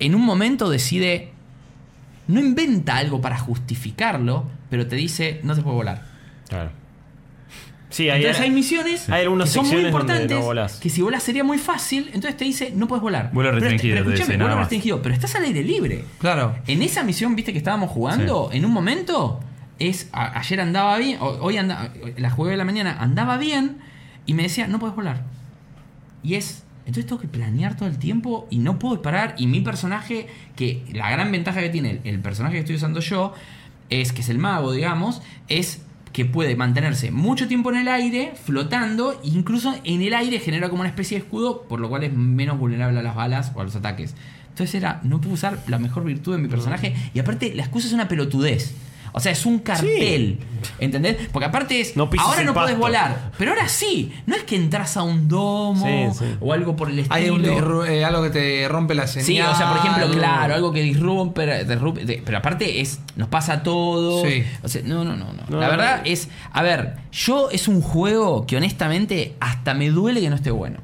[0.00, 1.30] en un momento decide,
[2.26, 6.02] no inventa algo para justificarlo, pero te dice, no te puedo volar.
[6.48, 6.70] Claro.
[7.92, 10.78] Sí, hay, Entonces hay misiones hay algunas que son muy importantes, no volás.
[10.80, 13.30] que si volas sería muy fácil, entonces te dice, no puedes volar.
[13.32, 14.64] Vuelo restringido, Pero, te escúchame, dice, nada vuelo más.
[14.64, 16.04] restringido, pero estás al aire libre.
[16.18, 16.56] Claro.
[16.66, 19.38] En esa misión, viste que estábamos jugando, en un momento,
[19.78, 23.76] es a- ayer andaba bien, hoy anda, la jugué de la mañana, andaba bien,
[24.26, 25.22] y me decía, no puedes volar.
[26.22, 26.64] Y es.
[26.84, 29.34] Entonces tengo que planear todo el tiempo y no puedo parar.
[29.38, 32.98] Y mi personaje, que la gran ventaja que tiene el, el personaje que estoy usando
[33.00, 33.34] yo,
[33.88, 35.82] es que es el mago, digamos, es
[36.12, 40.68] que puede mantenerse mucho tiempo en el aire, flotando, e incluso en el aire genera
[40.68, 43.60] como una especie de escudo, por lo cual es menos vulnerable a las balas o
[43.60, 44.14] a los ataques.
[44.50, 46.94] Entonces era, no puedo usar la mejor virtud de mi personaje.
[47.14, 48.74] Y aparte, la excusa es una pelotudez.
[49.12, 50.38] O sea, es un cartel.
[50.78, 51.16] ¿Entendés?
[51.32, 51.96] Porque aparte es.
[51.96, 52.78] No ahora no podés pasto.
[52.80, 53.30] volar.
[53.36, 54.12] Pero ahora sí.
[54.26, 55.84] No es que entras a un domo
[56.14, 56.36] Sí, sí.
[56.40, 57.14] o algo por el estilo.
[57.14, 57.44] Hay un
[57.86, 59.26] eh, algo que te rompe la señal.
[59.26, 61.66] Sí, o sea, por ejemplo, claro, algo que disrumpe,
[62.24, 64.24] pero aparte es nos pasa todo.
[64.24, 64.44] Sí.
[64.62, 65.42] O sea, no, no, no, no.
[65.48, 70.20] No, La verdad es, a ver, yo es un juego que honestamente hasta me duele
[70.20, 70.78] que no esté bueno.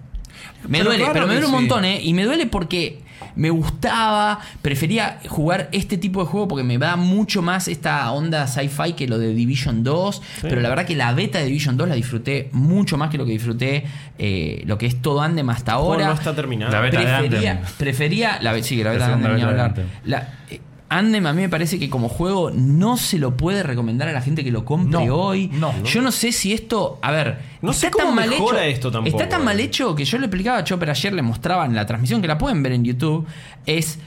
[0.67, 1.57] Me Pero duele, claro pero me duele un sí.
[1.59, 2.01] montón, ¿eh?
[2.03, 3.01] Y me duele porque
[3.37, 8.47] me gustaba, prefería jugar este tipo de juego porque me da mucho más esta onda
[8.47, 10.23] sci-fi que lo de Division 2.
[10.43, 13.25] Pero la verdad que la beta de Division 2 la disfruté mucho más que lo
[13.25, 13.85] que disfruté
[14.19, 16.07] eh, lo que es todo Andem hasta ahora.
[16.09, 16.73] no está terminado.
[16.73, 19.83] La beta de prefería, prefería la, sí, la beta La de beta.
[20.05, 24.09] La- eh, Anthem a mí me parece que como juego no se lo puede recomendar
[24.09, 25.49] a la gente que lo compre No, hoy.
[25.53, 25.73] no.
[25.85, 29.45] Yo no sé si esto, a ver, No sé cómo mejora esto tampoco, Está tan
[29.45, 29.65] mal eh.
[29.65, 32.39] hecho que yo le explicaba a Chopper ayer, le mostraba en la transmisión que la
[32.39, 33.27] pueden ver en YouTube,
[33.67, 33.99] es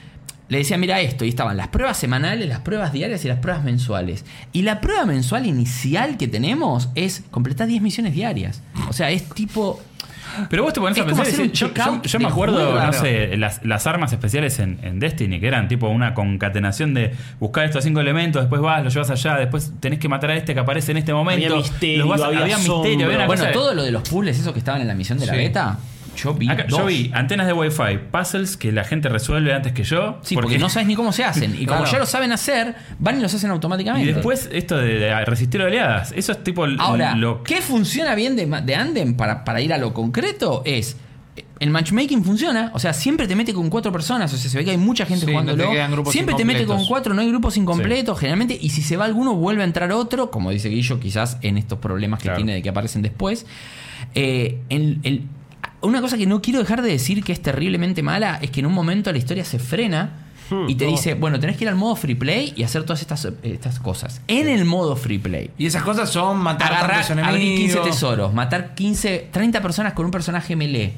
[0.48, 3.64] le decía, mira esto, y estaban las pruebas semanales, las pruebas diarias y las pruebas
[3.64, 4.26] mensuales.
[4.52, 8.60] Y la prueba mensual inicial que tenemos es completar 10 misiones diarias.
[8.90, 9.80] O sea, es tipo
[10.48, 12.92] Pero vos te pones Es a pensar, y decís, yo, me acuerdo, juego, no claro.
[13.00, 17.64] sé, las, las armas especiales en, en Destiny, que eran tipo una concatenación de buscar
[17.64, 20.60] estos cinco elementos, después vas, los llevas allá, después tenés que matar a este que
[20.60, 21.46] aparece en este momento.
[21.46, 23.26] Había misterio, vas- había misterio, había una.
[23.26, 25.26] Bueno, cosa de- todo lo de los puzzles, esos que estaban en la misión de
[25.26, 25.78] la beta,
[26.16, 26.48] yo vi.
[26.48, 30.18] Acá- yo vi antenas de Wi-Fi, puzzles que la gente resuelve antes que yo.
[30.22, 31.54] Sí, porque, no sabes ni cómo se hacen.
[31.54, 31.92] Y como Claro.
[31.92, 34.12] ya lo saben hacer, van y los hacen Y automáticamente.
[34.14, 38.46] después esto de, de resistir oleadas, eso es tipo Ahora, lo ¿qué funciona bien de,
[38.46, 40.62] de Andem para, para ir a lo concreto?
[40.64, 40.96] Es.
[41.60, 44.64] El matchmaking funciona, o sea, siempre te mete con cuatro personas, o sea, se ve
[44.64, 47.56] que hay mucha gente Sí, no grupos siempre te mete con cuatro, no hay grupos
[47.56, 51.38] incompletos, generalmente, y si se va alguno, vuelve a entrar otro, como dice Guillo, quizás
[51.40, 52.36] en estos problemas que Claro.
[52.38, 53.46] tiene de que aparecen después.
[54.14, 55.22] Eh, el- el-
[55.82, 58.66] una cosa que no quiero dejar de decir que es terriblemente mala es que en
[58.66, 60.22] un momento la historia se frena
[60.52, 63.00] Hmm, y te dice, bueno, tenés que ir al modo free play y hacer todas
[63.00, 64.20] estas, estas cosas.
[64.28, 67.84] En el modo free play Y esas cosas son matar agarrar, abrir 15 enemigos.
[67.84, 70.94] tesoros, matar 15, 30 personas con un personaje melee.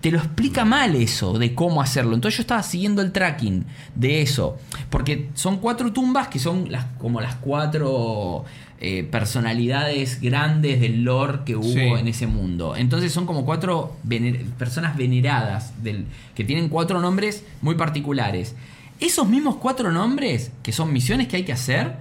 [0.00, 2.14] Te lo explica mal eso de cómo hacerlo.
[2.14, 4.56] Entonces yo estaba siguiendo el tracking de eso.
[4.88, 8.44] Porque son cuatro tumbas que son las, como las cuatro
[8.80, 11.80] eh, personalidades grandes del lore que hubo Sí.
[11.80, 12.74] en ese mundo.
[12.76, 18.54] Entonces son como cuatro vener- personas veneradas del, que tienen cuatro nombres muy particulares.
[18.98, 21.96] Esos mismos cuatro nombres, que son misiones que hay que hacer,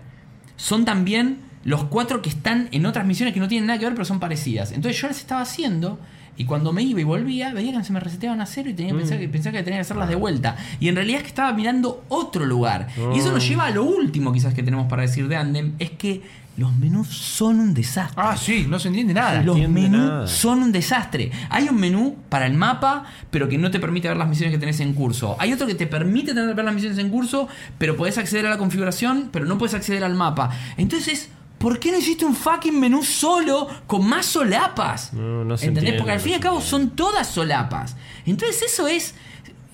[0.55, 3.93] son también los cuatro que están en otras misiones que no tienen nada que ver,
[3.93, 4.71] pero son parecidas.
[4.71, 5.99] Entonces yo las estaba haciendo
[6.37, 8.93] Y cuando me iba y volvía, veía que se me reseteaban a cero y tenía
[8.93, 10.55] que pensar que, pensaba que tenía que hacerlas de vuelta.
[10.79, 12.87] Y en realidad es que estaba mirando otro lugar.
[13.13, 15.91] Y eso nos lleva a lo último quizás que tenemos para decir de Andem, es
[15.91, 16.21] que
[16.59, 18.21] los menús son un desastre.
[18.21, 19.41] Ah, sí, no se entiende nada.
[19.41, 20.27] Los entiende menús nada.
[20.27, 21.31] son un desastre.
[21.49, 24.59] Hay un menú para el mapa, pero que no te permite ver las misiones que
[24.59, 25.37] tenés en curso.
[25.39, 27.47] Hay otro que te permite tener, ver las misiones en curso,
[27.77, 30.49] pero podés acceder a la configuración, pero no puedes acceder al mapa.
[30.75, 31.29] Entonces,
[31.59, 35.13] ¿por qué no hiciste un fucking menú solo con más solapas?
[35.13, 35.91] No, no se ¿Entendés?
[35.91, 37.95] entiende, Porque al fin y al cabo son todas solapas.
[38.25, 39.13] Entonces eso es,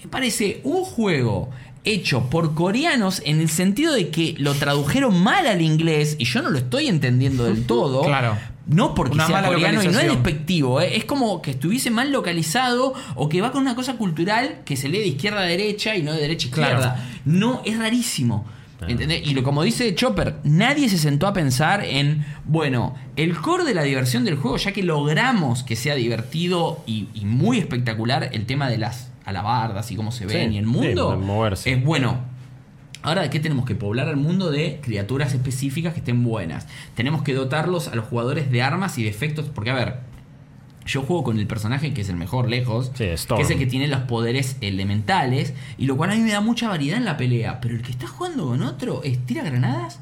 [0.03, 1.49] me parece, un juego
[1.83, 6.41] hecho por coreanos en el sentido de que lo tradujeron mal al inglés y yo
[6.41, 8.01] no lo estoy entendiendo del todo.
[8.01, 8.35] Claro.
[8.67, 10.97] No porque Una sea coreano y no es despectivo, ¿eh?
[10.97, 14.89] es como que estuviese mal localizado o que va con una cosa cultural que se
[14.89, 16.79] lee de izquierda a derecha y no de derecha a Claro.
[16.79, 17.05] izquierda.
[17.25, 18.43] No, es rarísimo.
[18.87, 19.25] ¿Entendés?
[19.25, 23.73] Y lo, como dice Chopper, nadie se sentó a pensar en, bueno, el core de
[23.73, 28.45] la diversión del juego, ya que logramos que sea divertido y, y muy espectacular el
[28.45, 31.19] tema de las alabardas y cómo se ven Sí, y el mundo,
[31.65, 32.19] es bueno.
[33.01, 36.67] Ahora, ¿de qué tenemos que poblar al mundo de criaturas específicas que estén buenas?
[36.95, 39.45] Tenemos que dotarlos a los jugadores de armas y de efectos.
[39.53, 39.99] Porque, a ver,
[40.85, 43.65] yo juego con el personaje que es el mejor lejos, Sí, que es el que
[43.65, 47.17] tiene los poderes elementales, y lo cual a mí me da mucha variedad en la
[47.17, 47.59] pelea.
[47.59, 49.99] Pero el que está jugando con otro es tira granadas,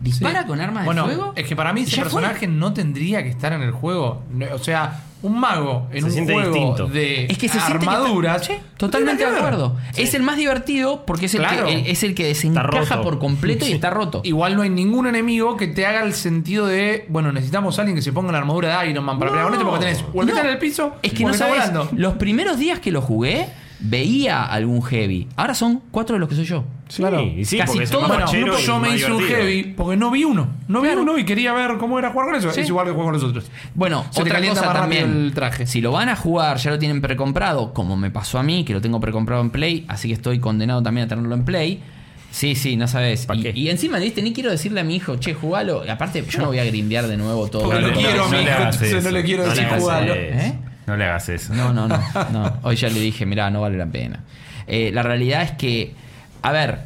[0.00, 0.48] dispara Sí.
[0.48, 1.32] con armas bueno, de fuego.
[1.36, 2.02] Es que para mí ese fue.
[2.04, 4.22] personaje no tendría que estar en el juego.
[4.52, 6.86] O sea, un mago en Se un siente juego distinto.
[6.86, 8.44] de Es que se siente que está- armaduras.
[8.44, 9.76] Sí, no totalmente de que acuerdo.
[9.96, 11.66] Es el más divertido porque es el, Claro.
[11.66, 14.20] que, el- es el que desencaja por completo y está roto.
[14.24, 17.96] Igual no hay ningún enemigo que te haga el sentido de, bueno, necesitamos a alguien
[17.96, 19.36] que se ponga la armadura de Iron Man para No.
[19.36, 21.54] pelear con este porque tenés o el No, en el piso Es que no sabes,
[21.54, 21.88] volando.
[21.96, 23.48] los primeros días que lo jugué,
[23.88, 25.28] veía algún heavy.
[25.36, 26.64] Ahora son cuatro de los que soy yo.
[26.88, 27.20] Sí, Claro.
[27.22, 30.24] y sí, Casi porque todo- Bueno, y yo me hice un heavy porque no vi
[30.24, 30.48] uno.
[30.68, 31.02] No vi Claro.
[31.02, 32.50] uno y quería ver cómo era jugar con eso.
[32.52, 32.60] Sí.
[32.60, 33.50] Es igual que jugar con los otros.
[33.74, 35.04] Bueno, Se otra cosa más también.
[35.26, 35.66] el traje.
[35.66, 38.72] Si lo van a jugar, ya lo tienen precomprado, como me pasó a mí, que
[38.72, 41.82] lo tengo precomprado en Play, así que estoy condenado también a tenerlo en Play.
[42.30, 43.24] Sí, sí, no sabes.
[43.26, 43.52] ¿Pa' Y, qué?
[43.54, 44.20] y encima, ¿viste?
[44.22, 45.84] Ni quiero decirle a mi hijo, che, jugalo.
[45.86, 47.72] Y aparte, yo no voy a grindear de nuevo todo.
[47.72, 49.90] No lo le- quiero a no mi le hijo, no le quiero No decir eso.
[50.14, 50.54] ¿Eh?
[50.86, 51.52] No le hagas eso.
[51.54, 51.98] No, no, no,
[52.32, 52.52] no.
[52.62, 54.20] Hoy ya le dije, mirá, no vale la pena.
[54.66, 55.94] Eh, la realidad es que,
[56.42, 56.80] a ver,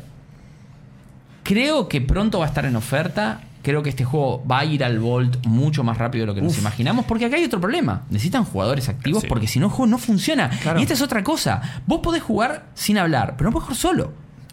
[1.43, 3.41] creo que pronto va a estar en oferta.
[3.63, 6.41] Creo que este juego va a ir al Vault mucho más rápido de lo que
[6.41, 7.05] nos imaginamos.
[7.05, 8.05] Porque acá hay otro problema.
[8.09, 9.29] Necesitan jugadores activos Sí.
[9.29, 10.49] porque si no el juego no funciona.
[10.63, 10.79] Claro.
[10.81, 11.61] Y esta es otra cosa.
[11.87, 14.13] Vos podés jugar sin hablar, pero no podés jugar solo.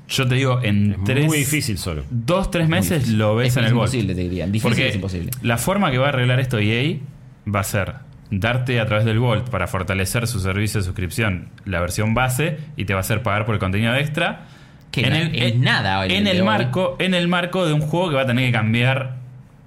[0.10, 1.26] Yo te digo, en Es tres.
[1.26, 2.04] muy difícil solo.
[2.10, 3.94] Dos, tres meses lo ves Es en el Vault.
[3.94, 4.46] imposible, te diría.
[4.46, 5.32] Difícil Porque es imposible.
[5.42, 6.98] la forma que va a arreglar esto EA
[7.54, 7.96] va a ser
[8.32, 12.86] darte a través del Vault para fortalecer su servicio de suscripción la versión base y
[12.86, 14.46] te va a hacer pagar por el contenido extra.
[14.92, 16.46] Que no es nada hoy en el hoy.
[16.46, 19.18] marco en el marco de un juego que va a tener que cambiar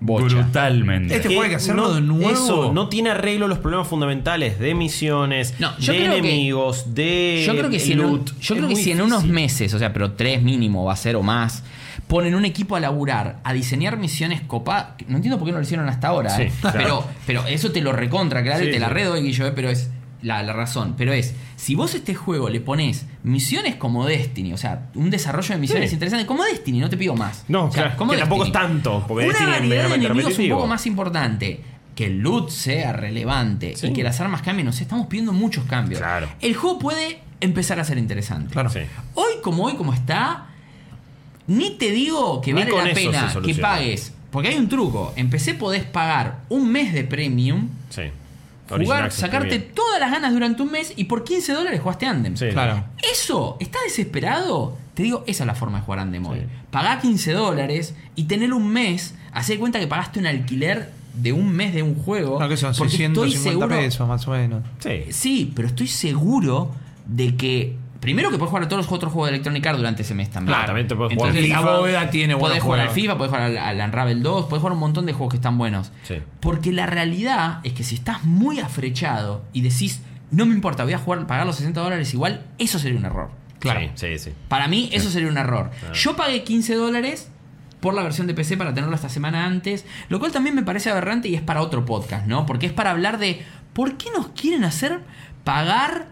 [0.00, 0.34] Bocha.
[0.36, 1.14] brutalmente.
[1.14, 2.30] Este juego hay que hacerlo de nuevo.
[2.30, 7.44] Eso, no tiene arreglo los problemas fundamentales de misiones, No, yo de que- enemigos, de
[7.46, 8.26] Yo creo que si en, un- loot.
[8.40, 10.96] yo Es creo que si en unos meses, o sea, pero tres mínimo va a
[10.96, 11.62] ser o más,
[12.10, 14.88] ponen un equipo a laburar, a diseñar misiones copadas.
[15.08, 16.52] No entiendo por qué no lo hicieron hasta ahora, Sí, ¿eh?
[16.60, 16.76] claro.
[16.78, 18.94] pero, pero eso te lo recontra, claro, Sí, te la sí.
[18.94, 19.52] redo, Guillo, ¿eh?
[19.54, 20.94] pero es la, la razón.
[20.98, 25.08] Pero es, si vos a este juego le pones misiones como Destiny, o sea, un
[25.08, 25.94] desarrollo de misiones Sí.
[25.96, 27.44] interesantes, como Destiny, no te pido más.
[27.48, 29.94] No, O sea, claro, como que tampoco es tanto, porque Una Destiny es variedad de
[29.94, 31.60] enemigos un poco más importante.
[31.94, 33.88] Que el loot sea relevante Sí.
[33.88, 34.66] y que las armas cambien.
[34.68, 36.00] O sea, estamos pidiendo muchos cambios.
[36.00, 36.28] Claro.
[36.40, 38.52] El juego puede empezar a ser interesante.
[38.52, 38.68] Claro.
[38.70, 38.80] Sí.
[39.14, 40.46] Hoy como hoy como está,
[41.50, 44.12] ni te digo que Ni vale la pena que pagues.
[44.30, 45.12] Porque hay un truco.
[45.16, 48.02] En PC podés pagar un mes de premium, Sí.
[48.68, 49.74] Jugar, sacarte Premium.
[49.74, 52.36] todas las ganas durante un mes y por 15 dólares jugaste Andem.
[52.36, 52.46] Sí.
[52.52, 52.84] Claro.
[53.12, 54.78] Eso, ¿estás desesperado?
[54.94, 56.38] Te digo, esa es la forma de jugar Andem hoy.
[56.38, 56.46] Sí.
[56.70, 61.50] Pagá 15 dólares y tener un mes, hacer cuenta que pagaste un alquiler de un
[61.50, 62.38] mes de un juego.
[62.38, 64.62] No, que son porque estoy 650 seguro- pesos más o menos.
[64.78, 65.02] Sí.
[65.10, 66.70] Sí, pero estoy seguro
[67.06, 67.74] de que.
[68.00, 70.30] Primero que puedes jugar a todos los otros juegos de Electronic Arts durante ese mes
[70.30, 70.54] también.
[70.54, 71.76] Claro, también te puedes jugar Entonces, La FIFA.
[71.76, 72.90] bóveda tiene Podés jugar al.
[72.90, 75.58] FIFA, podés jugar al, al Unravel 2, podés jugar un montón de juegos que están
[75.58, 75.92] buenos.
[76.04, 76.16] Sí.
[76.40, 80.00] Porque la realidad es que si estás muy afrechado y decís,
[80.30, 83.30] no me importa, voy a jugar, pagar los 60 dólares igual, eso sería un error.
[83.58, 83.80] Claro.
[83.80, 84.32] Sí, sí, sí.
[84.48, 85.70] Para mí, eso sería un error.
[85.92, 87.30] Yo pagué 15 dólares
[87.80, 90.90] por la versión de PC para tenerlo esta semana antes, lo cual también me parece
[90.90, 92.46] aberrante y es para otro podcast, ¿no?
[92.46, 93.42] Porque es para hablar de
[93.74, 95.00] por qué nos quieren hacer
[95.44, 96.06] pagar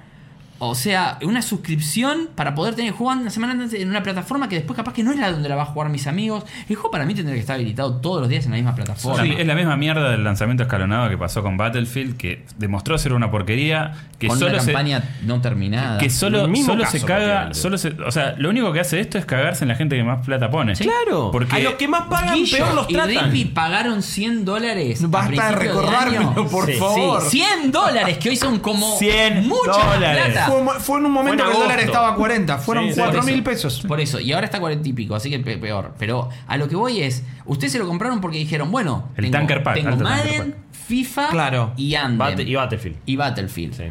[0.60, 4.56] O sea, una suscripción para poder tener jugando una semana antes en una plataforma que
[4.56, 6.44] después capaz que no es la donde la va a jugar mis amigos.
[6.68, 9.22] El juego para mí tendría que estar habilitado todos los días en la misma plataforma.
[9.22, 13.12] Sí, es la misma mierda del lanzamiento escalonado que pasó con Battlefield, que demostró ser
[13.12, 15.98] una porquería, que con solo una se, campaña no terminada.
[15.98, 18.98] que solo, mismo solo caso se caga, solo se, o sea, lo único que hace
[19.00, 20.72] esto es cagarse en la gente que más plata pone.
[20.74, 21.30] Claro.
[21.30, 23.30] Porque a los que más pagan, Guillo peor los y tratan.
[23.30, 25.08] Rippy pagaron 100 dólares.
[25.08, 27.22] Basta de recordármelo, por Sí, favor.
[27.22, 30.24] Sí, 100 dólares, que hoy son como 100 mucha dólares.
[30.32, 30.47] plata.
[30.48, 32.58] Fue, fue en un momento en que el dólar estaba a 40.
[32.58, 33.00] Fueron Sí, sí.
[33.00, 33.84] 4 Por mil eso, pesos.
[33.86, 35.94] Por eso, y ahora está 40 y pico, así que pe- peor.
[35.98, 39.32] Pero a lo que voy es, ustedes se lo compraron porque dijeron, bueno, El tengo,
[39.38, 40.54] tanker pack, tengo alto tanker Madden,
[40.86, 41.72] FIFA Claro.
[41.76, 42.18] y Andem.
[42.18, 42.96] Bate- y Battlefield.
[43.06, 43.74] y Battlefield.
[43.74, 43.84] Sí.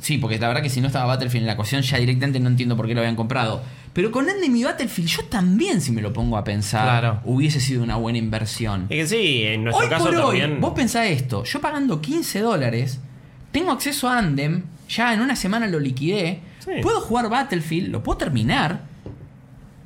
[0.00, 2.48] Sí, porque la verdad que si no estaba Battlefield en la ecuación ya directamente no
[2.48, 3.60] entiendo por qué lo habían comprado.
[3.92, 7.20] Pero con Andem y Battlefield yo también, si me lo pongo a pensar, Claro.
[7.24, 8.86] hubiese sido una buena inversión.
[8.90, 10.60] Es que sí, en nuestro Hoy caso por hoy, también.
[10.60, 13.00] vos pensás esto, yo pagando 15 dólares,
[13.52, 16.70] tengo acceso a Andem, ya en una semana lo liquidé, Sí.
[16.82, 18.80] puedo jugar Battlefield, lo puedo terminar,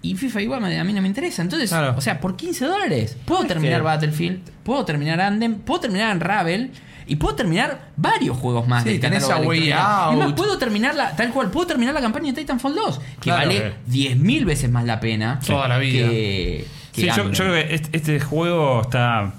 [0.02, 1.43] y FIFA igual me- a mí no me interesa.
[1.43, 1.94] Entonces, Claro.
[1.97, 6.70] o sea, por 15 dólares, puedo terminar que- Battlefield, puedo terminar Andem, puedo terminar Unravel,
[7.06, 10.12] y puedo terminar varios juegos más Sí, del tenés catálogo a Way Electronic Arts.
[10.12, 13.30] Es más, puedo terminar la, tal cual, puedo terminar la campaña de Titanfall 2, que
[13.30, 13.47] Claro.
[13.48, 16.09] vale 10.000 veces más la pena Toda la vida.
[16.09, 19.34] que, que Sí, yo, yo creo que este, este juego está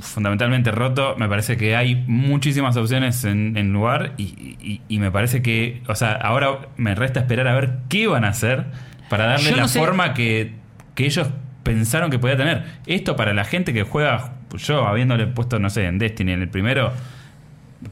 [0.00, 1.14] fundamentalmente roto.
[1.18, 4.22] Me parece que hay muchísimas opciones en, en lugar y,
[4.60, 8.24] y- y me parece que, o sea, ahora me resta esperar a ver qué van
[8.24, 8.64] a hacer
[9.08, 10.52] para darle no la sé- forma que,
[10.94, 11.28] que ellos
[11.62, 12.64] pensaron que podía tener.
[12.86, 16.48] Esto para la gente que juega, yo habiéndole puesto, no sé, en Destiny en el
[16.48, 16.92] primero,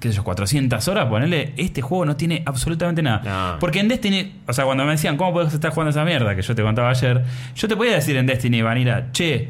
[0.00, 3.52] qué sé yo, 400 horas, ponerle, este juego no tiene absolutamente nada.
[3.54, 3.58] No.
[3.58, 6.42] Porque en Destiny, o sea, cuando me decían, ¿cómo podés estar jugando esa mierda que
[6.42, 7.24] yo te contaba ayer?
[7.54, 9.48] Yo te podía decir en Destiny, Vanilla, che,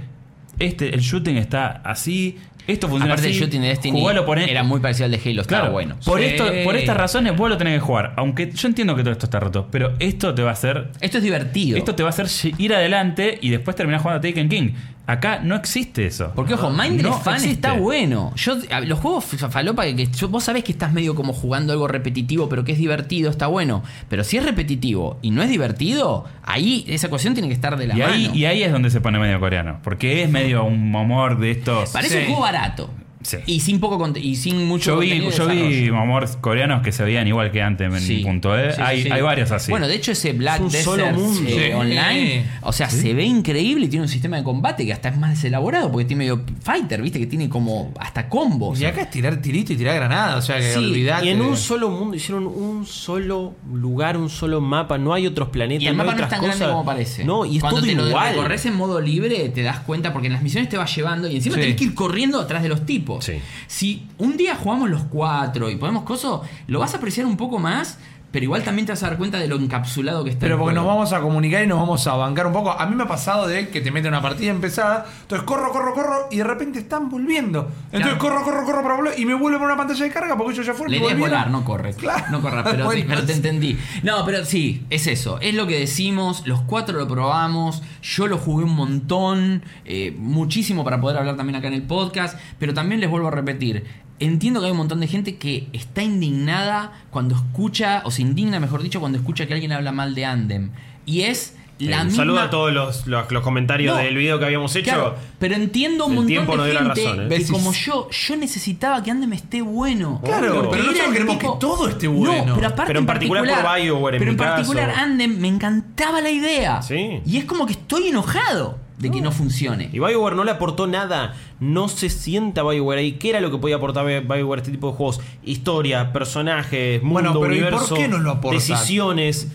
[0.59, 2.37] este, el shooting está así,
[2.67, 3.39] esto funciona Aparte, así.
[3.39, 5.97] el shooting de Destiny jugalo, poné- era muy parecido al de Halo, estaba Claro, bueno.
[6.05, 6.27] por, Sí.
[6.27, 8.13] esto, por estas razones vos lo tenés que jugar.
[8.17, 11.17] Aunque yo entiendo que todo esto está roto, pero esto te va a hacer Esto
[11.19, 11.79] es divertido.
[11.79, 12.27] esto te va a hacer
[12.59, 14.71] ir adelante y después terminar jugando a Taken King.
[15.09, 16.33] Acá no existe eso.
[16.35, 16.77] Porque, ojo, No
[17.15, 17.51] Fan existe.
[17.55, 18.31] está bueno.
[18.37, 21.73] Yo, los juegos fa- falopa que, que yo- vos sabés que estás medio como jugando
[21.73, 23.83] algo repetitivo, pero que es divertido, está bueno.
[24.11, 27.87] Pero si es repetitivo y no es divertido, ahí esa ecuación tiene que estar de
[27.87, 28.13] la Y mano.
[28.13, 29.81] ahí, y ahí es donde se pone medio coreano.
[29.83, 31.89] Porque es medio un humor de estos.
[31.91, 32.21] Parece Sí.
[32.21, 32.91] un juego barato.
[33.23, 33.39] Sí.
[33.47, 37.27] Y sin poco y sin mucho Yo vi, yo vi humores coreanos que se veían
[37.27, 38.19] igual que antes en Sí.
[38.24, 38.73] punto E.
[38.73, 39.11] Sí, hay, sí.
[39.11, 39.70] hay varios así.
[39.70, 41.40] Bueno, de hecho ese Black Es un Desert solo mundo.
[41.49, 41.73] eh, Sí.
[41.74, 45.19] online, o sea, se ve increíble y tiene un sistema de combate que hasta es
[45.19, 48.81] más elaborado porque tiene medio fighter, viste, que tiene como hasta combos.
[48.81, 50.36] Y acá es tirar tirito y tirar granada.
[50.36, 51.27] O sea que Sí, olvidate.
[51.27, 55.49] Y en un solo mundo hicieron un solo lugar, un solo mapa, no hay otros
[55.49, 56.57] planetas, Y el no mapa hay no es tan cosas.
[56.59, 57.24] grande como parece.
[57.24, 58.31] No, y es Cuando todo te lo igual.
[58.35, 61.36] recorres en modo libre, te das cuenta porque en las misiones te vas llevando y
[61.36, 61.61] encima Sí.
[61.62, 63.08] tenés que ir corriendo atrás de los tipos.
[63.21, 63.41] Sí.
[63.67, 67.59] Si un día jugamos los cuatro y podemos coso, lo vas a apreciar un poco
[67.59, 67.99] más,
[68.31, 70.75] pero igual también te vas a dar cuenta de lo encapsulado que está Pero porque
[70.75, 72.71] nos vamos a comunicar y nos vamos a bancar un poco.
[72.73, 75.95] A mí me ha pasado de que te meten una partida empezada, entonces corro, corro,
[75.95, 77.71] corro y de repente están volviendo.
[77.93, 78.19] Entonces Claro.
[78.19, 80.67] corro, corro, corro para volver y me vuelvo por una pantalla de carga porque ellos
[80.67, 80.93] ya fueron.
[80.93, 81.97] La idea es volar, no corres.
[81.97, 82.25] Claro.
[82.31, 83.79] No corras, pero, Bueno, sí, pero te entendí.
[84.03, 85.39] No, pero sí, es eso.
[85.41, 86.47] Es lo que decimos.
[86.47, 87.83] Los cuatro lo probamos.
[88.03, 89.63] Yo lo jugué un montón.
[89.85, 92.39] eh, muchísimo para poder hablar también acá en el podcast.
[92.59, 93.85] Pero también les vuelvo a repetir.
[94.20, 98.59] Entiendo que hay un montón de gente que está indignada cuando escucha, o se indigna,
[98.61, 100.70] mejor dicho, cuando escucha que alguien habla mal de Andem.
[101.07, 102.23] Y es la un misma.
[102.23, 104.03] saludo a todos los, los, los comentarios No.
[104.03, 104.90] del video que habíamos hecho.
[104.90, 107.36] Claro, pero entiendo un El montón tiempo de nos dio la gente razón, ¿eh?
[107.39, 110.20] que como yo, yo necesitaba que Andem esté bueno.
[110.24, 112.47] Claro, Porque pero nosotros queremos que todo esté bueno.
[112.47, 115.01] No, pero aparte Pero en particular por BioWare, en Pero en particular caso.
[115.01, 116.82] Andem me encantaba la idea.
[116.82, 117.20] Sí.
[117.24, 119.91] Y es como que estoy enojado de que no funcione.
[119.93, 121.35] Y BioWare no le aportó nada.
[121.61, 123.12] No se sienta BioWare ahí.
[123.12, 125.20] ¿Qué era lo que podía aportar BioWare a este tipo de juegos?
[125.45, 128.55] Historia, personajes, mundo, Bueno, pero ¿y por qué no lo aporta?
[128.57, 129.49] decisiones.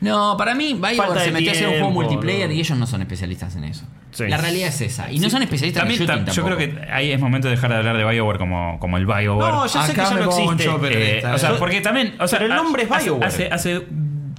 [0.00, 2.54] No, para mí BioWare Falta se metió a hacer un juego multiplayer ¿no?
[2.54, 3.84] y ellos no son especialistas en eso.
[4.12, 4.28] Sí.
[4.28, 5.10] La realidad es esa.
[5.10, 7.54] Y no son especialistas También, en tam- shooting yo creo que ahí es momento de
[7.56, 9.52] dejar de hablar de BioWare como, como el BioWare.
[9.52, 10.64] No, ya sé que ya no existe.
[10.92, 11.56] Eh, esta, o sea, eh.
[11.58, 12.14] porque también.
[12.20, 13.26] O sea, Pero el nombre es BioWare.
[13.26, 13.82] Hace, hace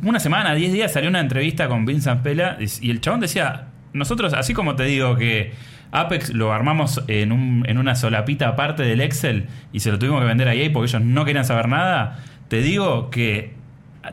[0.02, 3.68] una semana, 10 días, salió una entrevista con Vincent Pela y, y el chabón decía:
[3.94, 5.54] Nosotros, así como te digo que
[5.92, 10.22] Apex lo armamos en, un, en una solapita aparte del Excel y se lo tuvimos
[10.22, 13.54] que vender a EA porque ellos no querían saber nada, te digo que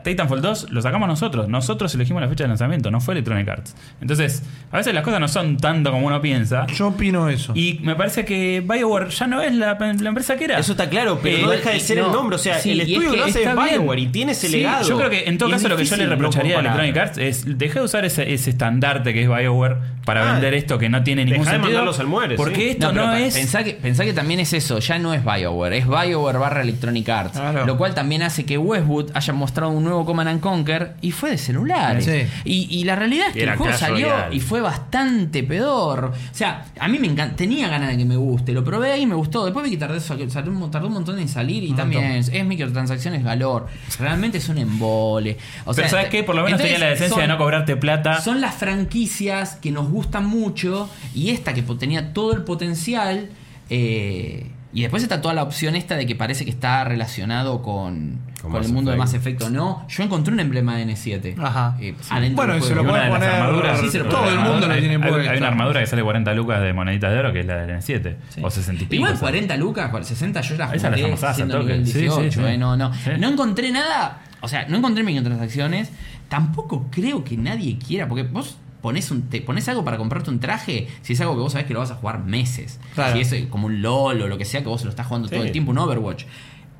[0.03, 1.47] Titanfall 2 lo sacamos nosotros.
[1.47, 3.75] Nosotros elegimos la fecha de lanzamiento, no fue Electronic Arts.
[4.01, 6.67] Entonces, a veces las cosas no son tanto como uno piensa.
[6.67, 7.53] Yo opino eso.
[7.55, 10.59] Y me parece que BioWare ya no es la, la empresa que era.
[10.59, 12.35] Eso está claro, pero Eh, no deja de ser no, el nombre.
[12.35, 13.55] O sea, sí, el y es estudio que lo hace bien.
[13.55, 14.87] Bioware y tiene ese Sí, legado.
[14.87, 16.59] Yo creo que en todo caso lo que yo le reprocharía a.
[16.59, 20.53] Electronic Arts es dejé de usar ese, ese estandarte que es BioWare para Ah, vender
[20.53, 21.73] esto que no tiene ningún dejá de sentido.
[21.79, 22.69] mandarlos al muere, porque sí.
[22.69, 23.33] esto No, es.
[23.33, 27.07] Pensá que, pensá que también es eso, ya no es BioWare, es BioWare barra Electronic
[27.09, 27.31] Arts.
[27.37, 27.65] Claro.
[27.65, 31.31] Lo cual también hace que Westwood haya mostrado un nuevo Command and Conquer y fue
[31.31, 32.05] de celulares.
[32.05, 32.27] Sí.
[32.45, 36.05] Y, y la realidad es que el juego salió y fue bastante pedor.
[36.05, 39.05] O sea, a mí me encanta, tenía ganas de que me guste, lo probé y
[39.05, 39.45] me gustó.
[39.45, 42.45] Después vi que tardé, tardó un tardó un montón en salir y también es, es
[42.45, 43.67] microtransacciones galor.
[43.99, 45.37] Realmente es un embole.
[45.65, 46.23] O Pero sea, ¿sabes qué?
[46.23, 48.21] Por lo menos tenía la decencia de no cobrarte plata.
[48.21, 53.29] son las franquicias que nos gustan mucho y esta que tenía todo el potencial.
[53.69, 58.19] eh, y después está toda la opción esta de que parece que está relacionado con,
[58.41, 58.97] Con con el mundo de.
[58.97, 59.85] Mass Effect o no.
[59.87, 61.35] Yo encontré un emblema de N7.
[61.39, 61.77] Ajá.
[61.79, 61.95] eh,
[62.35, 62.83] Bueno, y se lo juego.
[62.83, 63.29] Una puede de las poner.
[63.29, 63.79] armaduras.
[63.79, 65.29] Sí, se lo todo puede el mundo lo hay, tiene hay- puesto.
[65.31, 67.69] hay una armadura que sale 40 lucas de moneditas de oro que es la del
[67.77, 68.15] N7.
[68.43, 68.95] O 60 y pico.
[68.95, 69.21] Igual ¿sabes?
[69.21, 72.47] 40 lucas, cual- 60 yo las Esa la junté siendo nivel Sí, sí, 18, sí.
[72.47, 72.93] eh, no, no.
[72.93, 73.11] Sí.
[73.19, 75.91] No encontré nada, o sea, no encontré microtransacciones,
[76.27, 78.57] tampoco creo que nadie quiera, porque vos
[78.87, 81.67] pones, un, te pones algo para comprarte un traje, si es algo que vos sabés
[81.67, 83.13] que lo vas a jugar meses, Claro.
[83.15, 85.27] si es eh, como un LOL o lo que sea que vos lo estás jugando
[85.27, 86.23] todo el tiempo, un Overwatch.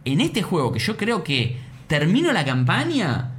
[0.06, 1.58] En este juego que yo creo que
[1.88, 3.32] termino la campaña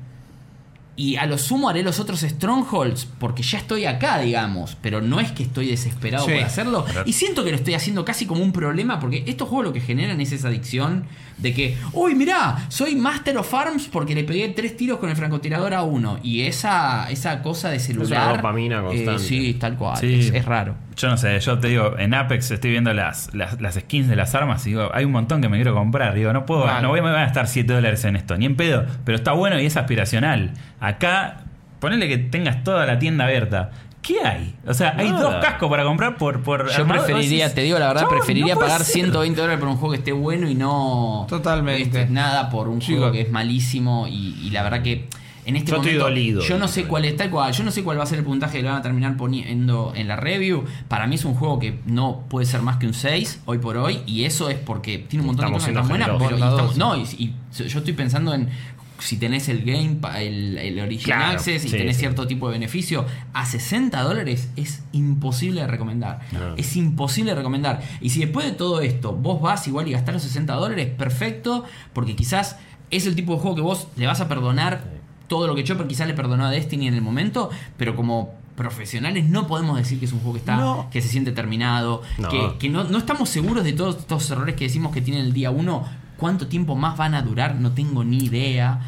[0.99, 4.77] y a lo sumo haré los otros Strongholds porque ya estoy acá, digamos.
[4.83, 6.33] Pero no es que estoy desesperado Sí.
[6.33, 6.85] por hacerlo.
[7.07, 9.81] Y siento que lo estoy haciendo casi como un problema porque estos juegos lo que
[9.81, 11.05] generan es esa adicción
[11.39, 15.15] de que, uy, mirá, soy Master of Arms porque le pegué tres tiros con el
[15.15, 16.19] francotirador a uno.
[16.23, 18.37] Y esa, esa cosa de celular.
[18.37, 19.23] dopamina eh, constante.
[19.23, 19.99] sí, tal cual.
[19.99, 20.15] Sí.
[20.15, 20.75] Es, es raro.
[20.99, 24.17] Yo no sé, yo te digo, en Apex estoy viendo las, las, las skins de
[24.17, 26.13] las armas y digo, hay un montón que me quiero comprar.
[26.15, 26.83] Digo, no puedo, Vale.
[26.83, 29.33] no voy, me voy a gastar 7 dólares en esto, ni en pedo, pero está
[29.33, 30.51] bueno y es aspiracional.
[30.81, 31.45] Acá,
[31.81, 33.71] ponele que tengas toda la tienda abierta.
[34.03, 34.55] ¿Qué hay?
[34.67, 35.23] O sea, hay Nada.
[35.23, 36.43] dos cascos para comprar por.
[36.43, 38.95] por Yo preferiría, decís, te digo la verdad, "Chabón, preferiría no pagar ser".
[38.95, 41.27] 120 dólares por un juego que esté bueno y no.
[41.29, 41.83] Totalmente.
[41.83, 45.09] este, nada por un juego que es malísimo y, y la verdad que.
[45.49, 46.43] En este Yo estoy momento, dolido.
[46.43, 48.25] yo no sé cuál es tal cual, yo no sé cuál va a ser el
[48.25, 50.65] puntaje que le van a terminar poniendo en la review.
[50.89, 53.79] Para mí es un juego que no puede ser más que un 6 hoy por
[53.79, 56.77] hoy y eso es porque tiene un montón Estamos de cosas buenas, pero y estamos-
[56.77, 57.35] no, y, y
[57.67, 58.51] yo estoy pensando en
[58.99, 62.01] si tenés el Game, el, el Original Claro, Access y sí, tenés sí.
[62.01, 66.19] cierto tipo de beneficio, a 60 dólares es imposible de recomendar.
[66.33, 66.57] No.
[66.57, 67.81] Es imposible de recomendar.
[68.01, 71.65] Y si después de todo esto vos vas igual y gastás los 60 dólares, perfecto,
[71.93, 72.57] porque quizás
[72.91, 74.99] es el tipo de juego que vos le vas a perdonar
[75.29, 79.29] todo lo que Chopper quizás le perdonó a Destiny en el momento, pero como profesionales
[79.29, 80.89] no podemos decir que es un juego que está No.
[80.91, 82.29] que se siente terminado, No.
[82.29, 85.33] que, que no, no estamos seguros de todos estos errores que decimos que tiene el
[85.33, 85.85] día 1,
[86.17, 88.81] cuánto tiempo más van a durar, no tengo ni idea.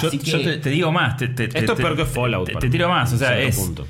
[0.00, 1.16] Yo, Así que yo te, te digo más.
[1.16, 3.12] te- te- Esto te- es peor que Fallout Te, tiro más.
[3.12, 3.56] O sea, es.
[3.56, 3.86] punto.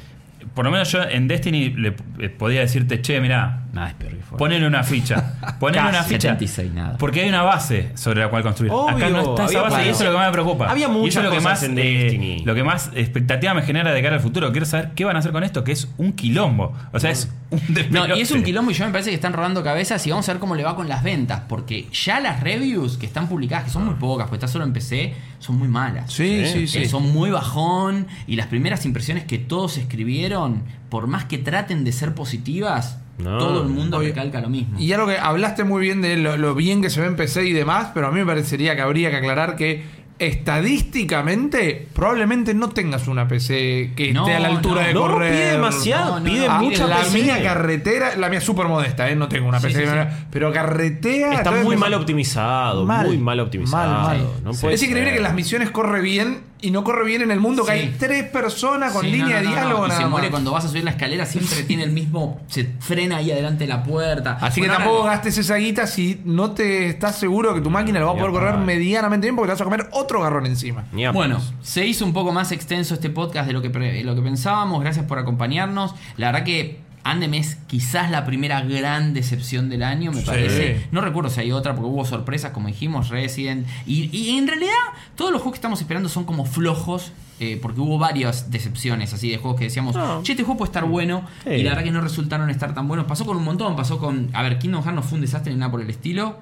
[0.56, 4.12] Por lo menos yo en Destiny le eh, podía decirte, che, mirá, nada es peor
[4.12, 5.34] que ponele una ficha.
[5.60, 6.20] Ponele Casi una ficha.
[6.30, 6.98] 76 nada.
[6.98, 8.72] Porque hay una base sobre la cual construir.
[8.72, 10.70] Obvio, Acá no está esa base y eso es lo que más me preocupa.
[10.70, 12.42] Había y eso muchas es lo que más, en eh, Destiny.
[12.44, 14.50] lo que más expectativa me genera de cara al futuro.
[14.50, 16.74] Quiero saber qué van a hacer con esto, que es un quilombo.
[16.92, 17.60] O sea, es un
[17.90, 20.28] No, y es un quilombo y yo me parece que están robando cabezas y vamos
[20.28, 23.64] a ver cómo le va con las ventas, porque ya las reviews que están publicadas,
[23.66, 26.12] que son muy pocas, porque está solo en PC, son muy malas.
[26.12, 26.86] Sí, sí, Eh, sí.
[26.86, 30.45] son muy bajón y las primeras impresiones que todos escribieron,
[30.88, 33.38] por más que traten de ser positivas, No.
[33.38, 34.78] todo el mundo recalca lo mismo.
[34.78, 37.46] Y algo que hablaste muy bien de lo, lo bien que se ve en PC
[37.46, 39.84] y demás, pero a mí me parecería que habría que aclarar que
[40.18, 44.88] estadísticamente probablemente no tengas una PC que No, esté a la altura no.
[44.88, 45.32] de No, correr.
[45.32, 46.52] pide demasiado, pide no.
[46.54, 47.22] Ah, mucha la PC.
[47.22, 49.16] mía carretera, la mía es súper modesta, ¿eh?
[49.16, 50.26] no tengo una Sí, PC, sí, sí.
[50.30, 51.34] pero carretea.
[51.34, 53.92] Está muy mal optimizado, Mal, muy mal optimizado.
[53.92, 54.26] mal, mal.
[54.44, 54.60] No Sí.
[54.62, 55.18] puede es increíble ser.
[55.18, 58.24] que las misiones corre bien y no corre bien en el mundo, que hay tres
[58.30, 59.86] personas con Sí, línea no, no, de diálogo no.
[59.86, 60.30] Y nada se muere más.
[60.30, 62.40] cuando vas a subir la escalera, siempre tiene el mismo.
[62.48, 64.38] Se frena ahí adelante de la puerta.
[64.40, 68.00] Así que tampoco ahora- gastes esa guita si no te estás seguro que tu máquina
[68.00, 70.46] lo va a poder a correr medianamente bien porque te vas a comer otro garrón
[70.46, 70.84] encima.
[70.92, 71.54] Ni a Bueno, palos.
[71.62, 73.68] se hizo un poco más extenso este podcast de lo que,
[74.04, 74.80] lo que pensábamos.
[74.80, 75.94] Gracias por acompañarnos.
[76.16, 76.80] La verdad que
[77.10, 80.26] Andem es quizás la primera gran decepción del año, me Sí.
[80.26, 80.86] parece.
[80.92, 83.66] No recuerdo si hay otra, porque hubo sorpresas, como dijimos, Resident.
[83.86, 84.72] Y, y en realidad,
[85.16, 87.12] todos los juegos que estamos esperando son como flojos.
[87.38, 90.22] eh, porque hubo varias decepciones así de juegos que decíamos, No.
[90.22, 91.26] che, este juego puede estar bueno.
[91.44, 91.50] Sí.
[91.50, 93.04] Y la verdad que no resultaron estar tan buenos.
[93.06, 94.30] Pasó con un montón, pasó con.
[94.32, 96.38] A ver, Kingdom Hearts no fue un desastre ni nada por el estilo.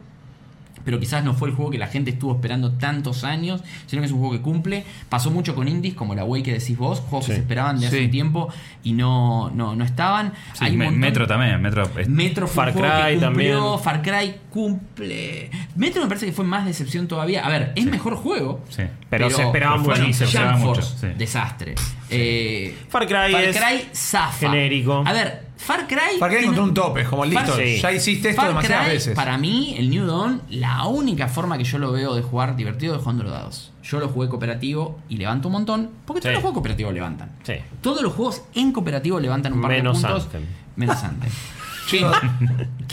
[0.84, 4.06] Pero quizás no fue el juego que la gente estuvo esperando tantos años, sino que
[4.06, 4.84] es un juego que cumple.
[5.08, 7.86] Pasó mucho con indies, como la Way que decís vos, juegos que se esperaban de
[7.86, 8.04] hace Sí.
[8.06, 8.48] un tiempo
[8.82, 10.32] y no, no, no estaban.
[10.52, 11.60] Sí, Hay un Me- montón- Metro también.
[11.62, 13.78] Metro es- Metro fue Far un juego que Cry cumplió, también.
[13.82, 15.50] Far Cry cumple.
[15.76, 17.44] Metro me parece que fue más decepción todavía.
[17.46, 18.60] A ver, es mejor juego.
[18.68, 18.82] Sí.
[19.10, 20.12] Pero se esperaba Pero fue- mucho.
[20.18, 20.82] se esperaba mucho,
[21.16, 21.74] desastre.
[22.10, 23.56] Eh, Far Cry es
[23.98, 24.32] zafa.
[24.50, 25.02] genérico.
[25.06, 26.18] A ver, Far Cry.
[26.18, 27.78] Far Cry tiene- encontró un tope, es como listo, Sí.
[27.80, 29.14] ya hiciste esto Far demasiadas Cry, veces.
[29.16, 32.94] Para mí, el New Dawn, la única forma que yo lo veo de jugar divertido
[32.94, 33.72] es jugando los dados.
[33.82, 35.90] Yo lo jugué cooperativo y levanto un montón.
[36.06, 36.34] Porque todos Sí.
[36.34, 37.30] los juegos cooperativos levantan.
[37.42, 37.54] Sí.
[37.80, 40.24] Todos los juegos en cooperativo levantan un par Menos de puntos.
[40.26, 40.42] Anthem.
[40.76, 41.30] Menos Anthem.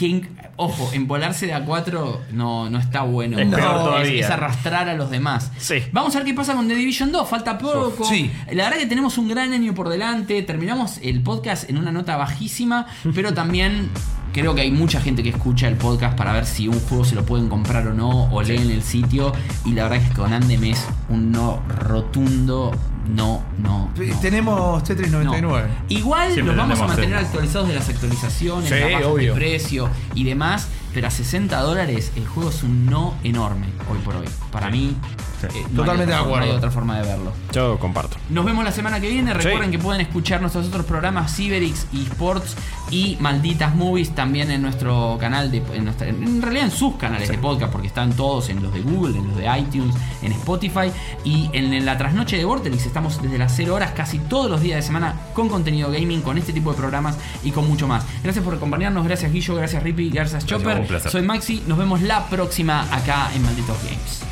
[0.00, 3.38] In- ojo, en volarse de A4 no, no está bueno.
[3.38, 5.50] Es arrastrar a los demás.
[5.58, 5.76] Sí.
[5.92, 7.28] Vamos a ver qué pasa con The Division 2.
[7.28, 8.04] Falta poco.
[8.04, 8.30] Sí.
[8.52, 10.42] La verdad que tenemos un gran año por delante.
[10.42, 13.90] Terminamos el podcast en una nota bajísima, pero también
[14.32, 17.14] creo que hay mucha gente que escucha el podcast para ver si un juego se
[17.14, 19.32] lo pueden comprar o no, o leen el sitio.
[19.64, 22.72] Y la verdad es que con Andem es un no rotundo.
[23.08, 23.90] No, no.
[23.96, 24.20] no.
[24.20, 25.22] Tenemos Tetris No.
[25.24, 25.68] 99.
[25.88, 30.68] Igual Siempre los vamos a mantener actualizados de las actualizaciones, Sí, de precio y demás,
[30.94, 34.26] pero a 60 dólares el juego es un no enorme hoy por hoy.
[34.50, 34.96] Para mí.
[35.44, 36.56] Eh, no Totalmente de forma- No hay acuerdo.
[36.56, 37.32] otra forma de verlo.
[37.52, 38.16] Yo comparto.
[38.30, 39.32] Nos vemos la semana que viene.
[39.34, 39.76] Recuerden Sí.
[39.76, 42.56] que pueden escuchar nuestros otros programas Cyberix y Sports
[42.90, 47.28] y Malditas Movies también en nuestro canal de en, nuestra- en realidad en sus canales
[47.28, 50.90] de podcast porque están todos en los de Google, en los de iTunes, en Spotify
[51.24, 54.60] y en, en la trasnoche de Vortex estamos desde las 0 horas casi todos los
[54.60, 58.04] días de semana con contenido gaming, con este tipo de programas y con mucho más.
[58.22, 60.86] Gracias por acompañarnos, gracias Guillo, gracias Rippy, gracias Chopper.
[61.10, 64.31] Soy Maxi, nos vemos la próxima acá en Malditos Games.